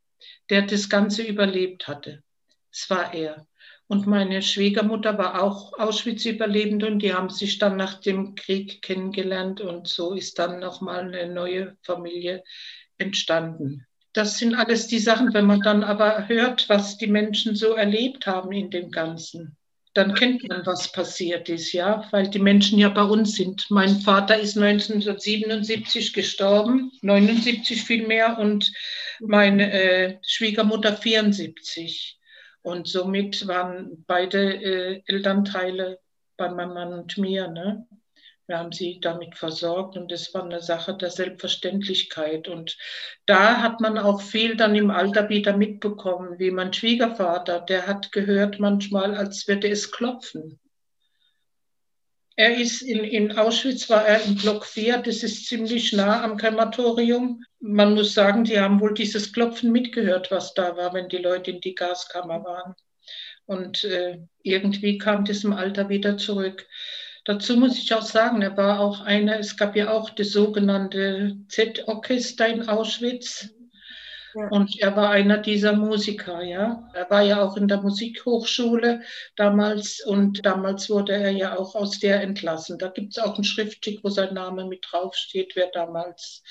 der 0.49 0.63
das 0.63 0.89
Ganze 0.89 1.23
überlebt 1.23 1.87
hatte. 1.87 2.23
Es 2.71 2.89
war 2.89 3.13
er. 3.13 3.47
Und 3.87 4.07
meine 4.07 4.41
Schwiegermutter 4.41 5.17
war 5.17 5.43
auch 5.43 5.73
Auschwitz-Überlebende 5.77 6.87
und 6.87 6.99
die 6.99 7.13
haben 7.13 7.29
sich 7.29 7.59
dann 7.59 7.77
nach 7.77 8.01
dem 8.01 8.33
Krieg 8.33 8.81
kennengelernt 8.81 9.61
und 9.61 9.87
so 9.87 10.13
ist 10.13 10.39
dann 10.39 10.59
nochmal 10.59 11.01
eine 11.01 11.31
neue 11.31 11.77
Familie 11.83 12.43
entstanden. 12.97 13.85
Das 14.13 14.39
sind 14.39 14.55
alles 14.55 14.87
die 14.87 14.99
Sachen, 14.99 15.33
wenn 15.33 15.45
man 15.45 15.59
dann 15.59 15.83
aber 15.83 16.27
hört, 16.27 16.67
was 16.69 16.97
die 16.97 17.07
Menschen 17.07 17.55
so 17.55 17.73
erlebt 17.73 18.25
haben 18.25 18.51
in 18.53 18.71
dem 18.71 18.89
Ganzen, 18.89 19.55
dann 19.93 20.13
kennt 20.13 20.47
man, 20.47 20.65
was 20.65 20.91
passiert 20.91 21.47
ist, 21.47 21.71
ja, 21.71 22.07
weil 22.11 22.29
die 22.29 22.39
Menschen 22.39 22.79
ja 22.79 22.89
bei 22.89 23.03
uns 23.03 23.35
sind. 23.35 23.67
Mein 23.69 24.01
Vater 24.01 24.37
ist 24.37 24.57
1977 24.57 26.11
gestorben, 26.11 26.91
79 27.01 27.83
vielmehr, 27.83 28.37
und 28.39 28.71
meine 29.19 29.71
äh, 29.71 30.17
Schwiegermutter 30.21 30.95
74. 30.97 32.19
Und 32.65 32.87
somit 32.87 33.47
waren 33.47 34.03
beide 34.07 34.55
äh, 34.55 35.03
Elternteile 35.05 35.99
bei 36.35 36.49
meinem 36.49 36.73
Mann 36.73 36.93
und 36.93 37.15
mir. 37.15 37.47
Ne? 37.47 37.85
Wir 38.47 38.57
haben 38.57 38.71
sie 38.71 38.99
damit 38.99 39.35
versorgt 39.35 39.97
und 39.97 40.11
das 40.11 40.33
war 40.33 40.43
eine 40.43 40.61
Sache 40.61 40.97
der 40.97 41.11
Selbstverständlichkeit. 41.11 42.47
Und 42.47 42.75
da 43.27 43.61
hat 43.61 43.81
man 43.81 43.99
auch 43.99 44.19
viel 44.19 44.57
dann 44.57 44.73
im 44.73 44.89
Alter 44.89 45.29
wieder 45.29 45.55
mitbekommen, 45.55 46.39
wie 46.39 46.49
mein 46.49 46.73
Schwiegervater, 46.73 47.59
der 47.59 47.85
hat 47.85 48.11
gehört 48.11 48.59
manchmal, 48.59 49.13
als 49.13 49.47
würde 49.47 49.69
es 49.69 49.91
klopfen. 49.91 50.59
Er 52.37 52.57
ist 52.57 52.81
in, 52.81 53.03
in 53.03 53.37
Auschwitz, 53.37 53.89
war 53.89 54.05
er 54.05 54.21
im 54.23 54.35
Block 54.35 54.65
4, 54.65 54.97
das 54.97 55.23
ist 55.23 55.45
ziemlich 55.45 55.93
nah 55.93 56.21
am 56.21 56.35
Krematorium. 56.35 57.41
Man 57.59 57.93
muss 57.95 58.13
sagen, 58.13 58.43
die 58.43 58.59
haben 58.59 58.81
wohl 58.81 58.93
dieses 58.93 59.31
Klopfen 59.31 59.71
mitgehört, 59.71 60.31
was 60.31 60.53
da 60.53 60.75
war, 60.75 60.93
wenn 60.93 61.07
die 61.07 61.17
Leute 61.17 61.51
in 61.51 61.61
die 61.61 61.75
Gaskammer 61.75 62.43
waren. 62.43 62.75
Und 63.45 63.85
äh, 63.85 64.19
irgendwie 64.43 64.97
kam 64.97 65.23
das 65.23 65.43
im 65.43 65.53
Alter 65.53 65.87
wieder 65.87 66.17
zurück. 66.17 66.67
Dazu 67.23 67.57
muss 67.57 67.77
ich 67.77 67.93
auch 67.93 68.01
sagen, 68.01 68.41
er 68.41 68.57
war 68.57 68.79
auch 68.79 69.01
einer, 69.01 69.39
es 69.39 69.55
gab 69.55 69.75
ja 69.75 69.91
auch 69.91 70.09
das 70.09 70.31
sogenannte 70.31 71.37
Z-Orchester 71.47 72.47
in 72.47 72.67
Auschwitz. 72.67 73.49
Und 74.35 74.79
er 74.79 74.95
war 74.95 75.11
einer 75.11 75.37
dieser 75.37 75.73
Musiker, 75.73 76.43
ja. 76.43 76.89
Er 76.93 77.09
war 77.09 77.21
ja 77.21 77.41
auch 77.41 77.55
in 77.55 77.67
der 77.67 77.81
Musikhochschule 77.81 79.01
damals 79.35 80.03
und 80.05 80.45
damals 80.45 80.89
wurde 80.89 81.13
er 81.13 81.31
ja 81.31 81.57
auch 81.57 81.73
aus 81.75 81.99
der 81.99 82.21
entlassen. 82.21 82.77
Da 82.77 82.89
gibt 82.89 83.17
es 83.17 83.23
auch 83.23 83.37
ein 83.37 83.45
Schriftstück, 83.45 84.03
wo 84.03 84.09
sein 84.09 84.33
Name 84.33 84.65
mit 84.65 84.85
draufsteht, 84.89 85.55
wer 85.55 85.67
damals 85.71 86.43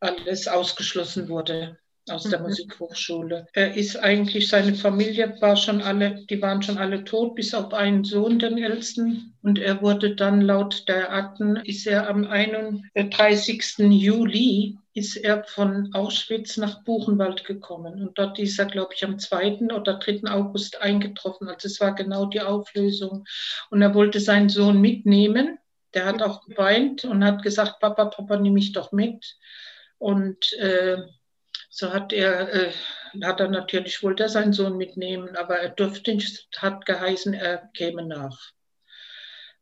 alles 0.00 0.46
ausgeschlossen 0.46 1.28
wurde 1.28 1.78
aus 2.10 2.24
der 2.24 2.38
mhm. 2.38 2.46
Musikhochschule. 2.46 3.46
Er 3.52 3.74
ist 3.74 3.96
eigentlich, 3.96 4.48
seine 4.48 4.74
Familie 4.74 5.36
war 5.40 5.56
schon 5.56 5.82
alle, 5.82 6.24
die 6.30 6.40
waren 6.40 6.62
schon 6.62 6.78
alle 6.78 7.04
tot, 7.04 7.34
bis 7.34 7.54
auf 7.54 7.72
einen 7.72 8.04
Sohn, 8.04 8.38
den 8.38 8.58
ältesten. 8.58 9.34
Und 9.42 9.58
er 9.58 9.82
wurde 9.82 10.14
dann 10.14 10.40
laut 10.40 10.88
der 10.88 11.12
Akten, 11.12 11.56
ist 11.56 11.86
er 11.86 12.08
am 12.08 12.24
31. 12.24 13.78
Juli, 13.78 14.78
ist 14.98 15.16
er 15.16 15.44
von 15.44 15.94
Auschwitz 15.94 16.56
nach 16.56 16.84
Buchenwald 16.84 17.44
gekommen. 17.44 18.02
Und 18.02 18.18
dort 18.18 18.38
ist 18.38 18.58
er, 18.58 18.66
glaube 18.66 18.94
ich, 18.94 19.04
am 19.04 19.18
2. 19.18 19.74
oder 19.74 19.94
3. 19.94 20.30
August 20.30 20.82
eingetroffen. 20.82 21.48
Also 21.48 21.66
es 21.68 21.80
war 21.80 21.94
genau 21.94 22.26
die 22.26 22.42
Auflösung. 22.42 23.24
Und 23.70 23.82
er 23.82 23.94
wollte 23.94 24.20
seinen 24.20 24.48
Sohn 24.48 24.80
mitnehmen. 24.80 25.58
Der 25.94 26.04
hat 26.04 26.22
auch 26.22 26.44
geweint 26.46 27.04
und 27.04 27.24
hat 27.24 27.42
gesagt, 27.42 27.80
Papa, 27.80 28.06
Papa, 28.06 28.36
nimm 28.38 28.54
mich 28.54 28.72
doch 28.72 28.92
mit. 28.92 29.36
Und 29.98 30.52
äh, 30.54 30.98
So 31.70 31.92
hat 31.92 32.12
er, 32.12 32.52
äh, 32.52 32.72
hat 33.22 33.40
er 33.40 33.48
natürlich 33.48 34.02
wollte 34.02 34.24
er 34.24 34.28
seinen 34.28 34.52
Sohn 34.52 34.76
mitnehmen, 34.76 35.36
aber 35.36 35.58
er 35.58 35.68
durfte 35.70 36.14
nicht, 36.14 36.48
hat 36.56 36.86
geheißen, 36.86 37.34
er 37.34 37.70
käme 37.74 38.04
nach. 38.04 38.52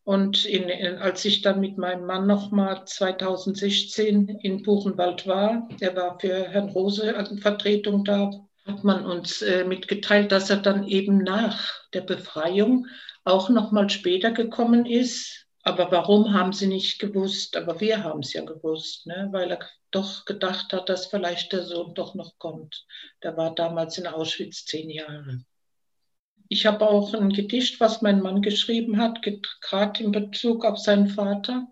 Und 0.07 0.45
in, 0.45 0.71
als 0.99 1.25
ich 1.25 1.43
dann 1.43 1.59
mit 1.59 1.79
meinem 1.79 2.07
Mann 2.07 2.29
nochmal 2.29 2.85
2016 2.87 4.29
in 4.41 4.63
Buchenwald 4.63 5.27
war, 5.27 5.69
er 5.81 5.97
war 5.97 6.21
für 6.21 6.49
Herrn 6.49 6.69
Rose 6.69 7.17
als 7.17 7.37
Vertretung 7.41 8.05
da, 8.05 8.31
hat 8.67 8.85
man 8.85 9.05
uns 9.05 9.43
äh, 9.43 9.65
mitgeteilt, 9.65 10.31
dass 10.31 10.49
er 10.49 10.59
dann 10.59 10.87
eben 10.87 11.19
nach 11.25 11.73
der 11.93 12.03
Befreiung 12.03 12.87
auch 13.25 13.49
nochmal 13.49 13.91
später 13.91 14.31
gekommen 14.31 14.87
ist. 14.87 15.49
Aber 15.65 15.91
warum 15.91 16.33
haben 16.33 16.53
sie 16.53 16.69
nicht 16.69 17.01
gewusst? 17.01 17.57
Aber 17.57 17.81
wir 17.81 18.05
haben 18.05 18.21
es 18.21 18.33
ja 18.33 18.45
gewusst, 18.45 19.09
ne? 19.09 19.31
weil 19.33 19.51
er 19.51 19.59
doch 19.91 20.25
gedacht 20.25 20.73
hat, 20.73 20.89
dass 20.89 21.07
vielleicht 21.07 21.53
der 21.53 21.65
Sohn 21.65 21.95
doch 21.95 22.15
noch 22.15 22.39
kommt. 22.39 22.87
Der 23.25 23.37
war 23.37 23.57
damals 23.57 23.99
in 23.99 24.07
Auschwitz 24.07 24.67
zehn 24.67 24.89
Jahre. 24.89 25.41
Ich 26.49 26.67
habe 26.67 26.89
auch 26.89 27.13
ein 27.15 27.31
Gedicht, 27.31 27.81
was 27.81 28.03
mein 28.03 28.21
Mann 28.21 28.43
geschrieben 28.43 28.99
hat, 28.99 29.21
gerade 29.61 30.03
in 30.03 30.11
Bezug 30.13 30.65
auf 30.65 30.79
seinen 30.79 31.09
Vater. 31.09 31.67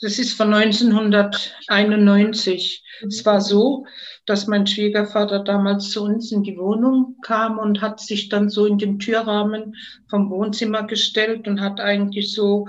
Das 0.00 0.18
ist 0.18 0.34
von 0.34 0.54
1991. 0.54 2.84
Es 3.06 3.26
war 3.26 3.42
so, 3.42 3.84
dass 4.24 4.46
mein 4.46 4.66
Schwiegervater 4.66 5.40
damals 5.40 5.90
zu 5.90 6.04
uns 6.04 6.32
in 6.32 6.42
die 6.42 6.56
Wohnung 6.56 7.18
kam 7.22 7.58
und 7.58 7.82
hat 7.82 8.00
sich 8.00 8.30
dann 8.30 8.48
so 8.48 8.64
in 8.64 8.78
den 8.78 8.98
Türrahmen 8.98 9.76
vom 10.08 10.30
Wohnzimmer 10.30 10.84
gestellt 10.84 11.46
und 11.48 11.60
hat 11.60 11.80
eigentlich 11.80 12.32
so 12.32 12.66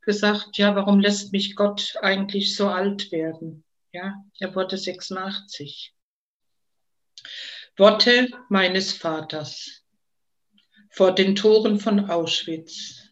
gesagt, 0.00 0.58
ja, 0.58 0.74
warum 0.74 0.98
lässt 0.98 1.30
mich 1.32 1.54
Gott 1.54 1.94
eigentlich 2.02 2.56
so 2.56 2.66
alt 2.68 3.12
werden? 3.12 3.62
Ja, 3.92 4.14
er 4.40 4.52
wurde 4.54 4.76
86. 4.76 5.94
Worte 7.78 8.30
meines 8.48 8.94
Vaters 8.94 9.82
vor 10.88 11.14
den 11.14 11.36
Toren 11.36 11.78
von 11.78 12.08
Auschwitz. 12.08 13.10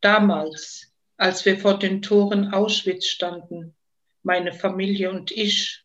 Damals, 0.00 0.92
als 1.16 1.44
wir 1.44 1.58
vor 1.58 1.80
den 1.80 2.00
Toren 2.00 2.54
Auschwitz 2.54 3.06
standen, 3.06 3.74
meine 4.22 4.52
Familie 4.52 5.10
und 5.10 5.32
ich, 5.32 5.82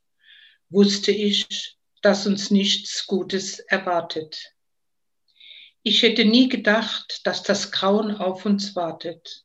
wusste 0.70 1.12
ich, 1.12 1.76
dass 2.04 2.28
uns 2.28 2.52
nichts 2.52 3.08
Gutes 3.08 3.58
erwartet. 3.58 4.54
Ich 5.82 6.04
hätte 6.04 6.26
nie 6.26 6.50
gedacht, 6.50 7.22
dass 7.24 7.42
das 7.42 7.72
Grauen 7.72 8.16
auf 8.16 8.46
uns 8.46 8.76
wartet. 8.76 9.44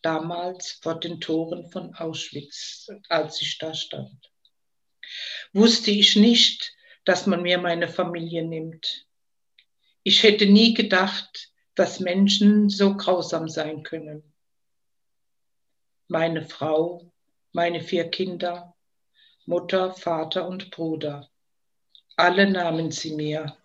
Damals 0.00 0.78
vor 0.80 0.98
den 0.98 1.20
Toren 1.20 1.70
von 1.70 1.94
Auschwitz, 1.94 2.88
als 3.10 3.42
ich 3.42 3.58
da 3.58 3.74
stand. 3.74 4.30
Wusste 5.52 5.90
ich 5.90 6.16
nicht, 6.16 6.72
dass 7.08 7.26
man 7.26 7.40
mir 7.40 7.56
meine 7.56 7.88
Familie 7.88 8.44
nimmt. 8.44 9.06
Ich 10.02 10.22
hätte 10.22 10.44
nie 10.44 10.74
gedacht, 10.74 11.50
dass 11.74 12.00
Menschen 12.00 12.68
so 12.68 12.98
grausam 12.98 13.48
sein 13.48 13.82
können. 13.82 14.34
Meine 16.08 16.44
Frau, 16.44 17.10
meine 17.52 17.80
vier 17.80 18.10
Kinder, 18.10 18.76
Mutter, 19.46 19.94
Vater 19.94 20.46
und 20.46 20.70
Bruder, 20.70 21.30
alle 22.16 22.50
nahmen 22.50 22.90
sie 22.90 23.14
mir, 23.14 23.56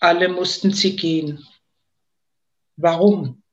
alle 0.00 0.28
mussten 0.28 0.72
sie 0.72 0.96
gehen. 0.96 1.46
Warum? 2.74 3.44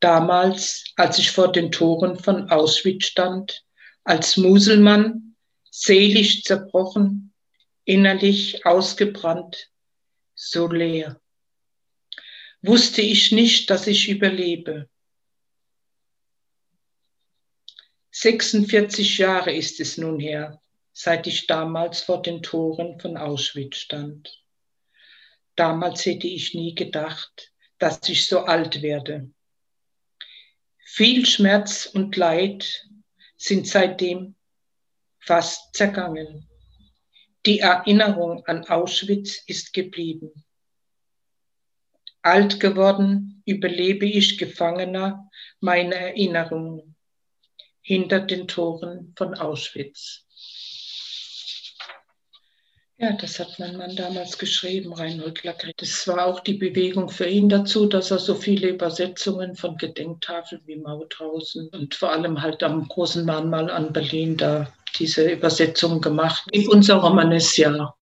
Damals, 0.00 0.86
als 0.96 1.18
ich 1.18 1.32
vor 1.32 1.52
den 1.52 1.70
Toren 1.70 2.16
von 2.18 2.48
Auschwitz 2.48 3.04
stand, 3.04 3.62
als 4.04 4.38
Muselmann, 4.38 5.31
seelisch 5.74 6.42
zerbrochen, 6.42 7.32
innerlich 7.84 8.66
ausgebrannt, 8.66 9.70
so 10.34 10.68
leer. 10.68 11.20
Wusste 12.60 13.00
ich 13.00 13.32
nicht, 13.32 13.70
dass 13.70 13.86
ich 13.86 14.08
überlebe. 14.08 14.88
46 18.10 19.16
Jahre 19.16 19.54
ist 19.54 19.80
es 19.80 19.96
nun 19.96 20.20
her, 20.20 20.60
seit 20.92 21.26
ich 21.26 21.46
damals 21.46 22.02
vor 22.02 22.20
den 22.20 22.42
Toren 22.42 23.00
von 23.00 23.16
Auschwitz 23.16 23.78
stand. 23.78 24.44
Damals 25.56 26.04
hätte 26.04 26.26
ich 26.26 26.52
nie 26.52 26.74
gedacht, 26.74 27.50
dass 27.78 28.06
ich 28.10 28.26
so 28.26 28.40
alt 28.40 28.82
werde. 28.82 29.32
Viel 30.84 31.24
Schmerz 31.24 31.86
und 31.86 32.14
Leid 32.16 32.86
sind 33.38 33.66
seitdem 33.66 34.36
fast 35.24 35.74
zergangen. 35.74 36.48
Die 37.46 37.60
Erinnerung 37.60 38.44
an 38.46 38.64
Auschwitz 38.66 39.42
ist 39.46 39.72
geblieben. 39.72 40.44
Alt 42.22 42.60
geworden 42.60 43.42
überlebe 43.46 44.06
ich 44.06 44.38
Gefangener 44.38 45.28
meine 45.60 45.94
Erinnerungen 45.94 46.96
hinter 47.80 48.20
den 48.20 48.46
Toren 48.46 49.12
von 49.16 49.34
Auschwitz. 49.34 50.24
Ja, 53.02 53.10
das 53.14 53.40
hat 53.40 53.58
mein 53.58 53.76
Mann 53.76 53.96
damals 53.96 54.38
geschrieben, 54.38 54.92
Reinhold 54.92 55.42
Lagret. 55.42 55.74
Das 55.78 56.06
war 56.06 56.24
auch 56.24 56.38
die 56.38 56.54
Bewegung 56.54 57.08
für 57.08 57.26
ihn 57.26 57.48
dazu, 57.48 57.86
dass 57.86 58.12
er 58.12 58.20
so 58.20 58.32
viele 58.36 58.68
Übersetzungen 58.68 59.56
von 59.56 59.76
Gedenktafeln 59.76 60.62
wie 60.66 60.76
Mauthausen 60.76 61.68
und 61.70 61.96
vor 61.96 62.12
allem 62.12 62.40
halt 62.40 62.62
am 62.62 62.86
großen 62.86 63.24
Mahnmal 63.24 63.68
an 63.72 63.92
Berlin 63.92 64.36
da 64.36 64.72
diese 65.00 65.32
Übersetzung 65.32 66.00
gemacht 66.00 66.44
in 66.52 66.68
unser 66.68 66.98
Romanesjahr. 66.98 67.98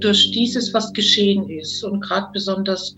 Durch 0.00 0.30
dieses, 0.32 0.72
was 0.74 0.92
geschehen 0.92 1.48
ist 1.48 1.82
und 1.82 2.00
gerade 2.00 2.28
besonders 2.32 2.94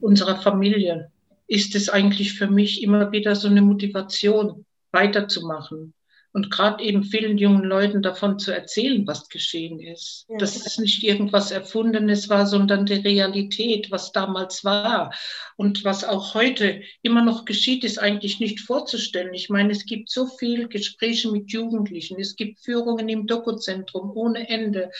unserer 0.00 0.36
Familie, 0.36 1.10
ist 1.46 1.74
es 1.74 1.88
eigentlich 1.88 2.34
für 2.34 2.48
mich 2.48 2.82
immer 2.82 3.12
wieder 3.12 3.34
so 3.34 3.48
eine 3.48 3.62
Motivation, 3.62 4.64
weiterzumachen 4.92 5.94
und 6.32 6.50
gerade 6.50 6.82
eben 6.84 7.02
vielen 7.02 7.38
jungen 7.38 7.64
Leuten 7.64 8.02
davon 8.02 8.38
zu 8.38 8.52
erzählen, 8.52 9.06
was 9.06 9.28
geschehen 9.28 9.80
ist. 9.80 10.26
Ja. 10.28 10.38
Dass 10.38 10.54
es 10.64 10.78
nicht 10.78 11.02
irgendwas 11.02 11.50
Erfundenes 11.50 12.28
war, 12.28 12.46
sondern 12.46 12.86
die 12.86 12.94
Realität, 12.94 13.90
was 13.90 14.12
damals 14.12 14.64
war. 14.64 15.12
Und 15.56 15.84
was 15.84 16.04
auch 16.04 16.34
heute 16.34 16.82
immer 17.02 17.22
noch 17.22 17.44
geschieht, 17.44 17.84
ist 17.84 17.98
eigentlich 17.98 18.38
nicht 18.38 18.60
vorzustellen. 18.60 19.34
Ich 19.34 19.50
meine, 19.50 19.72
es 19.72 19.86
gibt 19.86 20.08
so 20.08 20.26
viele 20.26 20.68
Gespräche 20.68 21.30
mit 21.30 21.50
Jugendlichen, 21.50 22.20
es 22.20 22.36
gibt 22.36 22.60
Führungen 22.60 23.08
im 23.08 23.26
Dokuzentrum 23.26 24.12
ohne 24.14 24.48
Ende, 24.48 24.90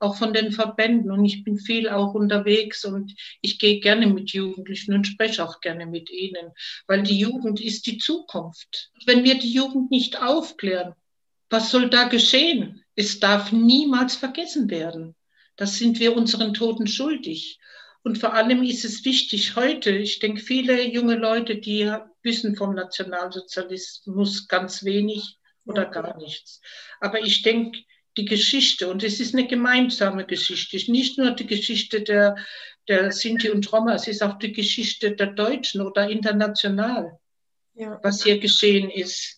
auch 0.00 0.16
von 0.16 0.32
den 0.32 0.52
Verbänden. 0.52 1.10
Und 1.10 1.24
ich 1.24 1.44
bin 1.44 1.58
viel 1.58 1.88
auch 1.88 2.14
unterwegs 2.14 2.84
und 2.84 3.14
ich 3.42 3.58
gehe 3.58 3.80
gerne 3.80 4.06
mit 4.06 4.30
Jugendlichen 4.30 4.94
und 4.94 5.06
spreche 5.06 5.44
auch 5.44 5.60
gerne 5.60 5.86
mit 5.86 6.10
ihnen, 6.10 6.52
weil 6.86 7.02
die 7.02 7.18
Jugend 7.18 7.60
ist 7.60 7.86
die 7.86 7.98
Zukunft. 7.98 8.90
Wenn 9.06 9.24
wir 9.24 9.38
die 9.38 9.52
Jugend 9.52 9.90
nicht 9.90 10.20
aufklären, 10.20 10.87
was 11.50 11.70
soll 11.70 11.88
da 11.88 12.04
geschehen? 12.04 12.84
Es 12.94 13.20
darf 13.20 13.52
niemals 13.52 14.16
vergessen 14.16 14.70
werden. 14.70 15.14
Das 15.56 15.76
sind 15.76 15.98
wir 15.98 16.16
unseren 16.16 16.54
Toten 16.54 16.86
schuldig. 16.86 17.58
Und 18.02 18.18
vor 18.18 18.34
allem 18.34 18.62
ist 18.62 18.84
es 18.84 19.04
wichtig 19.04 19.56
heute, 19.56 19.90
ich 19.90 20.18
denke, 20.18 20.40
viele 20.40 20.86
junge 20.88 21.16
Leute, 21.16 21.56
die 21.56 21.92
wissen 22.22 22.56
vom 22.56 22.74
Nationalsozialismus 22.74 24.46
ganz 24.46 24.84
wenig 24.84 25.36
oder 25.64 25.84
gar 25.84 26.16
nichts. 26.16 26.60
Aber 27.00 27.20
ich 27.20 27.42
denke, 27.42 27.78
die 28.16 28.24
Geschichte, 28.24 28.88
und 28.88 29.02
es 29.02 29.20
ist 29.20 29.34
eine 29.34 29.46
gemeinsame 29.46 30.26
Geschichte, 30.26 30.76
nicht 30.90 31.18
nur 31.18 31.32
die 31.32 31.46
Geschichte 31.46 32.02
der, 32.02 32.36
der 32.88 33.12
Sinti 33.12 33.50
und 33.50 33.70
Roma, 33.72 33.94
es 33.94 34.08
ist 34.08 34.22
auch 34.22 34.38
die 34.38 34.52
Geschichte 34.52 35.14
der 35.14 35.28
Deutschen 35.28 35.82
oder 35.82 36.08
international, 36.08 37.18
ja. 37.74 38.00
was 38.02 38.24
hier 38.24 38.38
geschehen 38.38 38.90
ist 38.90 39.37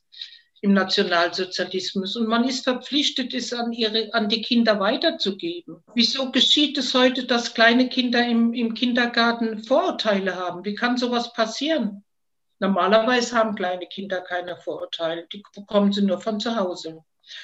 im 0.63 0.73
Nationalsozialismus. 0.75 2.17
Und 2.17 2.29
man 2.29 2.47
ist 2.47 2.65
verpflichtet, 2.65 3.33
es 3.35 3.53
an, 3.53 3.73
ihre, 3.73 4.13
an 4.13 4.29
die 4.29 4.43
Kinder 4.43 4.79
weiterzugeben. 4.79 5.83
Wieso 5.95 6.31
geschieht 6.31 6.77
es 6.79 6.93
heute, 6.95 7.25
dass 7.25 7.55
kleine 7.55 7.89
Kinder 7.89 8.27
im, 8.27 8.53
im 8.53 8.75
Kindergarten 8.75 9.65
Vorurteile 9.65 10.37
haben? 10.37 10.65
Wie 10.65 10.75
kann 10.75 10.97
sowas 10.97 11.33
passieren? 11.33 12.05
Normalerweise 12.59 13.35
haben 13.37 13.55
kleine 13.55 13.87
Kinder 13.87 14.21
keine 14.21 14.57
Vorurteile, 14.59 15.27
die 15.33 15.43
bekommen 15.55 15.93
sie 15.93 16.03
nur 16.03 16.21
von 16.21 16.41
zu 16.41 16.57
Hause. 16.57 17.03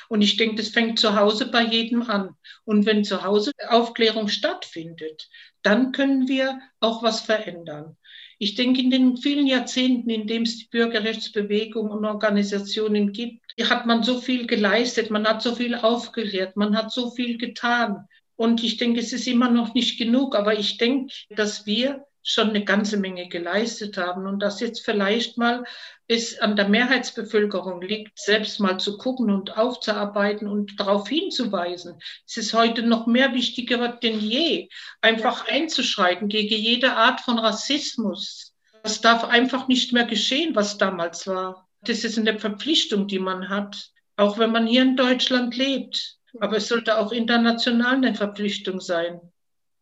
Und 0.09 0.21
ich 0.21 0.37
denke, 0.37 0.57
das 0.57 0.69
fängt 0.69 0.99
zu 0.99 1.17
Hause 1.17 1.51
bei 1.51 1.63
jedem 1.63 2.03
an. 2.03 2.37
Und 2.65 2.87
wenn 2.87 3.05
zu 3.05 3.23
Hause 3.23 3.53
Aufklärung 3.69 4.29
stattfindet, 4.29 5.29
dann 5.63 5.93
können 5.93 6.29
wir 6.29 6.61
auch 6.81 7.03
was 7.03 7.21
verändern. 7.21 7.97
Ich 8.39 8.55
denke, 8.55 8.81
in 8.81 8.91
den 8.91 9.17
vielen 9.17 9.47
Jahrzehnten, 9.47 10.11
in 10.11 10.27
denen 10.27 10.45
es 10.45 10.59
die 10.59 10.69
Bürgerrechtsbewegung 10.71 11.91
und 11.91 12.05
Organisationen 12.05 13.13
gibt, 13.13 13.43
hat 13.63 13.87
man 13.87 14.03
so 14.03 14.21
viel 14.21 14.47
geleistet, 14.47 15.11
man 15.11 15.27
hat 15.27 15.43
so 15.43 15.55
viel 15.55 15.75
aufgeklärt, 15.75 16.57
man 16.57 16.77
hat 16.77 16.93
so 16.93 17.11
viel 17.11 17.39
getan. 17.39 18.07
Und 18.37 18.63
ich 18.63 18.77
denke, 18.77 19.01
es 19.01 19.13
ist 19.13 19.27
immer 19.27 19.51
noch 19.51 19.75
nicht 19.75 19.99
genug, 19.99 20.37
aber 20.37 20.59
ich 20.59 20.77
denke, 20.77 21.13
dass 21.31 21.65
wir 21.65 22.06
schon 22.29 22.51
eine 22.51 22.65
ganze 22.65 22.97
Menge 22.97 23.29
geleistet 23.29 23.97
haben 23.97 24.27
und 24.27 24.41
dass 24.41 24.59
jetzt 24.59 24.85
vielleicht 24.85 25.39
mal 25.39 25.65
es 26.09 26.39
an 26.41 26.57
der 26.57 26.69
Mehrheitsbevölkerung 26.69 27.81
liegt, 27.81 28.19
selbst 28.19 28.59
mal 28.59 28.79
zu 28.79 28.99
gucken 28.99 29.31
und 29.31 29.57
aufzuarbeiten 29.57 30.49
und 30.49 30.79
darauf 30.81 31.09
hinzuweisen. 31.09 32.01
Es 32.27 32.37
ist 32.37 32.53
heute 32.53 32.83
noch 32.83 33.07
mehr 33.07 33.33
wichtiger 33.33 33.89
denn 33.89 34.19
je, 34.19 34.69
einfach 35.01 35.47
einzuschreiten 35.47 36.29
gegen 36.29 36.57
jede 36.57 36.95
Art 36.97 37.21
von 37.21 37.39
Rassismus. 37.39 38.53
Das 38.83 39.01
darf 39.01 39.23
einfach 39.23 39.69
nicht 39.69 39.93
mehr 39.93 40.05
geschehen, 40.05 40.57
was 40.57 40.79
damals 40.79 41.29
war. 41.29 41.69
Das 41.83 42.03
ist 42.03 42.19
eine 42.19 42.41
Verpflichtung, 42.41 43.07
die 43.07 43.21
man 43.21 43.49
hat, 43.49 43.93
auch 44.17 44.37
wenn 44.39 44.51
man 44.51 44.67
hier 44.67 44.83
in 44.83 44.97
Deutschland 44.97 45.57
lebt. 45.57 46.17
Aber 46.41 46.57
es 46.57 46.67
sollte 46.67 46.99
auch 46.99 47.13
international 47.13 47.95
eine 47.95 48.17
Verpflichtung 48.17 48.81
sein. 48.81 49.21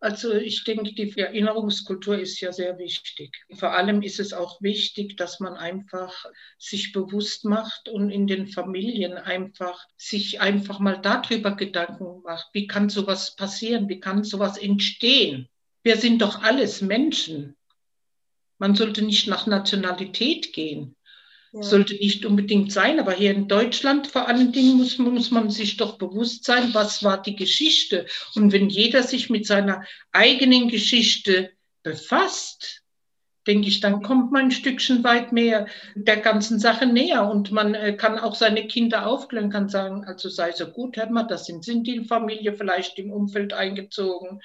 Also 0.04 0.34
ich 0.34 0.64
denke, 0.64 0.92
die 0.92 1.18
Erinnerungskultur 1.18 2.18
ist 2.18 2.38
ja 2.42 2.52
sehr 2.52 2.76
wichtig. 2.76 3.42
Vor 3.54 3.70
allem 3.70 4.02
ist 4.02 4.20
es 4.20 4.34
auch 4.34 4.60
wichtig, 4.60 5.16
dass 5.16 5.40
man 5.40 5.54
einfach 5.54 6.26
sich 6.58 6.92
bewusst 6.92 7.46
macht 7.46 7.88
und 7.88 8.10
in 8.10 8.26
den 8.26 8.46
Familien 8.46 9.14
einfach 9.14 9.82
sich 9.96 10.42
einfach 10.42 10.78
mal 10.78 11.00
darüber 11.00 11.56
Gedanken 11.56 12.20
macht. 12.22 12.48
Wie 12.52 12.66
kann 12.66 12.90
sowas 12.90 13.34
passieren? 13.34 13.88
Wie 13.88 13.98
kann 13.98 14.24
sowas 14.24 14.58
entstehen? 14.58 15.48
Wir 15.82 15.96
sind 15.96 16.20
doch 16.20 16.42
alles 16.42 16.82
Menschen. 16.82 17.56
Man 18.58 18.74
sollte 18.74 19.00
nicht 19.00 19.26
nach 19.26 19.46
Nationalität 19.46 20.52
gehen 20.52 20.96
ja. 21.54 21.62
sollte 21.62 21.94
nicht 21.94 22.26
unbedingt 22.26 22.72
sein, 22.72 22.98
aber 22.98 23.12
hier 23.12 23.32
in 23.32 23.48
Deutschland 23.48 24.08
vor 24.08 24.28
allen 24.28 24.52
Dingen 24.52 24.76
muss, 24.76 24.98
muss 24.98 25.30
man 25.30 25.50
sich 25.50 25.76
doch 25.76 25.98
bewusst 25.98 26.44
sein, 26.44 26.74
was 26.74 27.02
war 27.02 27.22
die 27.22 27.36
Geschichte. 27.36 28.06
Und 28.34 28.52
wenn 28.52 28.68
jeder 28.68 29.02
sich 29.02 29.30
mit 29.30 29.46
seiner 29.46 29.84
eigenen 30.12 30.68
Geschichte 30.68 31.50
befasst, 31.82 32.82
denke 33.46 33.68
ich, 33.68 33.80
dann 33.80 34.02
kommt 34.02 34.32
man 34.32 34.46
ein 34.46 34.50
Stückchen 34.50 35.04
weit 35.04 35.32
mehr 35.32 35.66
der 35.94 36.16
ganzen 36.16 36.58
Sache 36.58 36.86
näher 36.86 37.28
und 37.28 37.52
man 37.52 37.74
äh, 37.74 37.94
kann 37.94 38.18
auch 38.18 38.34
seine 38.34 38.66
Kinder 38.66 39.06
aufklären, 39.06 39.50
kann 39.50 39.68
sagen, 39.68 40.04
also 40.04 40.30
sei 40.30 40.52
so 40.52 40.66
gut, 40.66 40.96
hört 40.96 41.10
mal, 41.10 41.24
das 41.24 41.44
sind, 41.44 41.66
die 41.86 42.04
Familie 42.04 42.54
vielleicht 42.54 42.98
im 42.98 43.12
Umfeld 43.12 43.52
eingezogen 43.52 44.40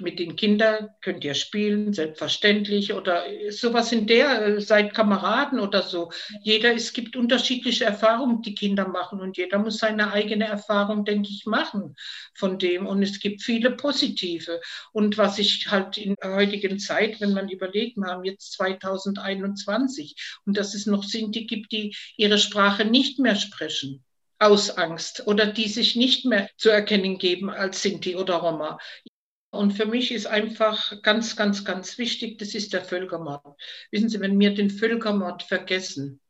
mit 0.00 0.18
den 0.18 0.36
Kindern 0.36 0.90
könnt 1.00 1.24
ihr 1.24 1.34
spielen, 1.34 1.92
selbstverständlich 1.92 2.92
oder 2.92 3.24
sowas 3.50 3.92
in 3.92 4.06
der, 4.06 4.46
äh, 4.46 4.60
seid 4.60 4.94
Kameraden 4.94 5.60
oder 5.60 5.82
so. 5.82 6.10
Jeder, 6.42 6.74
es 6.74 6.92
gibt 6.92 7.16
unterschiedliche 7.16 7.84
Erfahrungen, 7.84 8.42
die 8.42 8.54
Kinder 8.54 8.86
machen 8.88 9.20
und 9.20 9.36
jeder 9.36 9.58
muss 9.58 9.78
seine 9.78 10.12
eigene 10.12 10.46
Erfahrung, 10.46 11.04
denke 11.04 11.30
ich, 11.30 11.46
machen 11.46 11.96
von 12.34 12.58
dem 12.58 12.86
und 12.86 13.02
es 13.02 13.20
gibt 13.20 13.42
viele 13.42 13.72
positive. 13.72 14.60
Und 14.92 15.18
was 15.18 15.38
ich 15.38 15.66
halt 15.70 15.98
in 15.98 16.14
der 16.22 16.34
heutigen 16.34 16.78
Zeit, 16.78 17.20
wenn 17.20 17.32
man 17.32 17.48
überlegt, 17.48 17.96
wir 17.96 18.06
haben 18.06 18.24
jetzt 18.24 18.52
2021 18.52 20.40
und 20.46 20.56
dass 20.56 20.74
es 20.74 20.86
noch 20.86 21.04
Sinti 21.04 21.46
gibt, 21.46 21.72
die 21.72 21.94
ihre 22.16 22.38
Sprache 22.38 22.84
nicht 22.84 23.18
mehr 23.18 23.36
sprechen 23.36 24.04
aus 24.38 24.70
Angst 24.70 25.26
oder 25.26 25.46
die 25.46 25.68
sich 25.68 25.96
nicht 25.96 26.24
mehr 26.24 26.48
zu 26.56 26.70
erkennen 26.70 27.18
geben 27.18 27.50
als 27.50 27.82
Sinti 27.82 28.16
oder 28.16 28.36
Roma. 28.36 28.78
Und 29.50 29.72
für 29.72 29.86
mich 29.86 30.12
ist 30.12 30.26
einfach 30.26 31.00
ganz, 31.02 31.34
ganz, 31.34 31.64
ganz 31.64 31.96
wichtig, 31.96 32.38
das 32.38 32.54
ist 32.54 32.72
der 32.74 32.84
Völkermord. 32.84 33.58
Wissen 33.90 34.10
Sie, 34.10 34.20
wenn 34.20 34.38
wir 34.38 34.52
den 34.54 34.68
Völkermord 34.68 35.42
vergessen, 35.42 36.20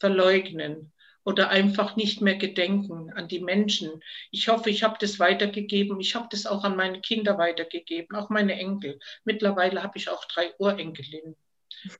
verleugnen 0.00 0.92
oder 1.24 1.50
einfach 1.50 1.94
nicht 1.94 2.20
mehr 2.20 2.34
gedenken 2.34 3.12
an 3.12 3.28
die 3.28 3.38
Menschen, 3.38 4.02
ich 4.32 4.48
hoffe, 4.48 4.70
ich 4.70 4.82
habe 4.82 4.96
das 5.00 5.20
weitergegeben. 5.20 6.00
Ich 6.00 6.16
habe 6.16 6.26
das 6.30 6.46
auch 6.46 6.64
an 6.64 6.76
meine 6.76 7.00
Kinder 7.00 7.38
weitergegeben, 7.38 8.16
auch 8.16 8.28
meine 8.28 8.54
Enkel. 8.54 8.98
Mittlerweile 9.24 9.82
habe 9.82 9.96
ich 9.96 10.08
auch 10.08 10.24
drei 10.24 10.52
Urenkelinnen. 10.58 11.36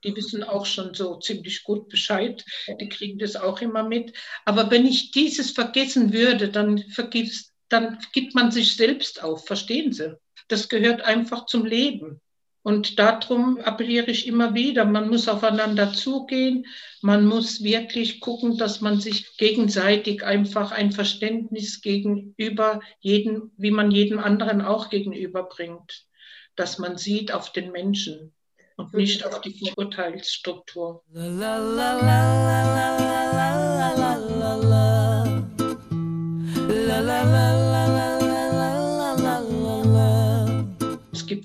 Die 0.03 0.15
wissen 0.15 0.43
auch 0.43 0.65
schon 0.65 0.93
so 0.93 1.19
ziemlich 1.19 1.63
gut 1.63 1.89
Bescheid. 1.89 2.43
Die 2.81 2.89
kriegen 2.89 3.17
das 3.17 3.35
auch 3.35 3.61
immer 3.61 3.83
mit. 3.83 4.13
Aber 4.43 4.71
wenn 4.71 4.85
ich 4.85 5.11
dieses 5.11 5.51
vergessen 5.51 6.11
würde, 6.11 6.49
dann, 6.49 6.79
vergibst, 6.89 7.53
dann 7.69 7.99
gibt 8.11 8.35
man 8.35 8.51
sich 8.51 8.75
selbst 8.75 9.23
auf. 9.23 9.45
Verstehen 9.45 9.93
Sie? 9.93 10.17
Das 10.47 10.69
gehört 10.69 11.01
einfach 11.01 11.45
zum 11.45 11.65
Leben. 11.65 12.21
Und 12.65 12.97
darum 12.97 13.59
appelliere 13.59 14.09
ich 14.09 14.25
immer 14.25 14.55
wieder, 14.55 14.85
man 14.85 15.07
muss 15.07 15.27
aufeinander 15.27 15.93
zugehen, 15.93 16.65
man 17.03 17.27
muss 17.27 17.61
wirklich 17.61 18.19
gucken, 18.19 18.57
dass 18.57 18.81
man 18.81 18.99
sich 18.99 19.37
gegenseitig 19.37 20.25
einfach 20.25 20.71
ein 20.71 20.91
Verständnis 20.91 21.81
gegenüber 21.81 22.79
jedem, 23.01 23.51
wie 23.57 23.69
man 23.69 23.91
jedem 23.91 24.17
anderen 24.17 24.63
auch 24.63 24.89
gegenüberbringt, 24.89 26.07
dass 26.55 26.79
man 26.79 26.97
sieht 26.97 27.31
auf 27.31 27.51
den 27.51 27.71
Menschen 27.71 28.33
und 28.77 28.95
nicht 28.95 29.27
auf 29.27 29.41
die 29.41 29.53
Verurteilsstruktur. 29.53 31.03
La, 31.11 31.27
la, 31.27 31.57
la, 31.59 31.95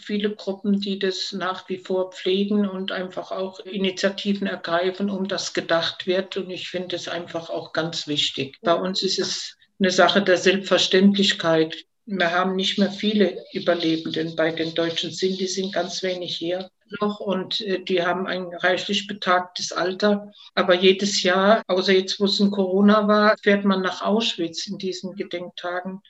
viele 0.00 0.34
Gruppen, 0.34 0.80
die 0.80 0.98
das 0.98 1.32
nach 1.32 1.68
wie 1.68 1.78
vor 1.78 2.12
pflegen 2.12 2.68
und 2.68 2.92
einfach 2.92 3.30
auch 3.30 3.60
Initiativen 3.60 4.46
ergreifen, 4.46 5.10
um 5.10 5.28
das 5.28 5.52
gedacht 5.52 6.06
wird. 6.06 6.36
Und 6.36 6.50
ich 6.50 6.68
finde 6.68 6.96
es 6.96 7.08
einfach 7.08 7.50
auch 7.50 7.72
ganz 7.72 8.06
wichtig. 8.06 8.56
Bei 8.62 8.74
uns 8.74 9.02
ist 9.02 9.18
es 9.18 9.56
eine 9.78 9.90
Sache 9.90 10.22
der 10.22 10.36
Selbstverständlichkeit. 10.36 11.84
Wir 12.06 12.32
haben 12.32 12.56
nicht 12.56 12.78
mehr 12.78 12.90
viele 12.90 13.44
Überlebenden 13.52 14.34
bei 14.34 14.50
den 14.50 14.74
Deutschen 14.74 15.12
sind, 15.12 15.38
die 15.38 15.46
sind 15.46 15.72
ganz 15.72 16.02
wenig 16.02 16.36
hier 16.36 16.70
noch 17.00 17.20
und 17.20 17.60
äh, 17.60 17.84
die 17.84 18.02
haben 18.02 18.26
ein 18.26 18.46
reichlich 18.46 19.06
betagtes 19.06 19.70
Alter. 19.70 20.32
Aber 20.56 20.74
jedes 20.74 21.22
Jahr, 21.22 21.62
außer 21.68 21.92
jetzt, 21.92 22.18
wo 22.18 22.24
es 22.24 22.40
in 22.40 22.50
Corona 22.50 23.06
war, 23.06 23.36
fährt 23.40 23.64
man 23.64 23.80
nach 23.80 24.02
Auschwitz 24.02 24.66
in 24.66 24.76
diesen 24.76 25.14
Gedenktagen 25.14 26.02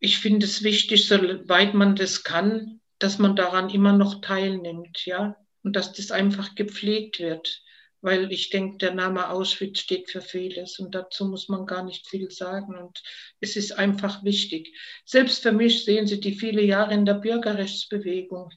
ich 0.00 0.18
finde 0.18 0.46
es 0.46 0.62
wichtig, 0.62 1.06
soweit 1.08 1.74
man 1.74 1.96
das 1.96 2.22
kann, 2.22 2.77
dass 2.98 3.18
man 3.18 3.36
daran 3.36 3.70
immer 3.70 3.92
noch 3.92 4.20
teilnimmt, 4.20 5.06
ja, 5.06 5.36
und 5.62 5.76
dass 5.76 5.92
das 5.92 6.10
einfach 6.10 6.54
gepflegt 6.54 7.20
wird 7.20 7.62
weil 8.00 8.30
ich 8.32 8.50
denke, 8.50 8.78
der 8.78 8.94
Name 8.94 9.30
Auschwitz 9.30 9.80
steht 9.80 10.10
für 10.10 10.20
vieles 10.20 10.78
und 10.78 10.94
dazu 10.94 11.26
muss 11.26 11.48
man 11.48 11.66
gar 11.66 11.82
nicht 11.84 12.06
viel 12.06 12.30
sagen 12.30 12.76
und 12.76 13.02
es 13.40 13.56
ist 13.56 13.72
einfach 13.72 14.22
wichtig. 14.24 14.74
Selbst 15.04 15.42
für 15.42 15.52
mich 15.52 15.84
sehen 15.84 16.06
Sie 16.06 16.20
die 16.20 16.34
viele 16.34 16.62
Jahre 16.62 16.94
in 16.94 17.04
der 17.04 17.14
Bürgerrechtsbewegung. 17.14 18.50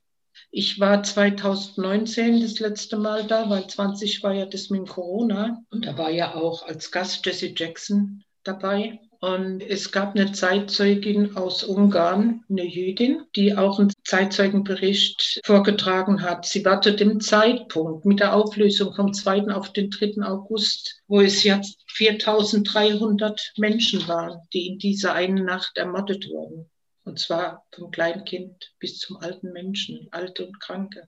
Ich 0.51 0.79
war 0.79 1.01
2019 1.01 2.41
das 2.41 2.59
letzte 2.59 2.97
Mal 2.97 3.25
da, 3.25 3.49
weil 3.49 3.67
20 3.67 4.21
war 4.23 4.33
ja 4.33 4.45
das 4.45 4.69
mit 4.69 4.87
Corona 4.87 5.63
und 5.69 5.85
da 5.85 5.97
war 5.97 6.11
ja 6.11 6.35
auch 6.35 6.63
als 6.63 6.91
Gast 6.91 7.25
Jesse 7.25 7.53
Jackson 7.55 8.23
dabei. 8.43 8.99
Und 9.21 9.61
es 9.61 9.91
gab 9.91 10.15
eine 10.15 10.31
Zeitzeugin 10.31 11.37
aus 11.37 11.63
Ungarn, 11.63 12.43
eine 12.49 12.65
Jüdin, 12.65 13.21
die 13.35 13.55
auch 13.55 13.77
einen 13.77 13.93
Zeitzeugenbericht 14.03 15.41
vorgetragen 15.45 16.23
hat. 16.23 16.47
Sie 16.47 16.65
war 16.65 16.81
zu 16.81 16.95
dem 16.95 17.19
Zeitpunkt 17.19 18.03
mit 18.03 18.19
der 18.19 18.35
Auflösung 18.35 18.95
vom 18.95 19.13
2. 19.13 19.49
auf 19.49 19.73
den 19.73 19.91
3. 19.91 20.23
August, 20.23 21.03
wo 21.07 21.21
es 21.21 21.43
jetzt 21.43 21.83
4300 21.91 23.53
Menschen 23.57 24.07
waren, 24.07 24.39
die 24.53 24.65
in 24.65 24.79
dieser 24.79 25.13
einen 25.13 25.45
Nacht 25.45 25.77
ermordet 25.77 26.27
wurden. 26.27 26.71
Und 27.03 27.19
zwar 27.19 27.63
vom 27.71 27.91
Kleinkind 27.91 28.73
bis 28.79 28.97
zum 28.97 29.17
alten 29.17 29.51
Menschen, 29.51 30.07
alte 30.09 30.47
und 30.47 30.59
kranke. 30.59 31.07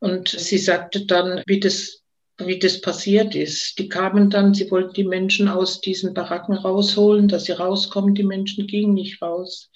Und 0.00 0.28
sie 0.30 0.58
sagte 0.58 1.06
dann, 1.06 1.44
wie 1.46 1.60
das 1.60 2.01
wie 2.46 2.58
das 2.58 2.80
passiert 2.80 3.34
ist. 3.34 3.78
Die 3.78 3.88
kamen 3.88 4.30
dann, 4.30 4.54
sie 4.54 4.70
wollten 4.70 4.94
die 4.94 5.04
Menschen 5.04 5.48
aus 5.48 5.80
diesen 5.80 6.14
Baracken 6.14 6.54
rausholen, 6.54 7.28
dass 7.28 7.44
sie 7.44 7.52
rauskommen. 7.52 8.14
Die 8.14 8.22
Menschen 8.22 8.66
gingen 8.66 8.94
nicht 8.94 9.20
raus. 9.22 9.70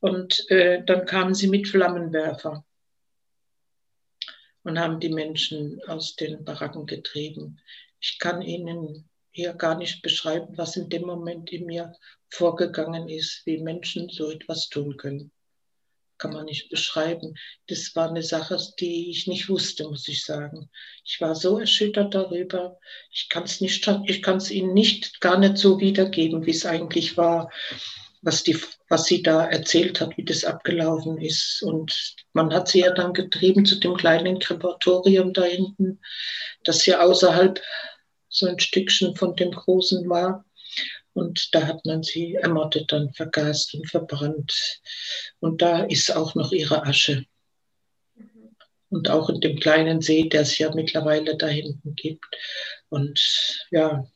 Und 0.00 0.48
äh, 0.50 0.84
dann 0.84 1.06
kamen 1.06 1.34
sie 1.34 1.48
mit 1.48 1.68
Flammenwerfer 1.68 2.64
und 4.62 4.78
haben 4.78 5.00
die 5.00 5.08
Menschen 5.08 5.80
aus 5.86 6.14
den 6.14 6.44
Baracken 6.44 6.86
getrieben. 6.86 7.60
Ich 8.00 8.18
kann 8.18 8.42
Ihnen 8.42 9.08
hier 9.30 9.54
gar 9.54 9.76
nicht 9.76 10.02
beschreiben, 10.02 10.56
was 10.56 10.76
in 10.76 10.88
dem 10.88 11.02
Moment 11.02 11.50
in 11.52 11.66
mir 11.66 11.92
vorgegangen 12.30 13.08
ist, 13.08 13.42
wie 13.44 13.58
Menschen 13.58 14.08
so 14.08 14.30
etwas 14.30 14.68
tun 14.68 14.96
können 14.96 15.32
kann 16.18 16.32
man 16.32 16.44
nicht 16.44 16.68
beschreiben. 16.68 17.34
Das 17.68 17.94
war 17.94 18.08
eine 18.08 18.22
Sache, 18.22 18.58
die 18.80 19.10
ich 19.10 19.26
nicht 19.26 19.48
wusste, 19.48 19.84
muss 19.84 20.08
ich 20.08 20.24
sagen. 20.24 20.70
Ich 21.04 21.20
war 21.20 21.34
so 21.34 21.58
erschüttert 21.58 22.14
darüber. 22.14 22.78
Ich 23.10 23.28
kann 23.28 23.44
es 23.44 23.60
nicht, 23.60 23.88
ich 24.06 24.22
kann 24.22 24.36
es 24.38 24.50
Ihnen 24.50 24.74
nicht, 24.74 25.20
gar 25.20 25.38
nicht 25.38 25.58
so 25.58 25.80
wiedergeben, 25.80 26.44
wie 26.46 26.50
es 26.50 26.66
eigentlich 26.66 27.16
war, 27.16 27.50
was 28.22 28.42
die, 28.42 28.58
was 28.88 29.04
sie 29.04 29.22
da 29.22 29.46
erzählt 29.46 30.00
hat, 30.00 30.16
wie 30.16 30.24
das 30.24 30.44
abgelaufen 30.44 31.18
ist. 31.18 31.62
Und 31.62 32.16
man 32.32 32.52
hat 32.52 32.68
sie 32.68 32.80
ja 32.80 32.92
dann 32.92 33.12
getrieben 33.12 33.64
zu 33.64 33.76
dem 33.76 33.96
kleinen 33.96 34.38
Krematorium 34.38 35.32
da 35.32 35.44
hinten, 35.44 36.00
das 36.64 36.84
ja 36.86 37.00
außerhalb 37.00 37.60
so 38.28 38.46
ein 38.46 38.58
Stückchen 38.58 39.16
von 39.16 39.36
dem 39.36 39.50
großen 39.50 40.08
war. 40.08 40.44
Und 41.18 41.52
da 41.52 41.66
hat 41.66 41.84
man 41.84 42.04
sie 42.04 42.34
ermordet, 42.34 42.92
dann 42.92 43.12
vergast 43.12 43.74
und 43.74 43.88
verbrannt. 43.90 44.80
Und 45.40 45.60
da 45.60 45.82
ist 45.82 46.14
auch 46.14 46.36
noch 46.36 46.52
ihre 46.52 46.86
Asche. 46.86 47.24
Und 48.90 49.10
auch 49.10 49.28
in 49.28 49.40
dem 49.40 49.58
kleinen 49.58 50.00
See, 50.00 50.28
der 50.28 50.42
es 50.42 50.56
ja 50.58 50.72
mittlerweile 50.72 51.36
da 51.36 51.48
hinten 51.48 51.96
gibt. 51.96 52.24
Und 52.88 53.20
ja, 53.72 54.06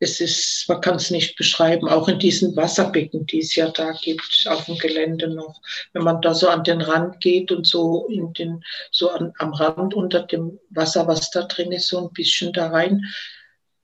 es 0.00 0.20
ist, 0.20 0.66
man 0.68 0.82
kann 0.82 0.96
es 0.96 1.10
nicht 1.10 1.36
beschreiben, 1.36 1.88
auch 1.88 2.08
in 2.08 2.18
diesen 2.18 2.54
Wasserbecken, 2.56 3.26
die 3.26 3.38
es 3.38 3.54
ja 3.56 3.70
da 3.70 3.92
gibt, 3.92 4.46
auf 4.48 4.66
dem 4.66 4.76
Gelände 4.76 5.28
noch. 5.28 5.62
Wenn 5.94 6.04
man 6.04 6.20
da 6.20 6.34
so 6.34 6.48
an 6.48 6.62
den 6.62 6.82
Rand 6.82 7.20
geht 7.20 7.50
und 7.52 7.66
so 7.66 8.06
in 8.08 8.34
den, 8.34 8.62
so 8.92 9.10
an, 9.10 9.32
am 9.38 9.54
Rand 9.54 9.94
unter 9.94 10.20
dem 10.20 10.58
Wasser, 10.68 11.06
was 11.06 11.30
da 11.30 11.42
drin 11.42 11.72
ist, 11.72 11.88
so 11.88 12.06
ein 12.06 12.12
bisschen 12.12 12.52
da 12.52 12.68
rein 12.68 13.02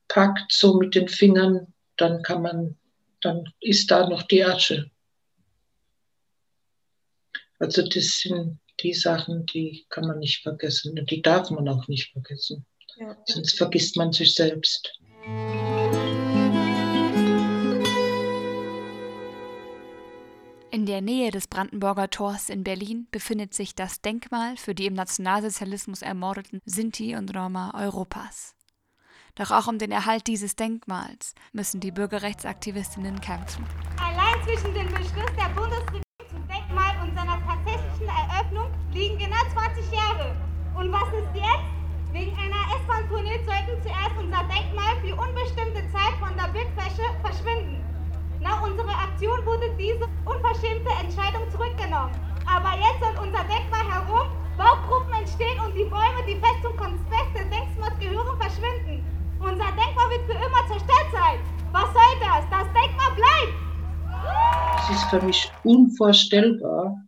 packt, 0.07 0.51
so 0.51 0.75
mit 0.75 0.95
den 0.95 1.07
Fingern, 1.07 1.73
dann 1.97 2.21
kann 2.23 2.41
man, 2.41 2.77
dann 3.21 3.43
ist 3.59 3.91
da 3.91 4.07
noch 4.07 4.23
die 4.23 4.43
Asche. 4.43 4.89
Also 7.59 7.81
das 7.87 8.19
sind 8.19 8.59
die 8.81 8.93
Sachen, 8.93 9.45
die 9.47 9.85
kann 9.89 10.05
man 10.05 10.19
nicht 10.19 10.43
vergessen 10.43 10.97
und 10.97 11.09
die 11.09 11.21
darf 11.21 11.49
man 11.49 11.67
auch 11.67 11.87
nicht 11.87 12.11
vergessen. 12.11 12.65
Ja. 12.97 13.17
Sonst 13.25 13.57
vergisst 13.57 13.97
man 13.97 14.13
sich 14.13 14.33
selbst. 14.33 14.91
In 20.69 20.85
der 20.85 21.01
Nähe 21.01 21.31
des 21.31 21.47
Brandenburger 21.47 22.09
Tors 22.09 22.49
in 22.49 22.63
Berlin 22.63 23.07
befindet 23.09 23.53
sich 23.53 23.73
das 23.73 24.01
Denkmal 24.01 24.57
für 24.57 24.75
die 24.75 24.85
im 24.85 24.93
Nationalsozialismus 24.93 26.03
ermordeten 26.03 26.61
Sinti 26.65 27.15
und 27.15 27.35
Roma 27.35 27.73
Europas. 27.73 28.56
Doch 29.37 29.51
auch 29.51 29.67
um 29.67 29.77
den 29.77 29.91
Erhalt 29.91 30.25
dieses 30.25 30.55
Denkmals 30.55 31.35
müssen 31.53 31.79
die 31.79 31.91
Bürgerrechtsaktivistinnen 31.91 33.21
kämpfen. 33.21 33.63
Allein 34.01 34.41
zwischen 34.43 34.73
dem 34.73 34.87
Beschluss 34.89 35.29
der 35.37 35.53
Bundesregierung 35.53 36.25
zum 36.27 36.47
Denkmal 36.49 36.97
und 37.03 37.13
seiner 37.13 37.37
tatsächlichen 37.45 38.09
Eröffnung 38.09 38.65
liegen 38.93 39.19
genau 39.19 39.37
20 39.53 39.91
Jahre. 39.93 40.35
Und 40.73 40.91
was 40.91 41.07
ist 41.13 41.29
jetzt? 41.35 41.69
Wegen 42.13 42.33
einer 42.33 42.81
S-Bahn-Tunnel 42.81 43.37
sollten 43.45 43.77
zuerst 43.85 44.17
unser 44.17 44.41
Denkmal 44.49 44.97
für 45.05 45.13
unbestimmte 45.13 45.85
Zeit 45.93 46.17
von 46.17 46.33
der 46.33 46.49
Bildfläche 46.49 47.05
verschwinden. 47.21 47.85
Nach 48.41 48.63
unserer 48.65 49.05
Aktion 49.05 49.45
wurde 49.45 49.69
diese 49.77 50.09
unverschämte 50.25 50.89
Entscheidung 50.97 51.45
zurückgenommen. 51.51 52.09
Aber 52.49 52.73
jetzt 52.73 53.05
soll 53.05 53.13
unser 53.21 53.43
Denkmal 53.45 53.85
herum 53.85 54.33
Baugruppen 54.57 55.13
entstehen 55.13 55.59
und 55.61 55.75
die 55.75 55.85
Bäume, 55.85 56.25
die 56.25 56.41
fest 56.41 56.57
zum 56.63 56.75
Konspekt 56.75 57.37
des 57.37 57.45
Denkmals 57.53 57.99
gehören, 57.99 58.41
verschwinden. 58.41 59.16
Unser 59.39 59.71
Denkmal 59.75 60.09
wird 60.09 60.25
für 60.25 60.33
immer 60.33 60.67
zerstört 60.67 61.11
sein. 61.11 61.39
Was 61.71 61.93
soll 61.93 62.19
das? 62.19 62.43
Das 62.49 62.67
Denkmal 62.73 63.15
bleibt. 63.15 63.67
Es 64.81 64.95
ist 64.95 65.09
für 65.09 65.21
mich 65.21 65.51
unvorstellbar, 65.63 67.07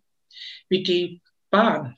wie 0.69 0.83
die 0.83 1.21
Bahn 1.49 1.95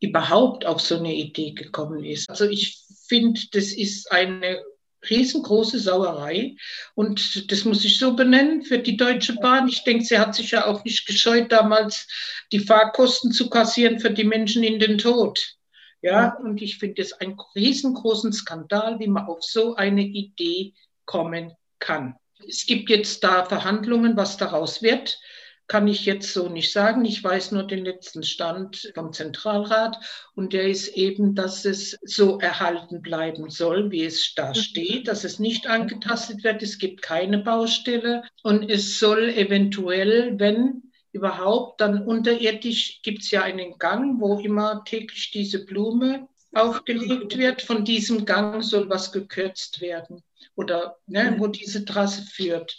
überhaupt 0.00 0.66
auf 0.66 0.80
so 0.80 0.98
eine 0.98 1.14
Idee 1.14 1.52
gekommen 1.52 2.04
ist. 2.04 2.28
Also 2.28 2.44
ich 2.44 2.78
finde, 3.06 3.40
das 3.52 3.72
ist 3.72 4.12
eine 4.12 4.62
riesengroße 5.08 5.78
Sauerei 5.78 6.56
und 6.94 7.50
das 7.50 7.64
muss 7.64 7.84
ich 7.84 7.98
so 7.98 8.14
benennen 8.14 8.62
für 8.62 8.78
die 8.78 8.96
Deutsche 8.96 9.34
Bahn. 9.36 9.68
Ich 9.68 9.84
denke, 9.84 10.04
sie 10.04 10.18
hat 10.18 10.34
sich 10.34 10.50
ja 10.50 10.66
auch 10.66 10.84
nicht 10.84 11.06
gescheut, 11.06 11.50
damals 11.50 12.06
die 12.52 12.60
Fahrkosten 12.60 13.32
zu 13.32 13.48
kassieren 13.48 14.00
für 14.00 14.10
die 14.10 14.24
Menschen 14.24 14.62
in 14.62 14.78
den 14.78 14.98
Tod. 14.98 15.57
Ja, 16.00 16.36
und 16.36 16.62
ich 16.62 16.78
finde 16.78 17.02
es 17.02 17.12
einen 17.12 17.36
riesengroßen 17.54 18.32
Skandal, 18.32 19.00
wie 19.00 19.08
man 19.08 19.26
auf 19.26 19.42
so 19.42 19.74
eine 19.74 20.02
Idee 20.02 20.74
kommen 21.04 21.52
kann. 21.78 22.14
Es 22.46 22.66
gibt 22.66 22.88
jetzt 22.88 23.24
da 23.24 23.44
Verhandlungen, 23.44 24.16
was 24.16 24.36
daraus 24.36 24.80
wird, 24.80 25.18
kann 25.66 25.86
ich 25.86 26.06
jetzt 26.06 26.32
so 26.32 26.48
nicht 26.48 26.72
sagen. 26.72 27.04
Ich 27.04 27.22
weiß 27.22 27.52
nur 27.52 27.64
den 27.64 27.84
letzten 27.84 28.22
Stand 28.22 28.90
vom 28.94 29.12
Zentralrat 29.12 29.98
und 30.34 30.54
der 30.54 30.68
ist 30.68 30.88
eben, 30.96 31.34
dass 31.34 31.64
es 31.64 31.98
so 32.02 32.38
erhalten 32.38 33.02
bleiben 33.02 33.50
soll, 33.50 33.90
wie 33.90 34.04
es 34.04 34.34
da 34.34 34.54
steht, 34.54 35.08
dass 35.08 35.24
es 35.24 35.38
nicht 35.38 35.66
angetastet 35.66 36.42
wird. 36.42 36.62
Es 36.62 36.78
gibt 36.78 37.02
keine 37.02 37.38
Baustelle 37.38 38.22
und 38.42 38.70
es 38.70 38.98
soll 38.98 39.28
eventuell, 39.28 40.38
wenn 40.38 40.87
überhaupt. 41.12 41.80
Dann 41.80 42.02
unterirdisch 42.04 43.00
gibt 43.02 43.22
es 43.22 43.30
ja 43.30 43.42
einen 43.42 43.78
Gang, 43.78 44.20
wo 44.20 44.38
immer 44.38 44.84
täglich 44.84 45.30
diese 45.30 45.64
Blume 45.64 46.28
aufgelegt 46.52 47.36
wird. 47.36 47.62
Von 47.62 47.84
diesem 47.84 48.24
Gang 48.24 48.62
soll 48.62 48.88
was 48.88 49.12
gekürzt 49.12 49.80
werden 49.80 50.22
oder 50.54 50.96
ne, 51.06 51.36
wo 51.38 51.46
diese 51.46 51.84
Trasse 51.84 52.22
führt. 52.22 52.76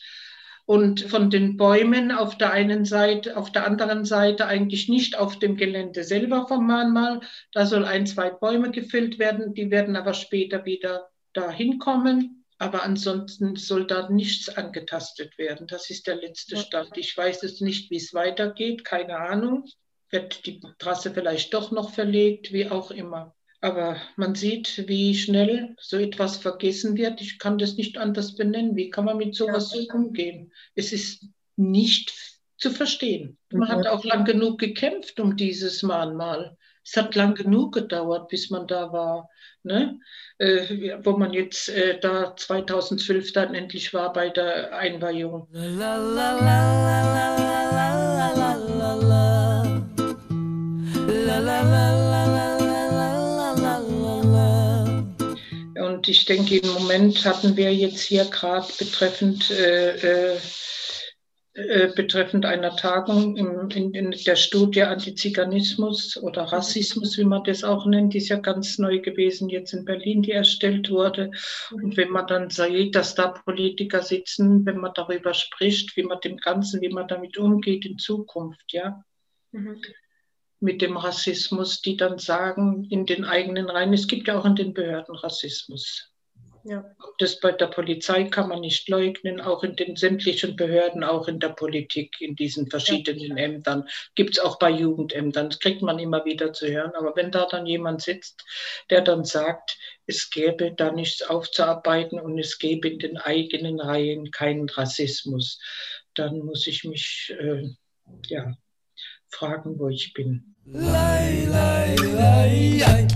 Und 0.65 1.01
von 1.01 1.31
den 1.31 1.57
Bäumen 1.57 2.11
auf 2.11 2.37
der 2.37 2.51
einen 2.51 2.85
Seite, 2.85 3.37
auf 3.37 3.51
der 3.51 3.65
anderen 3.65 4.05
Seite 4.05 4.45
eigentlich 4.45 4.87
nicht 4.87 5.17
auf 5.17 5.39
dem 5.39 5.57
Gelände 5.57 6.03
selber 6.03 6.47
vom 6.47 6.67
Mahnmal. 6.67 7.21
Da 7.53 7.65
soll 7.65 7.85
ein, 7.85 8.05
zwei 8.05 8.29
Bäume 8.29 8.69
gefällt 8.69 9.17
werden, 9.17 9.55
die 9.55 9.71
werden 9.71 9.95
aber 9.95 10.13
später 10.13 10.65
wieder 10.65 11.09
dahin 11.33 11.79
kommen. 11.79 12.38
Aber 12.59 12.83
ansonsten 12.83 13.55
soll 13.55 13.87
da 13.87 14.09
nichts 14.09 14.49
angetastet 14.49 15.37
werden. 15.37 15.65
Das 15.65 15.89
ist 15.89 16.07
der 16.07 16.17
letzte 16.17 16.57
Stand. 16.57 16.97
Ich 16.97 17.17
weiß 17.17 17.41
jetzt 17.41 17.61
nicht, 17.61 17.89
wie 17.89 17.95
es 17.95 18.13
weitergeht, 18.13 18.83
keine 18.83 19.17
Ahnung. 19.17 19.65
Wird 20.11 20.45
die 20.45 20.61
Trasse 20.77 21.11
vielleicht 21.11 21.53
doch 21.53 21.71
noch 21.71 21.93
verlegt, 21.93 22.51
wie 22.51 22.69
auch 22.69 22.91
immer. 22.91 23.33
Aber 23.61 23.95
man 24.17 24.35
sieht, 24.35 24.87
wie 24.87 25.15
schnell 25.15 25.75
so 25.79 25.97
etwas 25.97 26.35
vergessen 26.35 26.97
wird. 26.97 27.21
Ich 27.21 27.39
kann 27.39 27.57
das 27.57 27.75
nicht 27.75 27.97
anders 27.97 28.35
benennen. 28.35 28.75
Wie 28.75 28.89
kann 28.89 29.05
man 29.05 29.17
mit 29.17 29.35
sowas 29.35 29.69
so 29.69 29.79
umgehen? 29.93 30.51
Es 30.75 30.91
ist 30.91 31.25
nicht 31.55 32.13
zu 32.57 32.71
verstehen. 32.71 33.37
Man 33.51 33.69
hat 33.69 33.87
auch 33.87 34.03
lang 34.03 34.25
genug 34.25 34.59
gekämpft 34.59 35.21
um 35.21 35.37
dieses 35.37 35.81
Mahnmal. 35.81 36.57
Es 36.91 36.97
hat 36.97 37.13
lang 37.13 37.35
genug 37.35 37.75
gedauert, 37.75 38.29
bis 38.29 38.49
man 38.49 38.65
da 38.65 38.91
war. 38.91 39.29
Ne? 39.61 39.99
Äh, 40.39 40.97
wo 41.03 41.11
man 41.11 41.33
jetzt 41.33 41.69
äh, 41.69 41.99
da 41.99 42.35
2012 42.35 43.31
dann 43.33 43.53
endlich 43.53 43.93
war 43.93 44.11
bei 44.11 44.29
der 44.29 44.75
Einweihung. 44.75 45.47
Und 55.75 56.07
ich 56.07 56.25
denke, 56.25 56.57
im 56.57 56.73
Moment 56.73 57.23
hatten 57.23 57.55
wir 57.55 57.71
jetzt 57.75 58.01
hier 58.01 58.25
gerade 58.25 58.67
betreffend 58.79 59.51
äh, 59.51 60.37
äh, 61.59 61.91
betreffend 61.93 62.45
einer 62.45 62.75
Tagung 62.75 63.35
im, 63.35 63.69
in, 63.69 63.93
in, 63.93 64.11
der 64.11 64.35
Studie 64.35 64.83
Antiziganismus 64.83 66.15
oder 66.17 66.43
Rassismus, 66.43 67.17
wie 67.17 67.25
man 67.25 67.43
das 67.43 67.63
auch 67.63 67.85
nennt, 67.85 68.13
die 68.13 68.19
ist 68.19 68.29
ja 68.29 68.37
ganz 68.37 68.77
neu 68.77 68.99
gewesen, 68.99 69.49
jetzt 69.49 69.73
in 69.73 69.83
Berlin, 69.83 70.21
die 70.21 70.31
erstellt 70.31 70.89
wurde. 70.89 71.31
Und 71.71 71.97
wenn 71.97 72.11
man 72.11 72.27
dann 72.27 72.49
sieht, 72.49 72.95
dass 72.95 73.15
da 73.15 73.27
Politiker 73.27 74.01
sitzen, 74.01 74.65
wenn 74.65 74.77
man 74.77 74.93
darüber 74.95 75.33
spricht, 75.33 75.97
wie 75.97 76.03
man 76.03 76.19
dem 76.21 76.37
Ganzen, 76.37 76.81
wie 76.81 76.89
man 76.89 77.07
damit 77.07 77.37
umgeht 77.37 77.85
in 77.85 77.97
Zukunft, 77.97 78.71
ja. 78.71 79.03
Mhm. 79.51 79.81
Mit 80.61 80.81
dem 80.81 80.97
Rassismus, 80.97 81.81
die 81.81 81.97
dann 81.97 82.19
sagen, 82.19 82.85
in 82.89 83.05
den 83.05 83.25
eigenen 83.25 83.69
Reihen, 83.69 83.93
es 83.93 84.07
gibt 84.07 84.27
ja 84.27 84.39
auch 84.39 84.45
in 84.45 84.55
den 84.55 84.73
Behörden 84.73 85.15
Rassismus. 85.15 86.09
Ja. 86.63 86.83
Das 87.17 87.39
bei 87.39 87.51
der 87.51 87.67
Polizei 87.67 88.25
kann 88.25 88.49
man 88.49 88.61
nicht 88.61 88.89
leugnen, 88.89 89.41
auch 89.41 89.63
in 89.63 89.75
den 89.75 89.95
sämtlichen 89.95 90.55
Behörden, 90.55 91.03
auch 91.03 91.27
in 91.27 91.39
der 91.39 91.49
Politik, 91.49 92.19
in 92.19 92.35
diesen 92.35 92.69
verschiedenen 92.69 93.37
ja. 93.37 93.43
Ämtern. 93.43 93.87
Gibt 94.15 94.31
es 94.31 94.39
auch 94.39 94.59
bei 94.59 94.69
Jugendämtern, 94.69 95.49
das 95.49 95.59
kriegt 95.59 95.81
man 95.81 95.99
immer 95.99 96.25
wieder 96.25 96.53
zu 96.53 96.67
hören. 96.67 96.91
Aber 96.95 97.15
wenn 97.15 97.31
da 97.31 97.45
dann 97.45 97.65
jemand 97.65 98.01
sitzt, 98.01 98.43
der 98.89 99.01
dann 99.01 99.25
sagt, 99.25 99.77
es 100.05 100.29
gäbe 100.29 100.73
da 100.75 100.91
nichts 100.91 101.21
aufzuarbeiten 101.21 102.19
und 102.19 102.37
es 102.39 102.57
gäbe 102.57 102.89
in 102.89 102.99
den 102.99 103.17
eigenen 103.17 103.79
Reihen 103.79 104.31
keinen 104.31 104.69
Rassismus, 104.69 105.59
dann 106.15 106.39
muss 106.39 106.67
ich 106.67 106.83
mich 106.83 107.33
äh, 107.39 107.69
ja, 108.27 108.55
fragen, 109.29 109.79
wo 109.79 109.89
ich 109.89 110.13
bin. 110.13 110.55
Lei, 110.65 111.47
lei, 111.49 111.95
lei, 111.95 113.07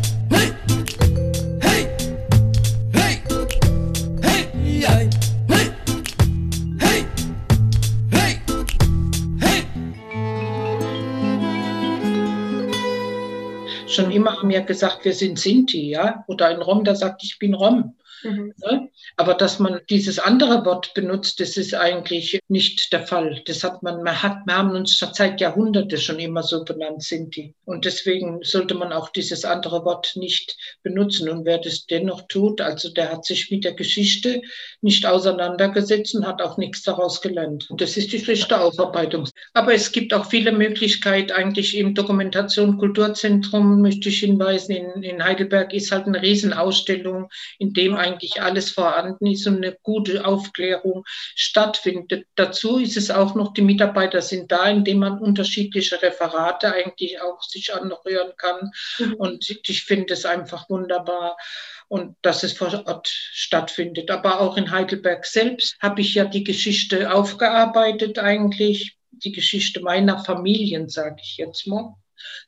Schon 13.93 14.11
immer 14.11 14.37
haben 14.37 14.49
wir 14.49 14.61
gesagt, 14.61 15.05
wir 15.05 15.13
sind 15.13 15.39
Sinti, 15.39 15.89
ja. 15.89 16.23
Oder 16.27 16.47
ein 16.47 16.61
Rom, 16.61 16.83
der 16.83 16.95
sagt, 16.95 17.23
ich 17.23 17.37
bin 17.39 17.53
Rom. 17.53 17.95
Mhm. 18.23 18.53
Ne? 18.57 18.89
Aber 19.17 19.33
dass 19.33 19.59
man 19.59 19.81
dieses 19.89 20.19
andere 20.19 20.65
Wort 20.65 20.93
benutzt, 20.93 21.39
das 21.39 21.57
ist 21.57 21.75
eigentlich 21.75 22.39
nicht 22.47 22.91
der 22.93 23.05
Fall. 23.05 23.41
Das 23.45 23.63
hat 23.63 23.83
man, 23.83 24.03
man 24.03 24.21
hat, 24.21 24.37
wir 24.45 24.57
haben 24.57 24.75
uns 24.75 24.97
seit 24.97 25.41
Jahrhunderten 25.41 25.97
schon 25.97 26.19
immer 26.19 26.43
so 26.43 26.63
benannt, 26.63 27.03
Sinti. 27.03 27.53
Und 27.65 27.85
deswegen 27.85 28.39
sollte 28.43 28.75
man 28.75 28.93
auch 28.93 29.09
dieses 29.09 29.45
andere 29.45 29.83
Wort 29.85 30.13
nicht 30.15 30.57
benutzen. 30.83 31.29
Und 31.29 31.45
wer 31.45 31.57
das 31.57 31.85
dennoch 31.85 32.27
tut, 32.27 32.61
also 32.61 32.89
der 32.89 33.11
hat 33.11 33.25
sich 33.25 33.51
mit 33.51 33.63
der 33.65 33.73
Geschichte 33.73 34.41
nicht 34.81 35.05
auseinandergesetzt 35.05 36.15
und 36.15 36.25
hat 36.25 36.41
auch 36.41 36.57
nichts 36.57 36.83
daraus 36.83 37.21
gelernt. 37.21 37.69
Und 37.69 37.81
das 37.81 37.97
ist 37.97 38.13
die 38.13 38.19
schlechte 38.19 38.59
Aufarbeitung. 38.59 39.27
Aber 39.53 39.73
es 39.73 39.91
gibt 39.91 40.13
auch 40.13 40.29
viele 40.29 40.51
Möglichkeiten, 40.51 41.31
eigentlich 41.31 41.77
im 41.77 41.93
Dokumentation 41.93 42.77
Kulturzentrum, 42.77 43.81
möchte 43.81 44.09
ich 44.09 44.19
hinweisen, 44.19 44.75
in, 44.75 45.03
in 45.03 45.23
Heidelberg 45.23 45.73
ist 45.73 45.91
halt 45.91 46.07
eine 46.07 46.21
Riesenausstellung, 46.21 47.29
in 47.59 47.73
dem 47.73 47.95
eigentlich 47.95 48.12
eigentlich 48.13 48.41
alles 48.41 48.71
vorhanden 48.71 49.27
ist 49.27 49.47
und 49.47 49.57
eine 49.57 49.77
gute 49.81 50.25
Aufklärung 50.25 51.03
stattfindet. 51.07 52.27
Dazu 52.35 52.77
ist 52.77 52.97
es 52.97 53.11
auch 53.11 53.35
noch, 53.35 53.53
die 53.53 53.61
Mitarbeiter 53.61 54.21
sind 54.21 54.51
da, 54.51 54.69
indem 54.69 54.99
man 54.99 55.19
unterschiedliche 55.19 56.01
Referate 56.01 56.73
eigentlich 56.73 57.21
auch 57.21 57.41
sich 57.41 57.73
anhören 57.73 58.33
kann. 58.37 58.71
Mhm. 58.99 59.13
Und 59.15 59.49
ich 59.67 59.83
finde 59.83 60.13
es 60.13 60.25
einfach 60.25 60.69
wunderbar 60.69 61.37
und 61.87 62.15
dass 62.21 62.43
es 62.43 62.53
vor 62.53 62.73
Ort 62.85 63.07
stattfindet. 63.07 64.11
Aber 64.11 64.41
auch 64.41 64.57
in 64.57 64.71
Heidelberg 64.71 65.25
selbst 65.25 65.77
habe 65.81 66.01
ich 66.01 66.13
ja 66.13 66.25
die 66.25 66.43
Geschichte 66.43 67.13
aufgearbeitet 67.13 68.19
eigentlich, 68.19 68.97
die 69.11 69.31
Geschichte 69.31 69.81
meiner 69.81 70.23
Familien, 70.23 70.89
sage 70.89 71.17
ich 71.21 71.37
jetzt 71.37 71.67
mal. 71.67 71.95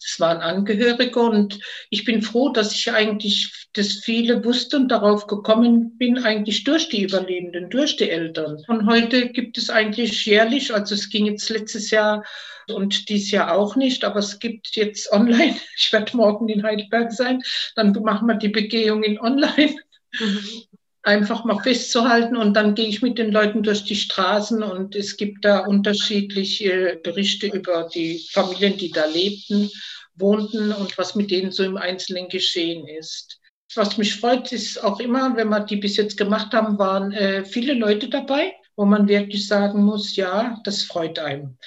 Das 0.02 0.20
waren 0.20 0.38
Angehörige 0.38 1.20
und 1.20 1.60
ich 1.90 2.06
bin 2.06 2.22
froh, 2.22 2.50
dass 2.50 2.74
ich 2.74 2.92
eigentlich 2.92 3.68
das 3.74 4.02
viele 4.04 4.44
wusste 4.44 4.78
und 4.78 4.90
darauf 4.90 5.28
gekommen 5.28 5.98
bin, 5.98 6.20
eigentlich 6.20 6.64
durch 6.64 6.90
die 6.90 7.04
Überlebenden, 7.04 7.70
durch 7.70 7.98
die 7.98 8.10
Eltern. 8.10 8.64
Und 8.68 8.88
heute 8.88 9.30
gibt 9.30 9.58
es 9.58 9.70
eigentlich 9.70 10.26
jährlich, 10.26 10.74
also 10.74 10.96
es 10.96 11.10
ging 11.10 11.26
jetzt 11.26 11.50
letztes 11.50 11.92
Jahr 11.92 12.24
und 12.68 13.10
dies 13.10 13.32
Jahr 13.32 13.56
auch 13.56 13.76
nicht, 13.76 14.04
aber 14.04 14.20
es 14.20 14.40
gibt 14.40 14.76
jetzt 14.76 15.12
online, 15.12 15.56
ich 15.78 15.92
werde 15.92 16.16
morgen 16.16 16.50
in 16.50 16.64
Heidelberg 16.64 17.12
sein, 17.12 17.42
dann 17.76 17.92
machen 18.04 18.28
wir 18.28 18.36
die 18.36 18.50
Begehung 18.50 19.04
in 19.04 19.20
online. 19.20 19.76
Mhm 20.20 20.75
einfach 21.06 21.46
mal 21.46 21.60
festzuhalten. 21.60 22.36
Und 22.36 22.56
dann 22.56 22.76
gehe 22.76 22.88
ich 22.88 23.02
mit 23.02 23.18
den 23.18 23.32
Leuten 23.32 23.64
durch 23.64 23.84
die 23.86 23.96
Straßen 23.96 24.64
und 24.64 24.96
es 24.96 25.18
gibt 25.18 25.46
da 25.46 25.60
unterschiedliche 25.60 27.00
Berichte 27.04 27.48
über 27.48 27.88
die 27.94 28.28
Familien, 28.32 28.78
die 28.78 28.92
da 28.92 29.06
lebten, 29.06 29.70
wohnten 30.16 30.72
und 30.72 30.98
was 30.98 31.16
mit 31.16 31.32
denen 31.32 31.52
so 31.52 31.64
im 31.64 31.78
Einzelnen 31.78 32.28
geschehen 32.28 32.88
ist. 32.88 33.40
Was 33.76 33.98
mich 33.98 34.20
freut, 34.20 34.52
ist 34.52 34.84
auch 34.84 35.00
immer, 35.00 35.36
wenn 35.36 35.50
wir 35.50 35.60
die 35.60 35.76
bis 35.76 35.98
jetzt 35.98 36.18
gemacht 36.18 36.54
haben, 36.54 36.80
waren 36.80 37.12
äh, 37.12 37.44
viele 37.44 37.74
Leute 37.74 38.10
dabei, 38.10 38.54
wo 38.76 38.86
man 38.86 39.08
wirklich 39.08 39.48
sagen 39.48 39.84
muss, 39.84 40.16
ja, 40.16 40.60
das 40.64 40.84
freut 40.84 41.20
einem. 41.20 41.58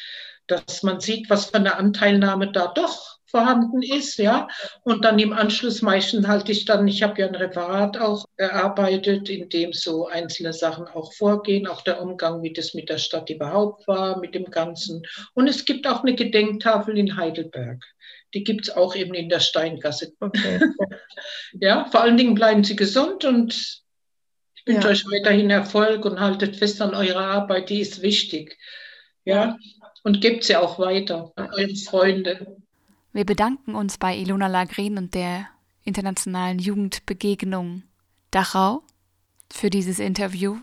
Dass 0.46 0.82
man 0.82 1.00
sieht, 1.00 1.28
was 1.28 1.46
für 1.46 1.56
eine 1.56 1.76
Anteilnahme 1.76 2.50
da 2.50 2.68
doch 2.68 3.17
vorhanden 3.28 3.82
ist, 3.82 4.18
ja. 4.18 4.48
Und 4.82 5.04
dann 5.04 5.18
im 5.18 5.32
Anschluss 5.32 5.82
meistens 5.82 6.26
halte 6.26 6.52
ich 6.52 6.64
dann, 6.64 6.88
ich 6.88 7.02
habe 7.02 7.20
ja 7.20 7.28
ein 7.28 7.34
Referat 7.34 7.98
auch 7.98 8.24
erarbeitet, 8.36 9.28
in 9.28 9.48
dem 9.48 9.72
so 9.72 10.06
einzelne 10.06 10.52
Sachen 10.52 10.86
auch 10.86 11.12
vorgehen, 11.12 11.66
auch 11.66 11.82
der 11.82 12.00
Umgang, 12.00 12.42
wie 12.42 12.52
das 12.52 12.74
mit 12.74 12.88
der 12.88 12.98
Stadt 12.98 13.30
überhaupt 13.30 13.86
war, 13.86 14.18
mit 14.18 14.34
dem 14.34 14.46
Ganzen. 14.46 15.02
Und 15.34 15.48
es 15.48 15.64
gibt 15.64 15.86
auch 15.86 16.02
eine 16.02 16.14
Gedenktafel 16.14 16.98
in 16.98 17.16
Heidelberg. 17.16 17.84
Die 18.34 18.44
gibt 18.44 18.68
es 18.68 18.76
auch 18.76 18.94
eben 18.94 19.14
in 19.14 19.28
der 19.28 19.40
Steingasse. 19.40 20.12
Okay. 20.20 20.60
ja, 21.60 21.86
vor 21.90 22.02
allen 22.02 22.16
Dingen 22.16 22.34
bleiben 22.34 22.64
Sie 22.64 22.76
gesund 22.76 23.24
und 23.24 23.54
ich 24.54 24.66
wünsche 24.66 24.88
ja. 24.88 24.92
euch 24.92 25.04
weiterhin 25.06 25.50
Erfolg 25.50 26.04
und 26.04 26.20
haltet 26.20 26.56
fest 26.56 26.82
an 26.82 26.94
eurer 26.94 27.24
Arbeit, 27.24 27.70
die 27.70 27.80
ist 27.80 28.02
wichtig. 28.02 28.58
Ja, 29.24 29.56
und 30.04 30.20
gebt 30.20 30.44
sie 30.44 30.56
auch 30.56 30.78
weiter 30.78 31.32
an 31.36 31.50
eure 31.52 31.74
Freunde. 31.74 32.56
Wir 33.18 33.26
bedanken 33.26 33.74
uns 33.74 33.98
bei 33.98 34.16
Ilona 34.16 34.46
Lagrin 34.46 34.96
und 34.96 35.12
der 35.12 35.48
Internationalen 35.82 36.60
Jugendbegegnung 36.60 37.82
Dachau 38.30 38.84
für 39.52 39.70
dieses 39.70 39.98
Interview 39.98 40.58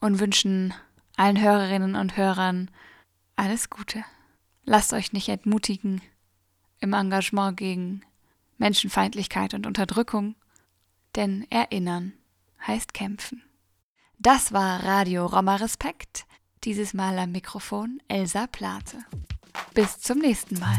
und 0.00 0.18
wünschen 0.18 0.72
allen 1.18 1.38
Hörerinnen 1.38 1.96
und 1.96 2.16
Hörern 2.16 2.70
alles 3.36 3.68
Gute. 3.68 4.06
Lasst 4.64 4.94
euch 4.94 5.12
nicht 5.12 5.28
entmutigen 5.28 6.00
im 6.80 6.94
Engagement 6.94 7.58
gegen 7.58 8.00
Menschenfeindlichkeit 8.56 9.52
und 9.52 9.66
Unterdrückung, 9.66 10.34
denn 11.14 11.46
erinnern 11.50 12.14
heißt 12.66 12.94
kämpfen. 12.94 13.42
Das 14.18 14.54
war 14.54 14.82
Radio 14.82 15.26
Roma 15.26 15.56
Respekt, 15.56 16.24
dieses 16.64 16.94
Mal 16.94 17.18
am 17.18 17.32
Mikrofon 17.32 18.00
Elsa 18.08 18.46
Plate. 18.46 19.04
Bis 19.74 19.98
zum 19.98 20.20
nächsten 20.20 20.58
Mal 20.58 20.78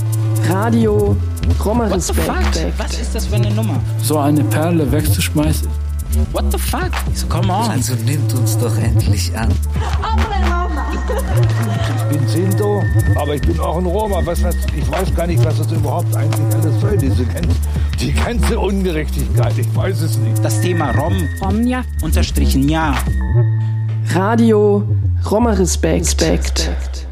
Radio 0.49 1.15
Roma 1.63 1.85
Respekt. 1.85 2.65
Was 2.77 2.99
ist 2.99 3.15
das 3.15 3.27
für 3.27 3.35
eine 3.35 3.51
Nummer? 3.51 3.79
So 4.01 4.19
eine 4.19 4.43
Perle 4.43 4.91
wegzuschmeißen. 4.91 5.67
What 6.33 6.51
the 6.51 6.57
fuck? 6.57 6.91
So, 7.13 7.27
come 7.27 7.51
on. 7.51 7.69
Also 7.69 7.93
nimmt 8.05 8.33
uns 8.33 8.57
doch 8.57 8.75
endlich 8.77 9.35
an. 9.37 9.49
Ich 11.95 12.17
bin 12.17 12.27
Sinto, 12.27 12.83
aber 13.15 13.35
ich 13.35 13.41
bin 13.41 13.59
auch 13.59 13.77
ein 13.77 13.85
Roma. 13.85 14.21
Was 14.25 14.41
das, 14.41 14.55
ich 14.75 14.91
weiß 14.91 15.15
gar 15.15 15.27
nicht, 15.27 15.43
was 15.45 15.57
das 15.57 15.71
überhaupt 15.71 16.13
eigentlich 16.15 16.55
alles 16.55 16.81
soll, 16.81 16.97
diese 16.97 17.25
ganze, 17.25 17.49
die 17.99 18.13
ganze 18.13 18.59
Ungerechtigkeit. 18.59 19.57
Ich 19.57 19.75
weiß 19.75 20.01
es 20.01 20.17
nicht. 20.17 20.43
Das 20.43 20.59
Thema 20.61 20.91
Rom, 20.91 21.27
Romja, 21.41 21.83
unterstrichen 22.01 22.67
ja. 22.67 22.95
Radio 24.13 24.83
Roma 25.29 25.51
Respekt. 25.51 26.21
Respekt. 26.21 27.07